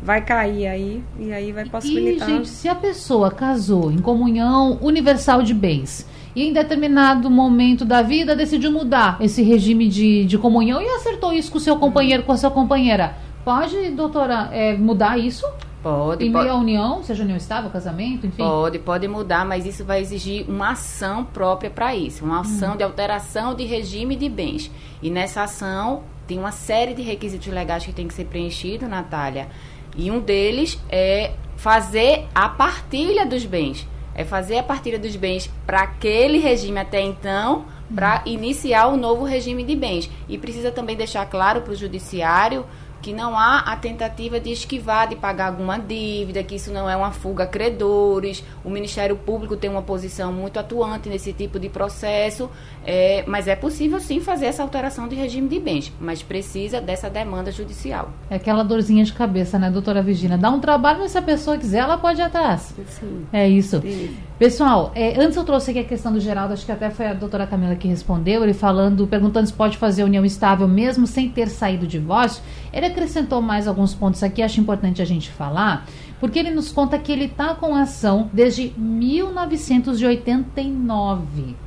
vai 0.01 0.21
cair 0.21 0.67
aí 0.67 1.03
e 1.19 1.33
aí 1.33 1.51
vai 1.51 1.65
possibilitar. 1.65 2.29
E, 2.29 2.33
gente, 2.33 2.47
se 2.47 2.67
a 2.67 2.75
pessoa 2.75 3.31
casou 3.31 3.91
em 3.91 3.99
comunhão 3.99 4.77
universal 4.81 5.41
de 5.43 5.53
bens 5.53 6.07
e 6.35 6.43
em 6.43 6.53
determinado 6.53 7.29
momento 7.29 7.83
da 7.83 8.01
vida 8.01 8.35
decidiu 8.35 8.71
mudar 8.71 9.17
esse 9.19 9.41
regime 9.41 9.87
de, 9.87 10.25
de 10.25 10.37
comunhão 10.37 10.81
e 10.81 10.87
acertou 10.89 11.33
isso 11.33 11.51
com 11.51 11.57
o 11.57 11.61
seu 11.61 11.77
companheiro, 11.77 12.23
com 12.23 12.31
a 12.31 12.37
sua 12.37 12.51
companheira, 12.51 13.15
pode, 13.43 13.91
doutora, 13.91 14.49
é, 14.51 14.77
mudar 14.77 15.17
isso? 15.17 15.45
Pode. 15.81 16.25
Em 16.25 16.31
pode. 16.31 16.43
meio 16.43 16.55
à 16.55 16.59
união, 16.59 17.03
seja 17.03 17.23
união 17.23 17.37
estável, 17.37 17.69
casamento, 17.69 18.27
enfim? 18.27 18.43
Pode, 18.43 18.79
pode 18.79 19.07
mudar, 19.07 19.45
mas 19.45 19.65
isso 19.65 19.85
vai 19.85 20.01
exigir 20.01 20.49
uma 20.49 20.71
ação 20.71 21.23
própria 21.23 21.69
para 21.69 21.95
isso. 21.95 22.25
Uma 22.25 22.41
ação 22.41 22.73
hum. 22.73 22.77
de 22.77 22.83
alteração 22.83 23.55
de 23.55 23.63
regime 23.65 24.15
de 24.15 24.27
bens. 24.27 24.69
E 25.01 25.09
nessa 25.09 25.43
ação 25.43 26.03
tem 26.27 26.37
uma 26.37 26.51
série 26.51 26.93
de 26.93 27.01
requisitos 27.01 27.47
legais 27.47 27.85
que 27.85 27.93
tem 27.93 28.07
que 28.07 28.13
ser 28.13 28.25
preenchido, 28.25 28.87
Natália. 28.87 29.47
E 29.95 30.09
um 30.11 30.19
deles 30.19 30.79
é 30.89 31.31
fazer 31.57 32.25
a 32.33 32.47
partilha 32.47 33.25
dos 33.25 33.45
bens. 33.45 33.87
É 34.15 34.23
fazer 34.23 34.57
a 34.57 34.63
partilha 34.63 34.99
dos 34.99 35.15
bens 35.15 35.49
para 35.65 35.81
aquele 35.81 36.39
regime 36.39 36.79
até 36.79 37.01
então, 37.01 37.65
para 37.93 38.21
iniciar 38.25 38.87
o 38.87 38.97
novo 38.97 39.23
regime 39.23 39.63
de 39.63 39.75
bens. 39.75 40.09
E 40.27 40.37
precisa 40.37 40.71
também 40.71 40.95
deixar 40.95 41.25
claro 41.25 41.61
para 41.61 41.73
o 41.73 41.75
judiciário 41.75 42.65
que 43.01 43.13
não 43.13 43.37
há 43.37 43.59
a 43.59 43.75
tentativa 43.75 44.39
de 44.39 44.51
esquivar 44.51 45.07
de 45.07 45.15
pagar 45.15 45.47
alguma 45.47 45.77
dívida, 45.77 46.43
que 46.43 46.55
isso 46.55 46.71
não 46.71 46.89
é 46.89 46.95
uma 46.95 47.11
fuga 47.11 47.43
a 47.43 47.47
credores. 47.47 48.43
O 48.63 48.69
Ministério 48.69 49.15
Público 49.15 49.55
tem 49.55 49.69
uma 49.69 49.81
posição 49.81 50.31
muito 50.31 50.59
atuante 50.59 51.09
nesse 51.09 51.33
tipo 51.33 51.59
de 51.59 51.69
processo, 51.69 52.49
é, 52.85 53.23
mas 53.27 53.47
é 53.47 53.55
possível 53.55 53.99
sim 53.99 54.19
fazer 54.19 54.47
essa 54.47 54.63
alteração 54.63 55.07
de 55.07 55.15
regime 55.15 55.47
de 55.47 55.59
bens, 55.59 55.91
mas 55.99 56.21
precisa 56.21 56.81
dessa 56.81 57.09
demanda 57.09 57.51
judicial. 57.51 58.11
É 58.29 58.35
aquela 58.35 58.63
dorzinha 58.63 59.03
de 59.03 59.13
cabeça, 59.13 59.57
né, 59.57 59.69
doutora 59.69 60.01
Virginia? 60.01 60.37
Dá 60.37 60.49
um 60.49 60.59
trabalho, 60.59 60.99
mas 60.99 61.11
se 61.11 61.17
a 61.17 61.21
pessoa 61.21 61.57
quiser, 61.57 61.79
ela 61.79 61.97
pode 61.97 62.19
ir 62.19 62.23
atrás. 62.23 62.73
Sim. 62.87 63.25
É 63.31 63.47
isso. 63.47 63.81
Sim. 63.81 64.15
Pessoal, 64.39 64.91
é, 64.95 65.21
antes 65.21 65.35
eu 65.35 65.43
trouxe 65.43 65.71
aqui 65.71 65.81
a 65.81 65.83
questão 65.83 66.13
do 66.13 66.19
Geraldo, 66.21 66.53
acho 66.53 66.65
que 66.65 66.71
até 66.71 66.89
foi 66.89 67.07
a 67.07 67.13
doutora 67.13 67.45
Camila 67.45 67.75
que 67.75 67.89
respondeu, 67.89 68.41
ele 68.41 68.53
falando, 68.53 69.05
perguntando 69.05 69.47
se 69.47 69.53
pode 69.53 69.75
fazer 69.75 70.05
união 70.05 70.23
estável 70.23 70.65
mesmo 70.65 71.05
sem 71.05 71.27
ter 71.27 71.49
saído 71.49 71.81
do 71.81 71.87
divórcio. 71.87 72.41
Ele 72.71 72.85
acrescentou 72.85 73.41
mais 73.41 73.67
alguns 73.67 73.93
pontos 73.93 74.23
aqui, 74.23 74.41
acho 74.41 74.61
importante 74.61 75.01
a 75.01 75.05
gente 75.05 75.29
falar, 75.29 75.85
porque 76.21 76.39
ele 76.39 76.51
nos 76.51 76.71
conta 76.71 76.97
que 76.97 77.11
ele 77.11 77.25
está 77.25 77.53
com 77.53 77.75
ação 77.75 78.29
desde 78.31 78.73
1989. 78.77 81.57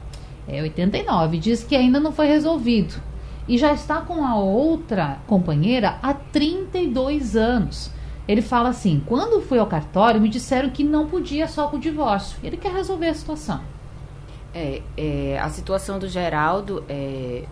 É 0.49 0.63
89, 0.63 1.37
diz 1.37 1.63
que 1.63 1.77
ainda 1.77 2.01
não 2.01 2.11
foi 2.11 2.27
resolvido. 2.27 2.95
E 3.47 3.59
já 3.59 3.75
está 3.75 4.01
com 4.01 4.25
a 4.25 4.37
outra 4.37 5.19
companheira 5.27 5.99
há 6.03 6.15
32 6.15 7.37
anos. 7.37 7.91
Ele 8.27 8.43
fala 8.43 8.69
assim: 8.69 9.03
quando 9.07 9.41
fui 9.41 9.59
ao 9.59 9.67
cartório, 9.67 10.21
me 10.21 10.29
disseram 10.29 10.71
que 10.71 10.85
não 10.85 11.07
podia 11.07 11.49
só 11.49 11.69
com 11.69 11.77
o 11.77 11.81
divórcio. 11.81 12.39
Ele 12.43 12.57
quer 12.57 12.73
resolver 12.73 13.09
a 13.09 13.15
situação. 13.15 13.61
É, 14.55 14.83
é 14.97 15.39
a 15.41 15.49
situação 15.49 15.99
do 15.99 16.07
Geraldo 16.09 16.85
é, 16.89 17.45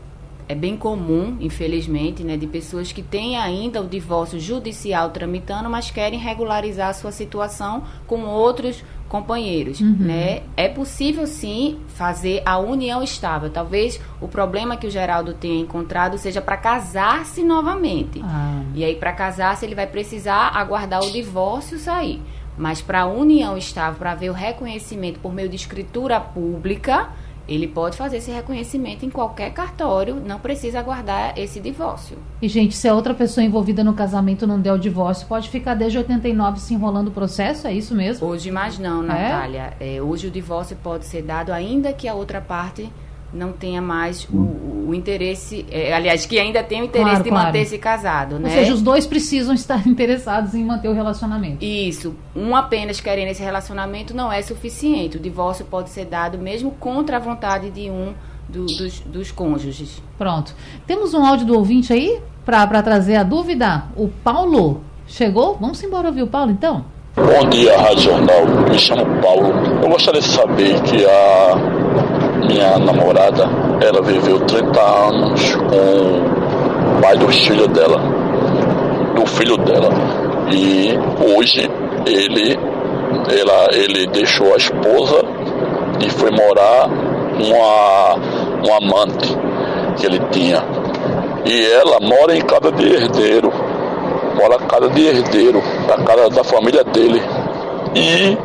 é 0.49 0.55
bem 0.55 0.77
comum, 0.77 1.37
infelizmente, 1.41 2.25
né, 2.25 2.37
de 2.37 2.47
pessoas 2.47 2.93
que 2.93 3.03
têm 3.03 3.37
ainda 3.37 3.81
o 3.81 3.87
divórcio 3.87 4.39
judicial 4.39 5.11
tramitando, 5.11 5.71
mas 5.71 5.91
querem 5.91 6.19
regularizar 6.19 6.89
a 6.89 6.93
sua 6.93 7.13
situação 7.13 7.85
com 8.07 8.25
outros 8.25 8.85
companheiros, 9.11 9.81
uhum. 9.81 9.97
né? 9.99 10.43
É 10.57 10.69
possível 10.69 11.27
sim 11.27 11.81
fazer 11.89 12.43
a 12.47 12.59
união 12.59 13.03
estável. 13.03 13.51
Talvez 13.51 14.01
o 14.21 14.29
problema 14.29 14.77
que 14.77 14.87
o 14.87 14.91
Geraldo 14.91 15.35
tenha 15.35 15.61
encontrado 15.61 16.17
seja 16.17 16.41
para 16.41 16.57
casar-se 16.57 17.43
novamente. 17.43 18.23
Ah. 18.23 18.63
E 18.73 18.85
aí 18.85 18.95
para 18.95 19.13
casar-se 19.13 19.67
ele 19.67 19.75
vai 19.75 19.89
precisar 19.89 20.53
aguardar 20.55 21.03
o 21.03 21.11
divórcio 21.11 21.77
sair. 21.77 22.23
Mas 22.57 22.81
para 22.81 23.01
a 23.01 23.07
união 23.07 23.59
estável, 23.59 23.99
para 23.99 24.15
ver 24.15 24.31
o 24.31 24.33
reconhecimento 24.33 25.19
por 25.19 25.35
meio 25.35 25.49
de 25.49 25.57
escritura 25.57 26.21
pública, 26.21 27.09
ele 27.51 27.67
pode 27.67 27.97
fazer 27.97 28.19
esse 28.19 28.31
reconhecimento 28.31 29.05
em 29.05 29.11
qualquer 29.11 29.53
cartório, 29.53 30.15
não 30.25 30.39
precisa 30.39 30.79
aguardar 30.79 31.37
esse 31.37 31.59
divórcio. 31.59 32.17
E, 32.41 32.49
gente, 32.49 32.77
se 32.77 32.89
a 32.89 32.95
outra 32.95 33.13
pessoa 33.13 33.45
envolvida 33.45 33.83
no 33.83 33.93
casamento 33.93 34.47
não 34.47 34.61
der 34.61 34.73
o 34.73 34.79
divórcio, 34.79 35.27
pode 35.27 35.51
ficar 35.51 35.75
desde 35.75 35.99
89 35.99 36.61
se 36.61 36.75
enrolando 36.75 37.09
o 37.09 37.11
processo? 37.11 37.67
É 37.67 37.73
isso 37.73 37.95
mesmo? 37.95 38.27
Hoje 38.27 38.53
mais 38.53 38.79
não, 38.79 39.03
é? 39.03 39.07
Natália. 39.07 39.75
É? 39.81 39.97
É, 39.97 40.03
hoje 40.03 40.29
o 40.29 40.31
divórcio 40.31 40.77
pode 40.81 41.05
ser 41.07 41.23
dado 41.23 41.53
ainda 41.53 41.93
que 41.93 42.07
a 42.07 42.15
outra 42.15 42.41
parte 42.41 42.89
não 43.33 43.53
tenha 43.53 43.81
mais 43.81 44.25
o, 44.25 44.89
o 44.89 44.95
interesse, 44.95 45.65
é, 45.71 45.93
aliás, 45.95 46.27
que 46.27 46.39
ainda 46.39 46.63
tem 46.63 46.83
o 46.83 46.85
interesse 46.85 47.09
claro, 47.11 47.25
de 47.25 47.31
claro. 47.31 47.47
manter-se 47.47 47.79
casado, 47.79 48.39
né? 48.39 48.49
Ou 48.49 48.55
seja, 48.55 48.75
os 48.75 48.83
dois 48.83 49.07
precisam 49.07 49.55
estar 49.55 49.87
interessados 49.89 50.55
em 50.55 50.65
manter 50.65 50.89
o 50.89 50.93
relacionamento. 50.93 51.65
Isso. 51.65 52.15
Um 52.35 52.57
apenas 52.57 53.01
querendo 53.01 53.29
esse 53.29 53.43
relacionamento 53.43 54.15
não 54.15 54.33
é 54.33 54.43
suficiente. 54.43 55.17
O 55.17 55.21
divórcio 55.21 55.65
pode 55.65 55.91
ser 55.91 56.07
dado 56.07 56.39
mesmo 56.39 56.73
contra 56.73 57.17
a 57.17 57.21
vontade 57.21 57.71
de 57.71 57.89
um 57.91 58.13
do, 58.49 58.67
dos, 58.67 59.01
dos 59.01 59.31
cônjuges. 59.31 60.03
Pronto. 60.19 60.55
Temos 60.87 61.15
um 61.15 61.25
áudio 61.25 61.47
do 61.47 61.57
ouvinte 61.57 61.93
aí 61.93 62.21
para 62.45 62.83
trazer 62.83 63.17
a 63.17 63.23
dúvida? 63.23 63.85
O 63.97 64.09
Paulo 64.09 64.83
chegou? 65.07 65.57
Vamos 65.61 65.83
embora 65.83 66.09
ouvir 66.09 66.23
o 66.23 66.27
Paulo, 66.27 66.51
então? 66.51 66.85
Bom 67.15 67.49
dia, 67.49 67.77
Rádio 67.79 68.03
Jornal. 68.03 68.47
Me 68.69 68.79
chamo 68.79 69.05
Paulo. 69.21 69.49
Eu 69.83 69.89
gostaria 69.91 70.21
de 70.21 70.29
saber 70.29 70.81
que 70.83 71.05
a 71.05 71.80
minha 72.47 72.79
namorada, 72.79 73.49
ela 73.81 74.03
viveu 74.03 74.41
30 74.41 74.81
anos 74.81 75.55
com 75.55 76.99
o 76.99 77.01
pai 77.01 77.17
do 77.17 77.29
filho 77.29 77.69
dela, 77.69 78.01
do 79.15 79.27
filho 79.27 79.57
dela. 79.59 79.89
E 80.53 80.99
hoje 81.37 81.71
ele, 82.07 82.59
ela, 83.29 83.69
ele 83.73 84.07
deixou 84.09 84.53
a 84.55 84.57
esposa 84.57 85.23
e 86.05 86.11
foi 86.11 86.31
morar 86.31 86.89
uma, 87.39 88.17
um 88.67 88.75
amante 88.75 89.37
que 89.97 90.07
ele 90.07 90.21
tinha. 90.31 90.63
E 91.45 91.67
ela 91.73 91.99
mora 92.01 92.37
em 92.37 92.41
casa 92.41 92.73
de 92.73 92.93
herdeiro. 92.93 93.53
Mora 94.37 94.63
em 94.63 94.67
casa 94.67 94.89
de 94.89 95.07
herdeiro, 95.07 95.63
da 95.87 95.97
casa 96.05 96.31
da 96.31 96.45
família 96.45 96.85
dele. 96.85 97.23
E 97.95 98.37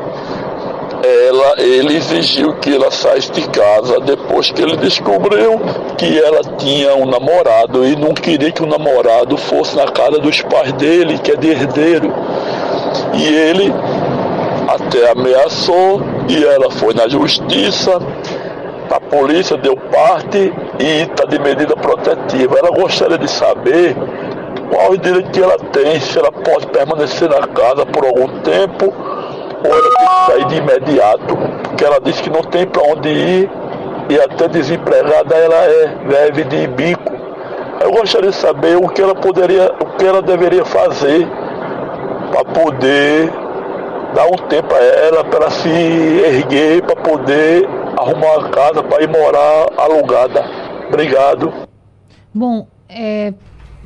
ela, 1.06 1.56
ele 1.58 1.98
exigiu 1.98 2.54
que 2.56 2.74
ela 2.74 2.92
saísse 2.92 3.32
de 3.32 3.48
casa 3.50 4.00
depois 4.00 4.52
que 4.52 4.62
ele 4.62 4.76
descobriu 4.78 5.60
que 5.98 6.20
ela 6.20 6.42
tinha 6.58 6.96
um 6.96 7.06
namorado 7.06 7.86
e 7.86 7.96
não 7.96 8.14
queria 8.14 8.52
que 8.52 8.64
o 8.64 8.66
namorado 8.66 9.38
fosse 9.38 9.76
na 9.76 9.86
casa 9.86 10.20
dos 10.20 10.42
pais 10.42 10.74
dele, 10.74 11.20
que 11.20 11.32
é 11.32 11.36
de 11.36 11.50
herdeiro. 11.50 12.14
E 13.14 13.24
ele 13.24 13.74
até 14.68 15.12
ameaçou 15.12 16.02
e 16.28 16.44
ela 16.44 16.72
foi 16.72 16.94
na 16.94 17.08
justiça, 17.08 18.00
a 18.92 19.00
polícia 19.00 19.58
deu 19.58 19.76
parte 19.78 20.54
e 20.80 21.02
está 21.02 21.26
de 21.26 21.40
medida 21.40 21.76
protetiva. 21.76 22.58
Ela 22.58 22.72
gostaria 22.72 23.18
de 23.18 23.30
saber 23.30 23.96
qual 24.70 24.92
o 24.92 24.98
direito 24.98 25.32
que 25.32 25.42
ela 25.42 25.58
tem, 25.58 26.00
se 26.00 26.18
ela 26.18 26.32
pode 26.32 26.68
permanecer 26.68 27.30
na 27.30 27.48
casa 27.48 27.86
por 27.86 28.06
algum 28.06 28.40
tempo 28.42 28.94
ou 29.68 29.78
ela 29.78 29.90
tem 29.98 30.08
que 30.08 30.26
sair 30.26 30.46
de 30.46 30.56
imediato, 30.56 31.38
porque 31.64 31.86
ela 31.86 32.00
disse 32.00 32.22
que 32.22 32.30
não 32.30 32.42
tem 32.42 32.66
para 32.66 32.82
onde 32.84 33.10
ir 33.10 33.50
e 34.10 34.20
até 34.20 34.48
desempregada 34.48 35.36
ela 35.36 35.56
é, 35.56 36.32
vive 36.32 36.44
de 36.46 36.68
bico. 36.68 37.14
Eu 37.82 37.92
gostaria 37.92 38.30
de 38.30 38.36
saber 38.36 38.78
o 38.78 38.88
que 38.88 39.02
ela 39.02 39.16
poderia, 39.16 39.72
o 39.82 39.98
que 39.98 40.06
ela 40.06 40.22
deveria 40.22 40.66
fazer 40.66 41.28
para 42.32 42.46
poder 42.46 43.32
dar 44.14 44.28
um 44.28 44.48
tempo 44.48 44.74
a 44.74 44.80
ela 44.80 45.24
para 45.26 45.50
se 45.52 45.70
erguer, 45.70 46.82
para 46.84 46.96
poder 46.96 47.68
arrumar 47.98 48.38
uma 48.38 48.50
casa 48.50 48.84
para 48.84 49.04
ir 49.04 49.10
morar 49.10 49.68
alugada. 49.78 50.44
Obrigado. 50.88 51.52
Bom, 52.34 52.68
é, 52.88 53.34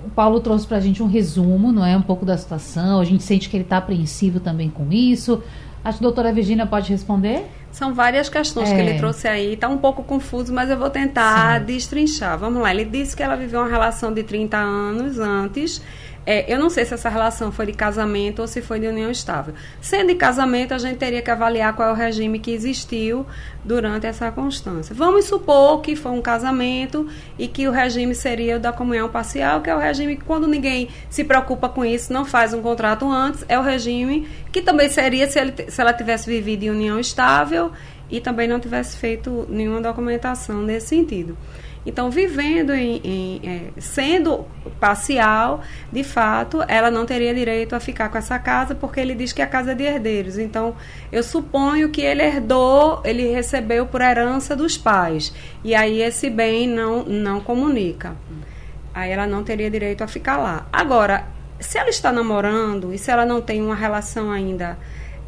o 0.06 0.10
Paulo 0.10 0.40
trouxe 0.40 0.68
para 0.68 0.78
a 0.78 0.80
gente 0.80 1.02
um 1.02 1.08
resumo, 1.08 1.72
não 1.72 1.86
é? 1.86 1.96
Um 1.98 2.02
pouco 2.02 2.26
da 2.26 2.38
situação. 2.38 3.00
A 3.00 3.06
gente 3.06 3.24
sente 3.24 3.50
que 3.50 3.58
ele 3.58 3.64
está 3.64 3.78
apreensivo 3.78 4.40
também 4.40 4.70
com 4.70 4.92
isso. 4.92 5.44
Acho 5.84 6.00
que 6.00 6.04
a 6.04 6.08
doutora 6.08 6.34
Virginia 6.34 6.66
pode 6.66 6.92
responder. 6.92 7.46
São 7.72 7.94
várias 7.94 8.30
questões 8.30 8.70
é. 8.70 8.76
que 8.76 8.82
ele 8.82 8.98
trouxe 8.98 9.28
aí. 9.28 9.54
Está 9.54 9.70
um 9.70 9.78
pouco 9.78 10.04
confuso, 10.04 10.54
mas 10.54 10.70
eu 10.70 10.78
vou 10.78 10.90
tentar 10.90 11.60
Sim. 11.60 11.66
destrinchar. 11.66 12.38
Vamos 12.38 12.62
lá. 12.62 12.74
Ele 12.74 12.86
disse 12.86 13.16
que 13.16 13.24
ela 13.24 13.36
viveu 13.36 13.62
uma 13.62 13.70
relação 13.70 14.14
de 14.14 14.24
30 14.24 14.58
anos 14.58 15.20
antes 15.20 15.82
é, 16.26 16.51
eu 16.51 16.59
não 16.59 16.70
sei 16.70 16.86
se 16.86 16.93
essa 16.93 17.09
relação 17.09 17.51
foi 17.51 17.67
de 17.67 17.74
casamento 17.74 18.41
ou 18.41 18.47
se 18.47 18.61
foi 18.61 18.80
de 18.80 18.88
união 18.88 19.09
estável. 19.09 19.53
Sendo 19.82 20.09
de 20.09 20.15
casamento, 20.15 20.74
a 20.74 20.78
gente 20.78 20.97
teria 20.97 21.22
que 21.22 21.32
avaliar 21.32 21.76
qual 21.76 21.89
é 21.89 21.91
o 21.91 21.95
regime 21.95 22.39
que 22.39 22.51
existiu 22.51 23.26
durante 23.63 24.05
essa 24.05 24.32
constância. 24.32 24.93
Vamos 24.93 25.26
supor 25.26 25.82
que 25.82 25.95
foi 25.95 26.11
um 26.11 26.22
casamento 26.22 27.07
e 27.38 27.47
que 27.47 27.67
o 27.67 27.72
regime 27.72 28.13
seria 28.13 28.57
o 28.57 28.59
da 28.59 28.72
comunhão 28.72 29.09
parcial, 29.09 29.61
que 29.61 29.70
é 29.70 29.76
o 29.76 29.80
regime 29.80 30.17
que 30.17 30.24
quando 30.24 30.47
ninguém 30.47 30.89
se 31.09 31.24
preocupa 31.24 31.67
com 31.67 31.84
isso, 31.84 32.13
não 32.13 32.26
faz 32.26 32.53
um 32.53 32.61
contrato 32.61 33.09
antes, 33.09 33.43
é 33.47 33.57
o 33.57 33.61
regime 33.61 34.28
que 34.51 34.61
também 34.61 34.89
seria 34.89 35.28
se, 35.28 35.39
ele, 35.39 35.53
se 35.67 35.82
ela 35.82 35.93
tivesse 35.93 36.30
vivido 36.30 36.63
em 36.63 36.70
união 36.70 36.99
estável 36.99 37.72
e 38.09 38.20
também 38.20 38.47
não 38.47 38.59
tivesse 38.59 38.97
feito 38.97 39.45
nenhuma 39.49 39.82
documentação 39.82 40.61
nesse 40.61 40.88
sentido. 40.88 41.38
Então, 41.86 42.12
vivendo 42.12 42.74
em, 42.74 43.02
em 43.04 43.42
é, 43.44 43.82
sendo 43.82 44.46
parcial, 44.80 45.62
de 45.92 46.04
fato, 46.04 46.64
ela 46.68 46.92
não 46.92 47.06
teria 47.06 47.34
direito 47.34 47.74
a 47.74 47.80
ficar 47.80 48.10
com 48.10 48.18
essa 48.18 48.38
casa, 48.38 48.76
porque 48.76 49.00
ele 49.00 49.16
diz 49.16 49.32
que 49.32 49.42
é 49.42 49.46
a 49.46 49.48
casa 49.48 49.74
de 49.74 49.84
herdeiros. 49.84 50.38
Então, 50.38 50.76
eu 51.12 51.24
suponho 51.24 51.90
que 51.90 52.02
ele 52.02 52.22
herdou, 52.22 53.02
ele 53.06 53.32
recebeu 53.32 53.86
por 53.86 54.02
herança 54.02 54.56
dos 54.56 54.78
pais. 54.78 55.34
E 55.64 55.74
aí 55.74 56.02
esse 56.02 56.30
bem 56.30 56.68
não, 56.68 57.04
não 57.04 57.40
comunica. 57.40 58.16
Aí 58.94 59.12
ela 59.12 59.26
não 59.26 59.44
teria 59.44 59.70
direito 59.70 60.04
a 60.04 60.08
ficar 60.08 60.38
lá. 60.38 60.68
Agora, 60.74 61.26
se 61.60 61.78
ela 61.78 61.90
está 61.90 62.12
namorando 62.12 62.94
e 62.94 62.98
se 62.98 63.10
ela 63.12 63.26
não 63.26 63.42
tem 63.42 63.62
uma 63.62 63.76
relação 63.76 64.32
ainda 64.32 64.78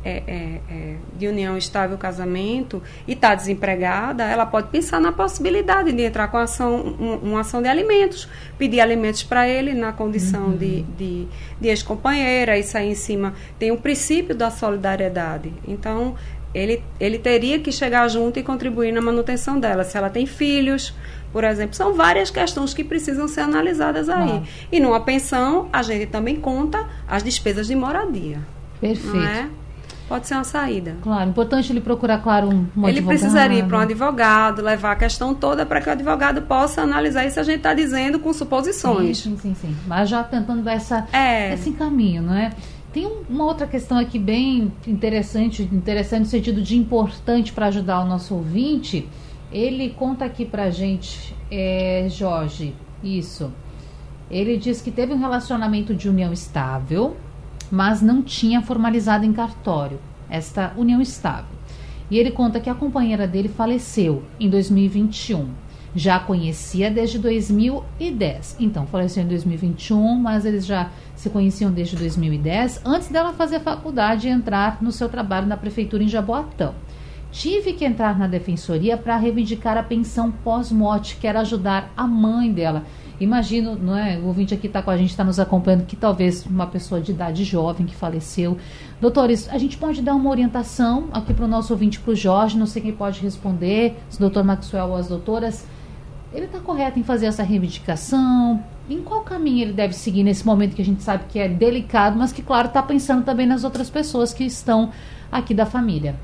é, 0.03 0.23
é, 0.27 0.61
é, 0.69 0.95
de 1.17 1.27
união 1.27 1.57
estável, 1.57 1.97
casamento, 1.97 2.81
e 3.07 3.13
está 3.13 3.35
desempregada, 3.35 4.23
ela 4.23 4.45
pode 4.45 4.69
pensar 4.69 4.99
na 4.99 5.11
possibilidade 5.11 5.91
de 5.91 6.03
entrar 6.03 6.27
com 6.29 6.37
ação, 6.37 6.75
um, 6.99 7.29
uma 7.29 7.41
ação 7.41 7.61
de 7.61 7.67
alimentos, 7.67 8.27
pedir 8.57 8.79
alimentos 8.79 9.23
para 9.23 9.47
ele 9.47 9.73
na 9.73 9.93
condição 9.93 10.47
uhum. 10.47 10.57
de, 10.57 10.81
de, 10.83 11.27
de 11.59 11.67
ex-companheira, 11.67 12.57
isso 12.57 12.77
aí 12.77 12.89
em 12.89 12.95
cima 12.95 13.33
tem 13.59 13.71
o 13.71 13.77
princípio 13.77 14.35
da 14.35 14.49
solidariedade. 14.49 15.53
Então, 15.67 16.15
ele, 16.53 16.83
ele 16.99 17.17
teria 17.17 17.59
que 17.59 17.71
chegar 17.71 18.07
junto 18.09 18.39
e 18.39 18.43
contribuir 18.43 18.91
na 18.91 19.01
manutenção 19.01 19.59
dela. 19.59 19.83
Se 19.83 19.97
ela 19.97 20.09
tem 20.09 20.25
filhos, 20.25 20.93
por 21.31 21.43
exemplo, 21.43 21.75
são 21.75 21.93
várias 21.93 22.29
questões 22.29 22.73
que 22.73 22.83
precisam 22.83 23.27
ser 23.27 23.41
analisadas 23.41 24.09
aí. 24.09 24.43
E 24.71 24.79
numa 24.79 24.99
pensão, 24.99 25.69
a 25.71 25.81
gente 25.81 26.07
também 26.07 26.35
conta 26.35 26.89
as 27.07 27.23
despesas 27.23 27.67
de 27.67 27.75
moradia. 27.75 28.39
Perfeito. 28.81 29.17
É? 29.17 29.47
Pode 30.11 30.27
ser 30.27 30.33
uma 30.33 30.43
saída. 30.43 30.97
Claro, 31.01 31.29
importante 31.29 31.71
ele 31.71 31.79
procurar, 31.79 32.17
claro, 32.17 32.49
um, 32.49 32.67
um 32.75 32.85
ele 32.85 32.97
advogado. 32.97 33.07
precisaria 33.07 33.59
ir 33.59 33.65
para 33.65 33.77
um 33.77 33.81
advogado, 33.81 34.61
levar 34.61 34.91
a 34.91 34.95
questão 34.97 35.33
toda 35.33 35.65
para 35.65 35.79
que 35.79 35.87
o 35.87 35.91
advogado 35.93 36.41
possa 36.41 36.81
analisar 36.81 37.25
isso 37.25 37.39
a 37.39 37.43
gente 37.43 37.57
está 37.57 37.73
dizendo 37.73 38.19
com 38.19 38.33
suposições. 38.33 39.19
Sim, 39.19 39.37
sim, 39.37 39.55
sim, 39.55 39.73
Mas 39.87 40.09
já 40.09 40.21
tentando 40.21 40.63
dar 40.63 40.73
essa, 40.73 41.07
é. 41.13 41.53
esse 41.53 41.71
caminho, 41.71 42.23
não 42.23 42.33
é? 42.33 42.51
Tem 42.91 43.09
uma 43.29 43.45
outra 43.45 43.65
questão 43.65 43.97
aqui 43.97 44.19
bem 44.19 44.73
interessante, 44.85 45.63
interessante 45.63 46.19
no 46.19 46.25
sentido 46.25 46.61
de 46.61 46.77
importante 46.77 47.53
para 47.53 47.67
ajudar 47.67 48.01
o 48.01 48.05
nosso 48.05 48.35
ouvinte. 48.35 49.07
Ele 49.49 49.91
conta 49.91 50.25
aqui 50.25 50.43
para 50.43 50.63
a 50.63 50.69
gente, 50.69 51.33
é, 51.49 52.07
Jorge, 52.09 52.75
isso. 53.01 53.49
Ele 54.29 54.57
diz 54.57 54.81
que 54.81 54.91
teve 54.91 55.13
um 55.13 55.17
relacionamento 55.17 55.95
de 55.95 56.09
união 56.09 56.33
estável, 56.33 57.15
mas 57.71 58.01
não 58.01 58.21
tinha 58.21 58.61
formalizado 58.61 59.25
em 59.25 59.31
cartório 59.31 59.99
esta 60.29 60.73
união 60.77 61.01
estável. 61.01 61.55
E 62.09 62.17
ele 62.17 62.31
conta 62.31 62.59
que 62.59 62.69
a 62.69 62.75
companheira 62.75 63.25
dele 63.27 63.47
faleceu 63.47 64.23
em 64.39 64.49
2021. 64.49 65.47
Já 65.95 66.19
conhecia 66.19 66.89
desde 66.89 67.17
2010. 67.19 68.57
Então, 68.59 68.85
faleceu 68.85 69.23
em 69.23 69.27
2021, 69.27 70.15
mas 70.15 70.45
eles 70.45 70.65
já 70.65 70.89
se 71.15 71.29
conheciam 71.29 71.71
desde 71.71 71.95
2010, 71.95 72.81
antes 72.85 73.09
dela 73.09 73.33
fazer 73.33 73.59
faculdade 73.59 74.27
e 74.27 74.31
entrar 74.31 74.81
no 74.81 74.91
seu 74.91 75.07
trabalho 75.07 75.47
na 75.47 75.57
prefeitura 75.57 76.03
em 76.03 76.07
Jaboatão. 76.07 76.73
Tive 77.31 77.73
que 77.73 77.85
entrar 77.85 78.17
na 78.17 78.27
defensoria 78.27 78.97
para 78.97 79.15
reivindicar 79.15 79.77
a 79.77 79.83
pensão 79.83 80.31
pós-morte, 80.31 81.15
que 81.15 81.27
era 81.27 81.39
ajudar 81.39 81.91
a 81.95 82.05
mãe 82.05 82.51
dela. 82.51 82.83
Imagino, 83.21 83.75
não 83.75 83.95
é? 83.95 84.17
O 84.17 84.25
ouvinte 84.25 84.51
aqui 84.51 84.65
está 84.65 84.81
com 84.81 84.89
a 84.89 84.97
gente, 84.97 85.11
está 85.11 85.23
nos 85.23 85.39
acompanhando, 85.39 85.85
que 85.85 85.95
talvez 85.95 86.43
uma 86.43 86.65
pessoa 86.65 86.99
de 86.99 87.11
idade 87.11 87.43
jovem 87.43 87.85
que 87.85 87.95
faleceu. 87.95 88.57
Doutores, 88.99 89.47
a 89.49 89.59
gente 89.59 89.77
pode 89.77 90.01
dar 90.01 90.15
uma 90.15 90.27
orientação 90.27 91.07
aqui 91.13 91.31
para 91.31 91.45
o 91.45 91.47
nosso 91.47 91.71
ouvinte, 91.71 91.99
para 91.99 92.13
o 92.13 92.15
Jorge, 92.15 92.57
não 92.57 92.65
sei 92.65 92.81
quem 92.81 92.91
pode 92.91 93.21
responder, 93.21 93.95
se 94.09 94.17
o 94.17 94.21
doutor 94.21 94.43
Maxwell 94.43 94.87
ou 94.87 94.95
as 94.95 95.07
doutoras. 95.07 95.67
Ele 96.33 96.45
está 96.45 96.59
correto 96.59 96.97
em 96.97 97.03
fazer 97.03 97.27
essa 97.27 97.43
reivindicação? 97.43 98.63
Em 98.89 99.03
qual 99.03 99.21
caminho 99.21 99.61
ele 99.61 99.73
deve 99.73 99.93
seguir 99.93 100.23
nesse 100.23 100.43
momento 100.43 100.75
que 100.75 100.81
a 100.81 100.85
gente 100.85 101.03
sabe 101.03 101.25
que 101.29 101.37
é 101.37 101.47
delicado, 101.47 102.17
mas 102.17 102.31
que, 102.31 102.41
claro, 102.41 102.69
está 102.69 102.81
pensando 102.81 103.23
também 103.23 103.45
nas 103.45 103.63
outras 103.63 103.87
pessoas 103.87 104.33
que 104.33 104.43
estão 104.43 104.89
aqui 105.31 105.53
da 105.53 105.67
família? 105.67 106.15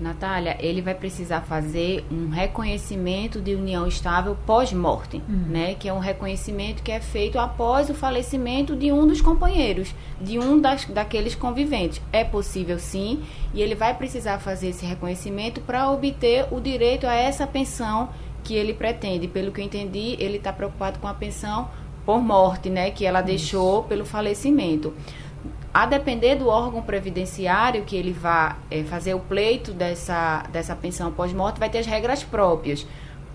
Natália, 0.00 0.56
ele 0.60 0.82
vai 0.82 0.94
precisar 0.94 1.40
fazer 1.42 2.04
um 2.10 2.28
reconhecimento 2.28 3.40
de 3.40 3.54
união 3.54 3.86
estável 3.86 4.36
pós-morte, 4.46 5.22
uhum. 5.28 5.46
né? 5.48 5.74
Que 5.74 5.88
é 5.88 5.92
um 5.92 5.98
reconhecimento 5.98 6.82
que 6.82 6.92
é 6.92 7.00
feito 7.00 7.38
após 7.38 7.88
o 7.88 7.94
falecimento 7.94 8.76
de 8.76 8.92
um 8.92 9.06
dos 9.06 9.20
companheiros, 9.20 9.94
de 10.20 10.38
um 10.38 10.60
das, 10.60 10.84
daqueles 10.84 11.34
conviventes. 11.34 12.00
É 12.12 12.24
possível 12.24 12.78
sim, 12.78 13.22
e 13.54 13.62
ele 13.62 13.74
vai 13.74 13.94
precisar 13.94 14.38
fazer 14.38 14.68
esse 14.68 14.84
reconhecimento 14.84 15.60
para 15.60 15.90
obter 15.90 16.46
o 16.50 16.60
direito 16.60 17.06
a 17.06 17.14
essa 17.14 17.46
pensão 17.46 18.10
que 18.44 18.54
ele 18.54 18.74
pretende. 18.74 19.26
Pelo 19.26 19.50
que 19.50 19.60
eu 19.60 19.64
entendi, 19.64 20.16
ele 20.18 20.36
está 20.36 20.52
preocupado 20.52 20.98
com 20.98 21.08
a 21.08 21.14
pensão 21.14 21.68
por 22.04 22.20
morte, 22.20 22.70
né? 22.70 22.90
Que 22.90 23.04
ela 23.04 23.20
Isso. 23.20 23.26
deixou 23.26 23.82
pelo 23.82 24.04
falecimento. 24.04 24.94
A 25.76 25.84
depender 25.84 26.36
do 26.36 26.48
órgão 26.48 26.80
previdenciário 26.80 27.84
que 27.84 27.94
ele 27.94 28.10
vá 28.10 28.56
é, 28.70 28.82
fazer 28.84 29.12
o 29.12 29.20
pleito 29.20 29.74
dessa, 29.74 30.42
dessa 30.50 30.74
pensão 30.74 31.12
pós-morte, 31.12 31.60
vai 31.60 31.68
ter 31.68 31.76
as 31.76 31.86
regras 31.86 32.24
próprias. 32.24 32.86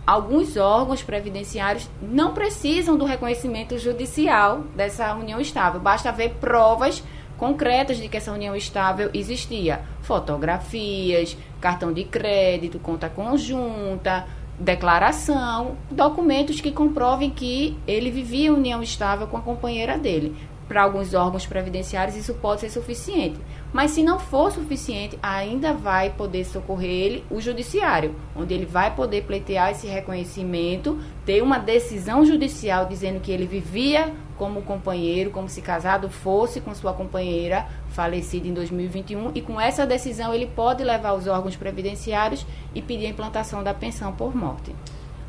Alguns 0.07 0.57
órgãos 0.57 1.03
previdenciários 1.03 1.87
não 2.01 2.33
precisam 2.33 2.97
do 2.97 3.05
reconhecimento 3.05 3.77
judicial 3.77 4.61
dessa 4.75 5.13
união 5.13 5.39
estável. 5.39 5.79
Basta 5.79 6.11
ver 6.11 6.37
provas 6.41 7.03
concretas 7.37 7.97
de 7.97 8.09
que 8.09 8.17
essa 8.17 8.31
união 8.31 8.55
estável 8.55 9.11
existia. 9.13 9.81
Fotografias, 10.01 11.37
cartão 11.59 11.93
de 11.93 12.05
crédito, 12.05 12.79
conta 12.79 13.07
conjunta, 13.07 14.25
declaração, 14.59 15.77
documentos 15.91 16.59
que 16.59 16.71
comprovem 16.71 17.29
que 17.29 17.77
ele 17.85 18.09
vivia 18.09 18.51
união 18.51 18.81
estável 18.81 19.27
com 19.27 19.37
a 19.37 19.41
companheira 19.41 19.95
dele 19.95 20.35
para 20.71 20.83
alguns 20.83 21.13
órgãos 21.13 21.45
previdenciários 21.45 22.15
isso 22.15 22.33
pode 22.35 22.61
ser 22.61 22.69
suficiente. 22.69 23.37
Mas 23.73 23.91
se 23.91 24.01
não 24.01 24.17
for 24.17 24.49
suficiente, 24.53 25.19
ainda 25.21 25.73
vai 25.73 26.11
poder 26.11 26.45
socorrer 26.45 26.89
ele 26.89 27.25
o 27.29 27.41
judiciário, 27.41 28.15
onde 28.33 28.53
ele 28.53 28.65
vai 28.65 28.95
poder 28.95 29.23
pleitear 29.23 29.71
esse 29.71 29.85
reconhecimento, 29.85 30.97
ter 31.25 31.43
uma 31.43 31.59
decisão 31.59 32.23
judicial 32.23 32.85
dizendo 32.85 33.19
que 33.19 33.33
ele 33.33 33.45
vivia 33.45 34.13
como 34.37 34.61
companheiro, 34.61 35.29
como 35.29 35.49
se 35.49 35.61
casado 35.61 36.09
fosse 36.09 36.61
com 36.61 36.73
sua 36.73 36.93
companheira 36.93 37.67
falecida 37.89 38.47
em 38.47 38.53
2021, 38.53 39.31
e 39.35 39.41
com 39.41 39.59
essa 39.59 39.85
decisão 39.85 40.33
ele 40.33 40.47
pode 40.47 40.85
levar 40.85 41.11
os 41.15 41.27
órgãos 41.27 41.57
previdenciários 41.57 42.45
e 42.73 42.81
pedir 42.81 43.07
a 43.07 43.09
implantação 43.09 43.61
da 43.61 43.73
pensão 43.73 44.13
por 44.13 44.33
morte. 44.33 44.73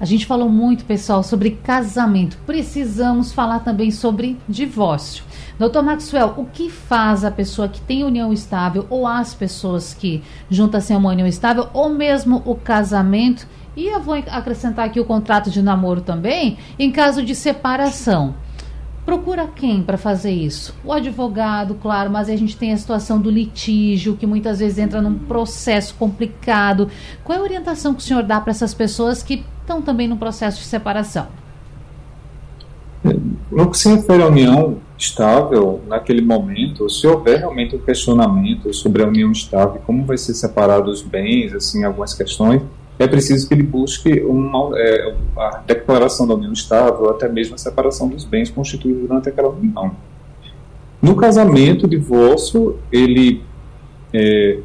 A 0.03 0.05
gente 0.05 0.26
falou 0.26 0.48
muito, 0.48 0.84
pessoal, 0.84 1.22
sobre 1.22 1.53
casamento. 1.62 2.36
Precisamos 2.44 3.32
falar 3.32 3.61
também 3.61 3.92
sobre 3.92 4.36
divórcio. 4.48 5.22
Doutor 5.57 5.80
Maxwell, 5.84 6.34
o 6.36 6.44
que 6.44 6.68
faz 6.68 7.24
a 7.24 7.30
pessoa 7.30 7.68
que 7.68 7.80
tem 7.80 8.03
união 8.03 8.32
estável, 8.32 8.84
ou 8.90 9.07
as 9.07 9.32
pessoas 9.32 9.94
que 9.94 10.20
juntam-se 10.50 10.92
a 10.92 10.98
uma 10.98 11.11
união 11.11 11.28
estável, 11.28 11.68
ou 11.72 11.88
mesmo 11.88 12.42
o 12.44 12.57
casamento, 12.57 13.46
e 13.76 13.86
eu 13.86 14.00
vou 14.00 14.14
acrescentar 14.14 14.86
aqui 14.86 14.98
o 14.98 15.05
contrato 15.05 15.50
de 15.53 15.62
namoro 15.62 16.00
também, 16.00 16.59
em 16.76 16.90
caso 16.90 17.22
de 17.22 17.36
separação? 17.36 18.34
Procura 19.07 19.46
quem 19.46 19.84
para 19.84 19.96
fazer 19.96 20.32
isso? 20.32 20.74
O 20.84 20.92
advogado, 20.92 21.76
claro, 21.80 22.11
mas 22.11 22.28
a 22.28 22.34
gente 22.34 22.57
tem 22.57 22.72
a 22.72 22.76
situação 22.76 23.20
do 23.20 23.30
litígio, 23.30 24.16
que 24.16 24.26
muitas 24.26 24.59
vezes 24.59 24.78
entra 24.78 25.00
num 25.00 25.16
processo 25.16 25.94
complicado. 25.94 26.88
Qual 27.22 27.38
é 27.38 27.40
a 27.40 27.44
orientação 27.44 27.94
que 27.94 28.00
o 28.00 28.05
senhor 28.05 28.24
dá 28.24 28.40
para 28.40 28.50
essas 28.50 28.74
pessoas 28.74 29.22
que 29.22 29.44
estão 29.63 29.81
também 29.81 30.07
no 30.07 30.17
processo 30.17 30.59
de 30.59 30.65
separação? 30.65 31.27
No 33.51 33.71
que 33.71 33.79
se 33.79 33.89
refere 33.89 34.23
à 34.23 34.27
união 34.27 34.79
estável, 34.97 35.81
naquele 35.89 36.23
momento, 36.23 36.89
se 36.89 37.07
houver 37.07 37.39
realmente 37.39 37.75
um 37.75 37.81
questionamento 37.81 38.73
sobre 38.73 39.03
a 39.03 39.07
união 39.07 39.33
estável, 39.33 39.83
como 39.85 40.05
vai 40.05 40.17
ser 40.17 40.35
separado 40.35 40.91
os 40.91 41.03
bens, 41.03 41.53
assim, 41.53 41.83
algumas 41.83 42.15
questões, 42.15 42.63
é 42.99 43.09
preciso 43.09 43.49
que 43.49 43.55
ele 43.55 43.65
busque 43.65 44.21
uma, 44.21 44.79
é, 44.79 45.15
a 45.37 45.63
declaração 45.67 46.27
da 46.27 46.35
união 46.35 46.53
estável, 46.53 47.11
até 47.11 47.29
mesmo 47.29 47.57
a 47.57 47.59
separação 47.59 48.09
dos 48.09 48.25
bens 48.25 48.51
constituídos 48.51 49.03
durante 49.03 49.29
aquela 49.29 49.49
união. 49.49 49.97
No 51.01 51.17
casamento, 51.17 51.87
o 51.87 51.89
divórcio, 51.89 52.79
ele 52.93 53.43
é, 54.13 54.61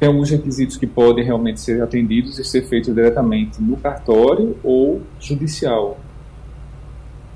tem 0.00 0.08
alguns 0.08 0.30
requisitos 0.30 0.78
que 0.78 0.86
podem 0.86 1.22
realmente 1.22 1.60
ser 1.60 1.82
atendidos 1.82 2.38
e 2.38 2.44
ser 2.44 2.62
feitos 2.62 2.94
diretamente 2.94 3.62
no 3.62 3.76
cartório 3.76 4.56
ou 4.64 5.02
judicial. 5.20 6.00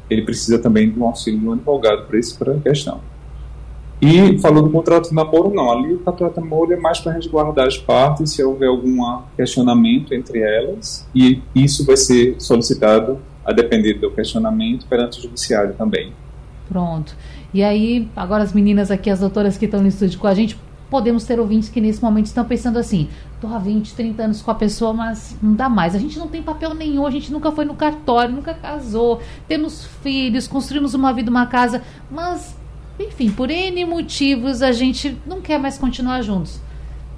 Ele 0.08 0.22
precisa 0.22 0.58
também 0.58 0.90
de 0.90 0.98
um 0.98 1.04
auxílio 1.04 1.38
de 1.38 1.46
um 1.46 1.52
advogado 1.52 2.06
para 2.06 2.18
essa 2.18 2.60
questão. 2.62 3.00
E 4.00 4.38
falando 4.38 4.64
do 4.64 4.70
contrato 4.70 5.10
de 5.10 5.14
namoro, 5.14 5.52
não. 5.54 5.70
Ali 5.70 5.94
o 5.94 5.98
contrato 5.98 6.34
de 6.34 6.40
namoro 6.40 6.72
é 6.72 6.76
mais 6.76 7.00
para 7.00 7.12
resguardar 7.12 7.66
as 7.66 7.76
partes 7.76 8.32
se 8.32 8.42
houver 8.42 8.68
algum 8.68 8.96
questionamento 9.36 10.14
entre 10.14 10.40
elas, 10.40 11.06
e 11.14 11.42
isso 11.54 11.84
vai 11.84 11.96
ser 11.98 12.36
solicitado, 12.38 13.18
a 13.44 13.52
depender 13.52 13.94
do 13.94 14.10
questionamento, 14.10 14.86
perante 14.86 15.18
o 15.18 15.22
judiciário 15.22 15.74
também. 15.74 16.12
Pronto. 16.66 17.14
E 17.52 17.62
aí, 17.62 18.08
agora 18.16 18.42
as 18.42 18.54
meninas 18.54 18.90
aqui, 18.90 19.10
as 19.10 19.20
doutoras 19.20 19.58
que 19.58 19.66
estão 19.66 19.82
no 19.82 19.88
estúdio 19.88 20.18
com 20.18 20.26
a 20.26 20.34
gente, 20.34 20.58
podemos 20.94 21.24
ter 21.24 21.40
ouvintes 21.40 21.68
que 21.68 21.80
nesse 21.80 22.00
momento 22.00 22.26
estão 22.26 22.44
pensando 22.44 22.78
assim: 22.78 23.08
tô 23.40 23.48
há 23.48 23.58
20, 23.58 23.94
30 23.94 24.22
anos 24.22 24.42
com 24.42 24.50
a 24.52 24.54
pessoa, 24.54 24.92
mas 24.92 25.36
não 25.42 25.52
dá 25.52 25.68
mais. 25.68 25.92
A 25.92 25.98
gente 25.98 26.16
não 26.20 26.28
tem 26.28 26.40
papel 26.40 26.72
nenhum, 26.72 27.04
a 27.04 27.10
gente 27.10 27.32
nunca 27.32 27.50
foi 27.50 27.64
no 27.64 27.74
cartório, 27.74 28.32
nunca 28.32 28.54
casou, 28.54 29.20
temos 29.48 29.84
filhos, 30.04 30.46
construímos 30.46 30.94
uma 30.94 31.12
vida, 31.12 31.32
uma 31.32 31.46
casa, 31.46 31.82
mas 32.08 32.56
enfim, 32.96 33.28
por 33.28 33.50
N 33.50 33.84
motivos 33.86 34.62
a 34.62 34.70
gente 34.70 35.18
não 35.26 35.40
quer 35.40 35.58
mais 35.58 35.76
continuar 35.76 36.22
juntos. 36.22 36.60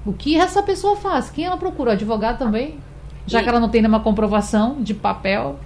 O 0.03 0.11
que 0.11 0.35
essa 0.35 0.63
pessoa 0.63 0.95
faz? 0.95 1.29
Quem 1.29 1.45
ela 1.45 1.57
procura? 1.57 1.91
O 1.91 1.93
advogado 1.93 2.39
também? 2.39 2.79
Já 3.27 3.41
e... 3.41 3.43
que 3.43 3.49
ela 3.49 3.59
não 3.59 3.69
tem 3.69 3.83
nenhuma 3.83 3.99
comprovação 3.99 4.81
de 4.81 4.95
papel? 4.95 5.59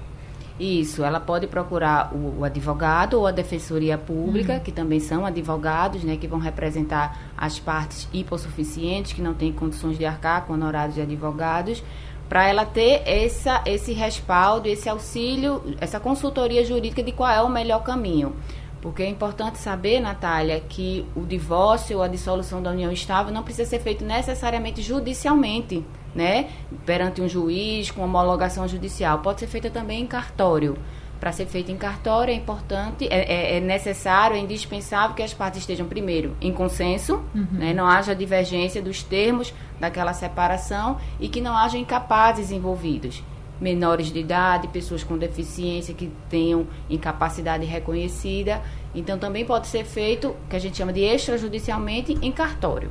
Isso, 0.62 1.04
ela 1.04 1.20
pode 1.20 1.48
procurar 1.48 2.14
o, 2.14 2.42
o 2.42 2.44
advogado 2.44 3.16
ou 3.16 3.26
a 3.26 3.32
defensoria 3.32 3.98
pública, 3.98 4.54
uhum. 4.54 4.60
que 4.60 4.72
também 4.72 5.00
são 5.00 5.26
advogados, 5.26 6.04
né, 6.04 6.18
que 6.18 6.28
vão 6.28 6.38
representar 6.38 7.20
as 7.36 7.58
partes 7.58 8.08
hipossuficientes, 8.14 9.14
que 9.14 9.24
não 9.24 9.34
têm 9.34 9.52
condições 9.52 9.98
de 9.98 10.06
arcar 10.06 10.46
com 10.46 10.54
honorários 10.54 10.94
de 10.94 11.02
advogados, 11.02 11.84
para 12.30 12.48
ela 12.48 12.64
ter 12.64 13.02
essa, 13.08 13.64
esse 13.66 13.92
respaldo, 13.92 14.68
esse 14.68 14.88
auxílio, 14.88 15.64
essa 15.82 16.00
consultoria 16.00 16.64
jurídica 16.64 17.02
de 17.02 17.12
qual 17.12 17.32
é 17.32 17.42
o 17.42 17.50
melhor 17.50 17.82
caminho. 17.84 18.36
Porque 18.84 19.02
é 19.02 19.10
importante 19.10 19.58
saber, 19.58 20.00
Natália, 20.00 20.60
que 20.60 21.08
o 21.16 21.22
divórcio 21.22 21.98
ou 21.98 22.04
a 22.04 22.08
dissolução 22.08 22.62
da 22.62 22.70
união 22.70 22.92
estável 22.92 23.34
não 23.34 23.42
precisa 23.42 23.68
ser 23.68 23.80
feito 23.80 24.06
necessariamente 24.06 24.80
judicialmente, 24.84 25.84
né? 26.14 26.50
Perante 26.86 27.22
um 27.22 27.28
juiz, 27.28 27.92
com 27.92 28.02
homologação 28.02 28.68
judicial. 28.68 29.20
Pode 29.20 29.40
ser 29.40 29.48
feita 29.48 29.70
também 29.70 30.02
em 30.02 30.08
cartório. 30.08 30.78
Para 31.20 31.32
ser 31.32 31.46
feita 31.46 31.72
em 31.72 31.78
cartório 31.78 32.32
é 32.32 32.36
importante, 32.36 33.08
é, 33.08 33.54
é, 33.54 33.58
é, 33.58 33.60
necessário, 33.60 34.36
é 34.36 34.40
indispensável 34.40 35.16
que 35.16 35.22
as 35.22 35.34
partes 35.34 35.60
estejam 35.60 35.86
primeiro 35.86 36.36
em 36.42 36.52
consenso, 36.52 37.22
uhum. 37.36 37.48
né? 37.52 37.74
não 37.74 37.86
haja 37.86 38.16
divergência 38.16 38.82
dos 38.82 39.04
termos 39.04 39.54
daquela 39.80 40.14
separação 40.14 40.98
e 41.20 41.30
que 41.30 41.40
não 41.40 41.56
haja 41.56 41.78
incapazes 41.78 42.52
envolvidos 42.52 43.24
menores 43.62 44.08
de 44.08 44.20
idade, 44.20 44.68
pessoas 44.70 45.04
com 45.04 45.18
deficiência 45.18 45.94
que 45.94 46.12
tenham 46.28 46.66
incapacidade 46.90 47.64
reconhecida. 47.64 48.60
Então 48.94 49.20
também 49.20 49.46
pode 49.46 49.68
ser 49.68 49.86
feito, 49.86 50.36
que 50.50 50.56
a 50.56 50.60
gente 50.60 50.76
chama 50.76 50.92
de 50.92 51.02
extrajudicialmente, 51.02 52.18
em 52.22 52.32
cartório. 52.32 52.90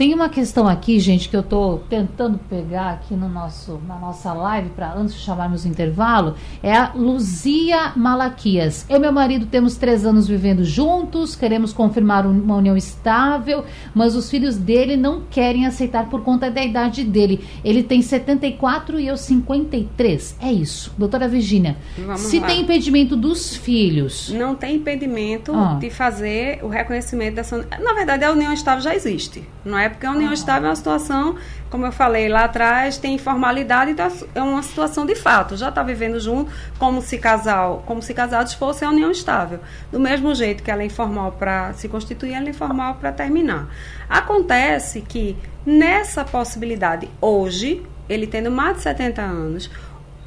Tem 0.00 0.14
uma 0.14 0.30
questão 0.30 0.66
aqui, 0.66 0.98
gente, 0.98 1.28
que 1.28 1.36
eu 1.36 1.42
estou 1.42 1.80
tentando 1.80 2.38
pegar 2.48 2.88
aqui 2.92 3.12
no 3.12 3.28
nosso, 3.28 3.78
na 3.86 3.98
nossa 3.98 4.32
live, 4.32 4.70
para 4.70 4.94
antes 4.94 5.14
de 5.14 5.20
chamarmos 5.20 5.66
o 5.66 5.68
intervalo, 5.68 6.36
é 6.62 6.74
a 6.74 6.92
Luzia 6.94 7.92
Malaquias. 7.94 8.86
Eu 8.88 8.96
e 8.96 8.98
meu 8.98 9.12
marido 9.12 9.44
temos 9.44 9.76
três 9.76 10.06
anos 10.06 10.26
vivendo 10.26 10.64
juntos, 10.64 11.36
queremos 11.36 11.74
confirmar 11.74 12.26
uma 12.26 12.56
união 12.56 12.78
estável, 12.78 13.62
mas 13.94 14.16
os 14.16 14.30
filhos 14.30 14.56
dele 14.56 14.96
não 14.96 15.20
querem 15.28 15.66
aceitar 15.66 16.08
por 16.08 16.22
conta 16.22 16.50
da 16.50 16.64
idade 16.64 17.04
dele. 17.04 17.46
Ele 17.62 17.82
tem 17.82 18.00
74 18.00 18.98
e 18.98 19.06
eu 19.06 19.18
53. 19.18 20.36
É 20.40 20.50
isso. 20.50 20.94
Doutora 20.96 21.28
Virginia, 21.28 21.76
Vamos 21.98 22.22
se 22.22 22.40
lá. 22.40 22.46
tem 22.46 22.62
impedimento 22.62 23.14
dos 23.14 23.54
filhos... 23.54 24.30
Não 24.30 24.54
tem 24.54 24.76
impedimento 24.76 25.52
ah. 25.54 25.76
de 25.78 25.90
fazer 25.90 26.64
o 26.64 26.68
reconhecimento 26.68 27.34
dessa... 27.34 27.58
Na 27.78 27.92
verdade, 27.92 28.24
a 28.24 28.32
união 28.32 28.50
estável 28.50 28.82
já 28.82 28.94
existe, 28.94 29.46
não 29.62 29.76
é 29.76 29.89
porque 29.90 30.06
a 30.06 30.10
união 30.12 30.32
estável 30.32 30.66
é 30.66 30.70
uma 30.70 30.76
situação, 30.76 31.36
como 31.70 31.86
eu 31.86 31.92
falei 31.92 32.28
lá 32.28 32.44
atrás, 32.44 32.98
tem 32.98 33.14
informalidade, 33.14 33.92
então 33.92 34.10
é 34.34 34.42
uma 34.42 34.62
situação 34.62 35.06
de 35.06 35.14
fato. 35.14 35.56
Já 35.56 35.68
está 35.68 35.82
vivendo 35.82 36.18
junto, 36.18 36.50
como 36.78 37.00
se 37.02 37.18
casal, 37.18 37.82
como 37.86 38.02
se 38.02 38.14
casados 38.14 38.54
fosse 38.54 38.84
a 38.84 38.88
união 38.88 39.10
estável. 39.10 39.60
Do 39.92 40.00
mesmo 40.00 40.34
jeito 40.34 40.62
que 40.62 40.70
ela 40.70 40.82
é 40.82 40.86
informal 40.86 41.32
para 41.32 41.72
se 41.74 41.88
constituir, 41.88 42.34
ela 42.34 42.46
é 42.46 42.50
informal 42.50 42.94
para 42.94 43.12
terminar. 43.12 43.68
Acontece 44.08 45.00
que 45.02 45.36
nessa 45.64 46.24
possibilidade, 46.24 47.08
hoje, 47.20 47.82
ele 48.08 48.26
tendo 48.26 48.50
mais 48.50 48.76
de 48.76 48.82
70 48.82 49.22
anos, 49.22 49.70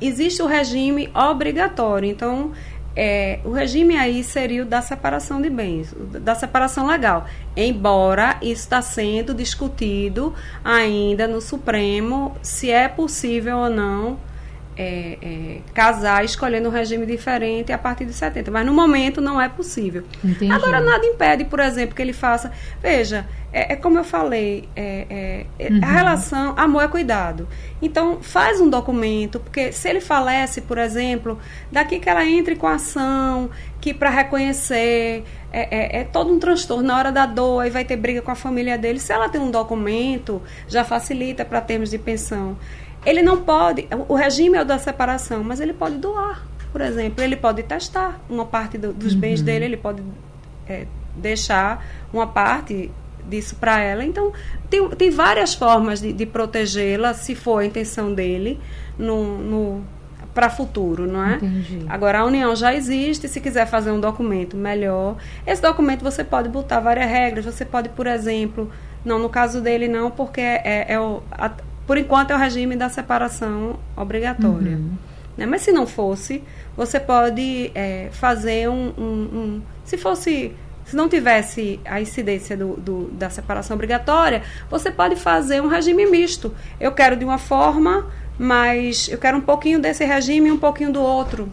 existe 0.01 0.41
o 0.41 0.45
regime 0.45 1.09
obrigatório. 1.13 2.09
Então, 2.09 2.51
é, 2.95 3.39
o 3.43 3.51
regime 3.51 3.97
aí 3.97 4.23
seria 4.23 4.63
o 4.63 4.65
da 4.65 4.81
separação 4.81 5.41
de 5.41 5.49
bens, 5.49 5.93
da 5.97 6.35
separação 6.35 6.85
legal. 6.87 7.25
Embora 7.55 8.37
isso 8.41 8.61
está 8.61 8.81
sendo 8.81 9.33
discutido 9.33 10.33
ainda 10.63 11.27
no 11.27 11.41
Supremo 11.41 12.35
se 12.41 12.69
é 12.69 12.87
possível 12.87 13.57
ou 13.57 13.69
não 13.69 14.17
é, 14.77 15.17
é, 15.21 15.57
casar 15.73 16.23
escolhendo 16.25 16.69
um 16.69 16.71
regime 16.71 17.05
diferente 17.05 17.71
a 17.71 17.77
partir 17.77 18.05
de 18.05 18.13
70. 18.13 18.51
Mas 18.51 18.65
no 18.65 18.73
momento 18.73 19.21
não 19.21 19.39
é 19.39 19.47
possível. 19.49 20.03
Entendi. 20.23 20.51
Agora, 20.51 20.79
nada 20.79 21.05
impede, 21.05 21.45
por 21.45 21.59
exemplo, 21.59 21.95
que 21.95 22.01
ele 22.01 22.13
faça. 22.13 22.51
Veja, 22.81 23.25
é, 23.51 23.73
é 23.73 23.75
como 23.75 23.99
eu 23.99 24.03
falei, 24.03 24.67
é, 24.75 25.05
é, 25.09 25.67
é, 25.67 25.71
uhum. 25.71 25.79
a 25.83 25.85
relação, 25.85 26.53
amor 26.57 26.83
é 26.83 26.87
cuidado. 26.87 27.47
Então, 27.81 28.19
faz 28.21 28.59
um 28.59 28.69
documento, 28.69 29.39
porque 29.39 29.71
se 29.71 29.87
ele 29.87 30.01
falece, 30.01 30.61
por 30.61 30.77
exemplo, 30.77 31.39
daqui 31.71 31.99
que 31.99 32.09
ela 32.09 32.25
entre 32.25 32.55
com 32.55 32.65
a 32.65 32.73
ação, 32.73 33.49
que 33.79 33.93
para 33.93 34.09
reconhecer. 34.09 35.23
É, 35.55 35.99
é, 35.99 35.99
é, 35.99 36.03
todo 36.03 36.33
um 36.33 36.39
transtorno. 36.39 36.81
Na 36.81 36.97
hora 36.97 37.11
da 37.11 37.27
dor, 37.27 37.59
aí 37.59 37.69
vai 37.69 37.85
ter 37.85 37.95
briga 37.95 38.23
com 38.23 38.31
a 38.31 38.35
família 38.35 38.75
dele. 38.75 38.99
Se 38.99 39.13
ela 39.13 39.29
tem 39.29 39.39
um 39.39 39.51
documento, 39.51 40.41
já 40.67 40.83
facilita 40.83 41.45
para 41.45 41.61
termos 41.61 41.91
de 41.91 41.99
pensão. 41.99 42.57
Ele 43.05 43.21
não 43.21 43.41
pode, 43.41 43.87
o 44.07 44.15
regime 44.15 44.57
é 44.57 44.61
o 44.61 44.65
da 44.65 44.79
separação, 44.79 45.43
mas 45.43 45.59
ele 45.59 45.73
pode 45.73 45.97
doar, 45.97 46.45
por 46.71 46.81
exemplo. 46.81 47.23
Ele 47.23 47.35
pode 47.35 47.63
testar 47.63 48.21
uma 48.29 48.45
parte 48.45 48.77
do, 48.77 48.93
dos 48.93 49.13
uhum. 49.13 49.19
bens 49.19 49.41
dele, 49.41 49.65
ele 49.65 49.77
pode 49.77 50.01
é, 50.67 50.85
deixar 51.15 51.85
uma 52.13 52.27
parte 52.27 52.91
disso 53.27 53.55
para 53.55 53.79
ela. 53.79 54.03
Então, 54.03 54.31
tem, 54.69 54.87
tem 54.89 55.09
várias 55.09 55.53
formas 55.53 56.01
de, 56.01 56.13
de 56.13 56.25
protegê-la, 56.25 57.13
se 57.13 57.35
for 57.35 57.59
a 57.59 57.65
intenção 57.65 58.13
dele, 58.13 58.59
no, 58.97 59.37
no 59.37 59.83
para 60.33 60.49
futuro, 60.49 61.05
não 61.05 61.23
é? 61.23 61.35
Entendi. 61.35 61.85
Agora, 61.87 62.19
a 62.19 62.25
união 62.25 62.55
já 62.55 62.73
existe, 62.73 63.27
se 63.27 63.39
quiser 63.39 63.67
fazer 63.67 63.91
um 63.91 63.99
documento 63.99 64.57
melhor, 64.57 65.15
esse 65.45 65.61
documento 65.61 66.03
você 66.03 66.23
pode 66.23 66.49
botar 66.49 66.79
várias 66.79 67.07
regras, 67.07 67.45
você 67.45 67.63
pode, 67.63 67.89
por 67.89 68.07
exemplo, 68.07 68.71
não 69.05 69.19
no 69.19 69.29
caso 69.29 69.61
dele 69.61 69.87
não, 69.87 70.09
porque 70.09 70.41
é, 70.41 70.85
é 70.87 70.99
o, 70.99 71.21
a, 71.31 71.51
por 71.85 71.97
enquanto 71.97 72.31
é 72.31 72.35
o 72.35 72.37
regime 72.37 72.75
da 72.75 72.89
separação 72.89 73.79
obrigatória. 73.95 74.77
Uhum. 74.77 74.91
Né? 75.37 75.45
Mas 75.45 75.61
se 75.61 75.71
não 75.71 75.85
fosse, 75.85 76.43
você 76.75 76.99
pode 76.99 77.71
é, 77.75 78.09
fazer 78.11 78.69
um, 78.69 78.93
um, 78.97 79.03
um, 79.03 79.61
Se 79.85 79.97
fosse. 79.97 80.53
Se 80.85 80.97
não 80.97 81.07
tivesse 81.07 81.79
a 81.85 82.01
incidência 82.01 82.57
do, 82.57 82.75
do, 82.75 83.09
da 83.11 83.29
separação 83.29 83.75
obrigatória, 83.75 84.43
você 84.69 84.91
pode 84.91 85.15
fazer 85.15 85.61
um 85.61 85.67
regime 85.67 86.05
misto. 86.05 86.53
Eu 86.77 86.91
quero 86.91 87.15
de 87.15 87.23
uma 87.23 87.37
forma, 87.37 88.05
mas 88.37 89.07
eu 89.07 89.17
quero 89.17 89.37
um 89.37 89.41
pouquinho 89.41 89.79
desse 89.79 90.03
regime 90.03 90.49
e 90.49 90.51
um 90.51 90.57
pouquinho 90.57 90.91
do 90.91 91.01
outro. 91.01 91.49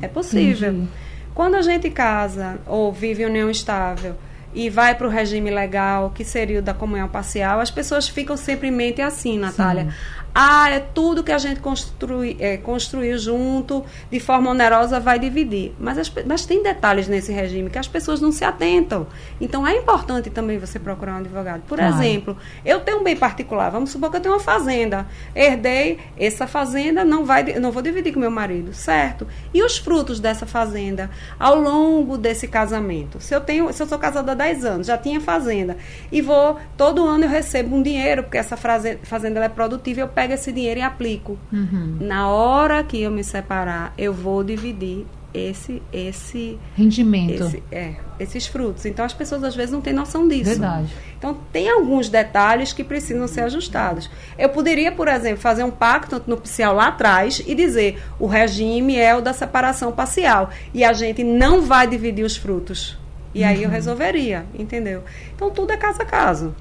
É 0.00 0.08
possível. 0.08 0.70
Entendi. 0.70 0.88
Quando 1.32 1.54
a 1.54 1.62
gente 1.62 1.88
casa 1.90 2.58
ou 2.66 2.92
vive 2.92 3.22
em 3.22 3.26
união 3.26 3.48
estável 3.48 4.16
e 4.54 4.68
vai 4.68 4.94
para 4.94 5.06
o 5.06 5.10
regime 5.10 5.50
legal, 5.50 6.10
que 6.10 6.24
seria 6.24 6.58
o 6.58 6.62
da 6.62 6.74
comunhão 6.74 7.08
parcial, 7.08 7.60
as 7.60 7.70
pessoas 7.70 8.08
ficam 8.08 8.36
sempre 8.36 8.68
em 8.68 8.70
mente 8.70 9.00
assim, 9.00 9.38
Natália. 9.38 9.84
Sim. 9.84 9.90
Ah, 10.34 10.70
é 10.70 10.80
tudo 10.80 11.22
que 11.22 11.30
a 11.30 11.38
gente 11.38 11.60
construi, 11.60 12.36
é, 12.40 12.56
construiu 12.56 13.18
junto, 13.18 13.84
de 14.10 14.18
forma 14.18 14.50
onerosa, 14.50 14.98
vai 14.98 15.18
dividir. 15.18 15.74
Mas, 15.78 15.98
as, 15.98 16.12
mas 16.26 16.46
tem 16.46 16.62
detalhes 16.62 17.06
nesse 17.06 17.30
regime 17.32 17.68
que 17.68 17.78
as 17.78 17.88
pessoas 17.88 18.20
não 18.20 18.32
se 18.32 18.44
atentam. 18.44 19.06
Então 19.40 19.66
é 19.66 19.76
importante 19.76 20.30
também 20.30 20.58
você 20.58 20.78
procurar 20.78 21.14
um 21.14 21.18
advogado. 21.18 21.62
Por 21.68 21.78
claro. 21.78 21.94
exemplo, 21.94 22.36
eu 22.64 22.80
tenho 22.80 23.00
um 23.00 23.04
bem 23.04 23.16
particular, 23.16 23.70
vamos 23.70 23.90
supor 23.90 24.10
que 24.10 24.16
eu 24.16 24.20
tenho 24.20 24.34
uma 24.34 24.40
fazenda. 24.40 25.06
Herdei 25.34 25.98
essa 26.18 26.46
fazenda, 26.46 27.04
não, 27.04 27.24
vai, 27.24 27.44
não 27.58 27.70
vou 27.70 27.82
dividir 27.82 28.14
com 28.14 28.20
meu 28.20 28.30
marido, 28.30 28.72
certo? 28.72 29.26
E 29.52 29.62
os 29.62 29.76
frutos 29.76 30.18
dessa 30.18 30.46
fazenda 30.46 31.10
ao 31.38 31.60
longo 31.60 32.16
desse 32.16 32.48
casamento? 32.48 33.20
Se 33.20 33.34
eu 33.34 33.40
tenho, 33.40 33.70
se 33.72 33.82
eu 33.82 33.86
sou 33.86 33.98
casada 33.98 34.32
há 34.32 34.34
10 34.34 34.64
anos, 34.64 34.86
já 34.86 34.96
tinha 34.96 35.20
fazenda, 35.20 35.76
e 36.10 36.22
vou, 36.22 36.58
todo 36.76 37.06
ano 37.06 37.24
eu 37.24 37.28
recebo 37.28 37.76
um 37.76 37.82
dinheiro, 37.82 38.22
porque 38.22 38.38
essa 38.38 38.56
fazenda 38.56 39.44
é 39.44 39.48
produtiva, 39.48 40.00
eu 40.00 40.08
pego 40.08 40.21
esse 40.30 40.52
dinheiro 40.52 40.80
e 40.80 40.82
aplico. 40.82 41.38
Uhum. 41.52 41.98
Na 42.00 42.28
hora 42.28 42.82
que 42.82 43.00
eu 43.00 43.10
me 43.10 43.24
separar, 43.24 43.92
eu 43.96 44.12
vou 44.12 44.44
dividir 44.44 45.06
esse 45.34 45.82
esse 45.92 46.58
rendimento, 46.76 47.44
esse, 47.44 47.62
é, 47.72 47.94
esses 48.20 48.46
frutos. 48.46 48.84
Então 48.84 49.04
as 49.04 49.14
pessoas 49.14 49.42
às 49.42 49.54
vezes 49.54 49.70
não 49.70 49.80
têm 49.80 49.92
noção 49.92 50.28
disso. 50.28 50.50
Verdade. 50.50 50.92
Então 51.18 51.36
tem 51.52 51.70
alguns 51.70 52.08
detalhes 52.08 52.72
que 52.72 52.84
precisam 52.84 53.26
ser 53.26 53.42
ajustados. 53.42 54.10
Eu 54.38 54.50
poderia, 54.50 54.92
por 54.92 55.08
exemplo, 55.08 55.40
fazer 55.40 55.64
um 55.64 55.70
pacto 55.70 56.22
nupcial 56.26 56.74
lá 56.74 56.88
atrás 56.88 57.42
e 57.46 57.54
dizer 57.54 58.02
o 58.18 58.26
regime 58.26 58.96
é 58.96 59.14
o 59.14 59.20
da 59.20 59.32
separação 59.32 59.92
parcial 59.92 60.50
e 60.74 60.84
a 60.84 60.92
gente 60.92 61.24
não 61.24 61.62
vai 61.62 61.86
dividir 61.86 62.24
os 62.24 62.36
frutos. 62.36 62.98
E 63.34 63.42
aí 63.42 63.62
eu 63.62 63.68
uhum. 63.68 63.74
resolveria, 63.74 64.44
entendeu? 64.58 65.02
Então 65.34 65.50
tudo 65.50 65.72
é 65.72 65.76
caso 65.76 66.02
a 66.02 66.04
caso. 66.04 66.54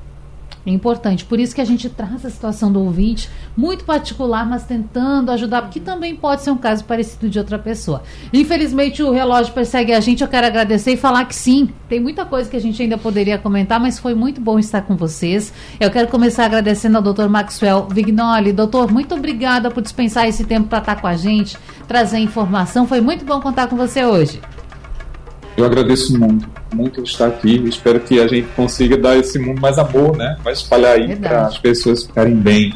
É 0.65 0.69
importante. 0.69 1.25
Por 1.25 1.39
isso 1.39 1.55
que 1.55 1.61
a 1.61 1.65
gente 1.65 1.89
traz 1.89 2.23
a 2.25 2.29
situação 2.29 2.71
do 2.71 2.79
ouvinte, 2.79 3.29
muito 3.57 3.83
particular, 3.83 4.47
mas 4.47 4.63
tentando 4.63 5.31
ajudar, 5.31 5.63
porque 5.63 5.79
também 5.79 6.15
pode 6.15 6.43
ser 6.43 6.51
um 6.51 6.57
caso 6.57 6.83
parecido 6.83 7.29
de 7.29 7.39
outra 7.39 7.57
pessoa. 7.57 8.03
Infelizmente, 8.31 9.01
o 9.01 9.11
relógio 9.11 9.53
persegue 9.53 9.91
a 9.91 9.99
gente. 9.99 10.21
Eu 10.21 10.27
quero 10.27 10.45
agradecer 10.45 10.93
e 10.93 10.97
falar 10.97 11.25
que 11.25 11.35
sim, 11.35 11.69
tem 11.89 11.99
muita 11.99 12.25
coisa 12.25 12.49
que 12.49 12.55
a 12.55 12.61
gente 12.61 12.81
ainda 12.81 12.97
poderia 12.97 13.37
comentar, 13.37 13.79
mas 13.79 13.97
foi 13.97 14.13
muito 14.13 14.39
bom 14.39 14.59
estar 14.59 14.83
com 14.83 14.95
vocês. 14.95 15.51
Eu 15.79 15.89
quero 15.89 16.07
começar 16.07 16.45
agradecendo 16.45 16.97
ao 16.97 17.03
Dr. 17.03 17.27
Maxwell 17.27 17.87
Vignoli. 17.89 18.53
Doutor, 18.53 18.91
muito 18.91 19.15
obrigada 19.15 19.71
por 19.71 19.81
dispensar 19.81 20.27
esse 20.27 20.43
tempo 20.43 20.67
para 20.67 20.79
estar 20.79 21.01
com 21.01 21.07
a 21.07 21.15
gente, 21.15 21.57
trazer 21.87 22.19
informação. 22.19 22.85
Foi 22.85 23.01
muito 23.01 23.25
bom 23.25 23.41
contar 23.41 23.67
com 23.67 23.75
você 23.75 24.05
hoje. 24.05 24.39
Eu 25.57 25.65
agradeço 25.65 26.17
muito, 26.17 26.49
muito 26.73 27.03
estar 27.03 27.27
aqui. 27.27 27.57
Espero 27.67 27.99
que 27.99 28.19
a 28.19 28.27
gente 28.27 28.47
consiga 28.55 28.97
dar 28.97 29.17
esse 29.17 29.37
mundo 29.37 29.59
mais 29.59 29.77
amor, 29.77 30.15
né? 30.15 30.37
Vai 30.43 30.53
espalhar 30.53 30.95
aí 30.95 31.15
para 31.15 31.47
as 31.47 31.57
pessoas 31.57 32.03
ficarem 32.03 32.35
bem. 32.35 32.73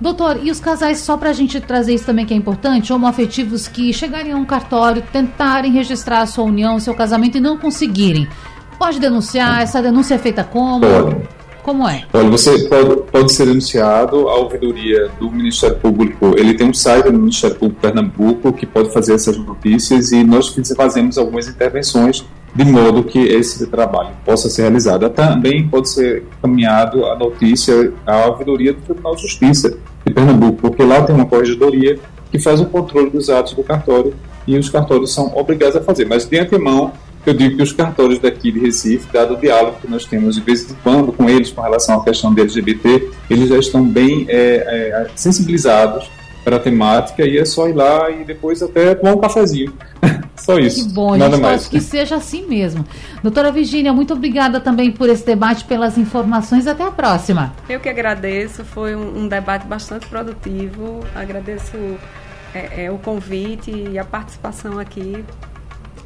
Doutor, 0.00 0.40
e 0.42 0.50
os 0.50 0.60
casais, 0.60 0.98
só 0.98 1.16
para 1.16 1.30
a 1.30 1.32
gente 1.32 1.60
trazer 1.60 1.94
isso 1.94 2.04
também 2.04 2.26
que 2.26 2.34
é 2.34 2.36
importante, 2.36 2.92
homoafetivos 2.92 3.68
que 3.68 3.92
chegarem 3.92 4.32
a 4.32 4.36
um 4.36 4.44
cartório, 4.44 5.02
tentarem 5.12 5.72
registrar 5.72 6.20
a 6.20 6.26
sua 6.26 6.44
união, 6.44 6.78
seu 6.78 6.94
casamento 6.94 7.38
e 7.38 7.40
não 7.40 7.56
conseguirem. 7.56 8.28
Pode 8.78 8.98
denunciar? 8.98 9.62
Essa 9.62 9.80
denúncia 9.80 10.14
é 10.14 10.18
feita 10.18 10.44
como? 10.44 10.80
Pode. 10.80 11.16
Como 11.64 11.88
é? 11.88 12.04
Olha, 12.12 12.28
você 12.28 12.68
pode, 12.68 13.02
pode 13.10 13.32
ser 13.32 13.46
denunciado 13.46 14.28
à 14.28 14.36
ouvidoria 14.36 15.08
do 15.18 15.30
Ministério 15.30 15.76
Público. 15.76 16.34
Ele 16.36 16.52
tem 16.52 16.68
um 16.68 16.74
site 16.74 17.06
no 17.06 17.18
Ministério 17.18 17.56
Público 17.56 17.80
Pernambuco 17.80 18.52
que 18.52 18.66
pode 18.66 18.92
fazer 18.92 19.14
essas 19.14 19.38
notícias 19.38 20.12
e 20.12 20.22
nós 20.22 20.54
fazemos 20.76 21.16
algumas 21.16 21.48
intervenções 21.48 22.22
de 22.54 22.64
modo 22.66 23.02
que 23.02 23.18
esse 23.18 23.66
trabalho 23.66 24.10
possa 24.26 24.50
ser 24.50 24.62
realizado. 24.62 25.08
Também 25.08 25.66
pode 25.66 25.88
ser 25.88 26.24
caminhado 26.42 27.06
a 27.06 27.18
notícia 27.18 27.94
à 28.06 28.26
ouvidoria 28.26 28.74
do 28.74 28.82
Tribunal 28.82 29.16
de 29.16 29.22
Justiça 29.22 29.74
de 30.04 30.12
Pernambuco, 30.12 30.60
porque 30.60 30.82
lá 30.82 31.02
tem 31.02 31.14
uma 31.14 31.24
corregedoria 31.24 31.98
que 32.30 32.38
faz 32.38 32.60
o 32.60 32.66
controle 32.66 33.08
dos 33.08 33.30
atos 33.30 33.54
do 33.54 33.64
cartório 33.64 34.14
e 34.46 34.58
os 34.58 34.68
cartórios 34.68 35.14
são 35.14 35.32
obrigados 35.34 35.76
a 35.76 35.80
fazer. 35.80 36.04
Mas 36.04 36.26
de 36.28 36.38
antemão, 36.38 36.92
eu 37.26 37.34
digo 37.34 37.56
que 37.56 37.62
os 37.62 37.72
cartórios 37.72 38.18
daqui 38.18 38.52
de 38.52 38.58
Recife, 38.58 39.06
dado 39.12 39.34
o 39.34 39.36
diálogo 39.36 39.78
que 39.80 39.88
nós 39.88 40.04
temos 40.04 40.36
de 40.36 40.42
vez 40.42 40.70
em 40.70 40.74
quando 40.82 41.12
com 41.12 41.28
eles 41.28 41.50
com 41.50 41.60
relação 41.60 42.00
à 42.00 42.04
questão 42.04 42.34
de 42.34 42.40
LGBT, 42.40 43.10
eles 43.30 43.48
já 43.48 43.58
estão 43.58 43.84
bem 43.84 44.26
é, 44.28 44.36
é, 44.36 45.06
sensibilizados 45.14 46.10
para 46.44 46.56
a 46.56 46.60
temática 46.60 47.24
e 47.24 47.38
é 47.38 47.44
só 47.44 47.66
ir 47.68 47.72
lá 47.72 48.10
e 48.10 48.22
depois 48.24 48.62
até 48.62 48.94
tomar 48.94 49.14
um 49.14 49.20
cafezinho. 49.20 49.72
só 50.36 50.58
isso. 50.58 50.86
Que 50.86 50.92
bom, 50.92 51.16
Nada 51.16 51.38
mais. 51.38 51.66
que 51.66 51.80
seja 51.80 52.16
assim 52.16 52.46
mesmo. 52.46 52.84
Doutora 53.22 53.50
Virginia, 53.50 53.92
muito 53.94 54.12
obrigada 54.12 54.60
também 54.60 54.92
por 54.92 55.08
esse 55.08 55.24
debate, 55.24 55.64
pelas 55.64 55.96
informações. 55.96 56.66
Até 56.66 56.84
a 56.84 56.90
próxima. 56.90 57.54
Eu 57.68 57.80
que 57.80 57.88
agradeço, 57.88 58.62
foi 58.62 58.94
um, 58.94 59.20
um 59.20 59.28
debate 59.28 59.66
bastante 59.66 60.06
produtivo. 60.06 61.00
Agradeço 61.14 61.76
é, 62.54 62.84
é, 62.84 62.90
o 62.90 62.98
convite 62.98 63.70
e 63.70 63.98
a 63.98 64.04
participação 64.04 64.78
aqui. 64.78 65.24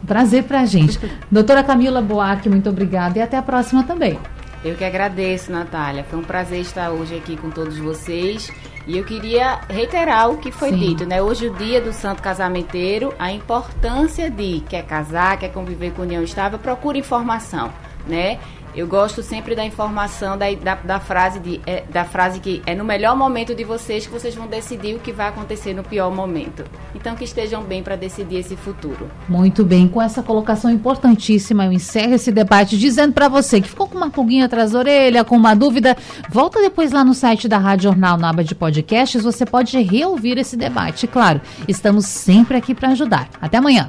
Prazer 0.07 0.45
pra 0.45 0.65
gente. 0.65 0.99
Doutora 1.31 1.63
Camila 1.63 2.01
Boarque, 2.01 2.49
muito 2.49 2.69
obrigada 2.69 3.19
e 3.19 3.23
até 3.23 3.37
a 3.37 3.43
próxima 3.43 3.85
também. 3.85 4.19
Eu 4.65 4.75
que 4.75 4.85
agradeço, 4.85 5.53
Natália. 5.53 6.05
Foi 6.05 6.19
um 6.19 6.25
prazer 6.25 6.61
estar 6.61 6.91
hoje 6.91 7.17
aqui 7.17 7.37
com 7.37 7.49
todos 7.49 7.79
vocês. 7.79 8.51
E 8.89 8.97
eu 8.97 9.05
queria 9.05 9.61
reiterar 9.69 10.31
o 10.31 10.39
que 10.39 10.51
foi 10.51 10.71
Sim. 10.71 10.79
dito, 10.79 11.07
né? 11.07 11.23
Hoje, 11.23 11.47
o 11.47 11.55
dia 11.55 11.81
do 11.81 11.93
santo 11.93 12.23
casamenteiro, 12.23 13.15
a 13.19 13.31
importância 13.31 14.31
de 14.31 14.61
quer 14.69 14.83
casar, 14.85 15.39
quer 15.39 15.53
conviver 15.53 15.93
com 15.93 16.03
união 16.03 16.23
estável, 16.23 16.59
procure 16.59 16.99
informação, 16.99 17.71
né? 18.07 18.39
Eu 18.75 18.87
gosto 18.87 19.23
sempre 19.23 19.55
da 19.55 19.65
informação 19.65 20.37
da, 20.37 20.53
da, 20.53 20.75
da 20.77 21.01
frase 21.01 21.41
de, 21.41 21.61
é, 21.67 21.83
da 21.91 22.05
frase 22.05 22.41
que 22.41 22.63
é 22.67 22.75
no 22.75 22.85
melhor 22.85 23.17
momento 23.17 23.55
de 23.55 23.65
vocês 23.65 24.07
que 24.07 24.13
vocês 24.13 24.35
vão 24.35 24.47
decidir 24.47 24.95
o 24.95 24.99
que 24.99 25.13
vai 25.13 25.29
acontecer 25.29 25.75
no 25.75 25.83
pior 25.83 26.15
momento. 26.15 26.65
Então 26.95 27.17
que 27.17 27.25
estejam 27.25 27.63
bem 27.63 27.83
para 27.83 27.97
decidir 27.97 28.37
esse 28.37 28.57
futuro. 28.57 29.11
Muito 29.29 29.65
bem, 29.65 29.89
com 29.89 30.01
essa 30.01 30.23
colocação 30.23 30.71
importantíssima, 30.71 31.65
eu 31.65 31.73
encerro 31.73 32.15
esse 32.15 32.31
debate 32.31 32.79
dizendo 32.79 33.13
para 33.13 33.29
você 33.29 33.61
que 33.61 33.69
ficou 33.69 33.89
com 33.89 33.97
uma 33.97 34.11
pulguinha 34.11 34.47
atrás 34.47 34.73
da 34.73 34.79
orelha, 34.79 35.25
com 35.25 35.37
uma 35.37 35.55
dúvida, 35.55 35.97
volta 36.31 36.61
depois 36.61 36.93
lá 36.93 37.05
no 37.05 37.15
site 37.15 37.49
da 37.49 37.59
Rádio 37.59 37.85
Jornal, 37.85 38.17
na 38.17 38.31
aba 38.31 38.45
de 38.45 38.55
podcasts, 38.55 39.23
você 39.23 39.45
pode 39.45 39.81
reouvir 39.81 40.39
esse 40.39 40.57
debate. 40.57 41.07
Claro, 41.07 41.41
estamos 41.67 42.07
sempre 42.07 42.57
aqui 42.57 42.75
para 42.75 42.91
ajudar. 42.91 43.29
Até 43.41 43.59
amanhã. 43.59 43.89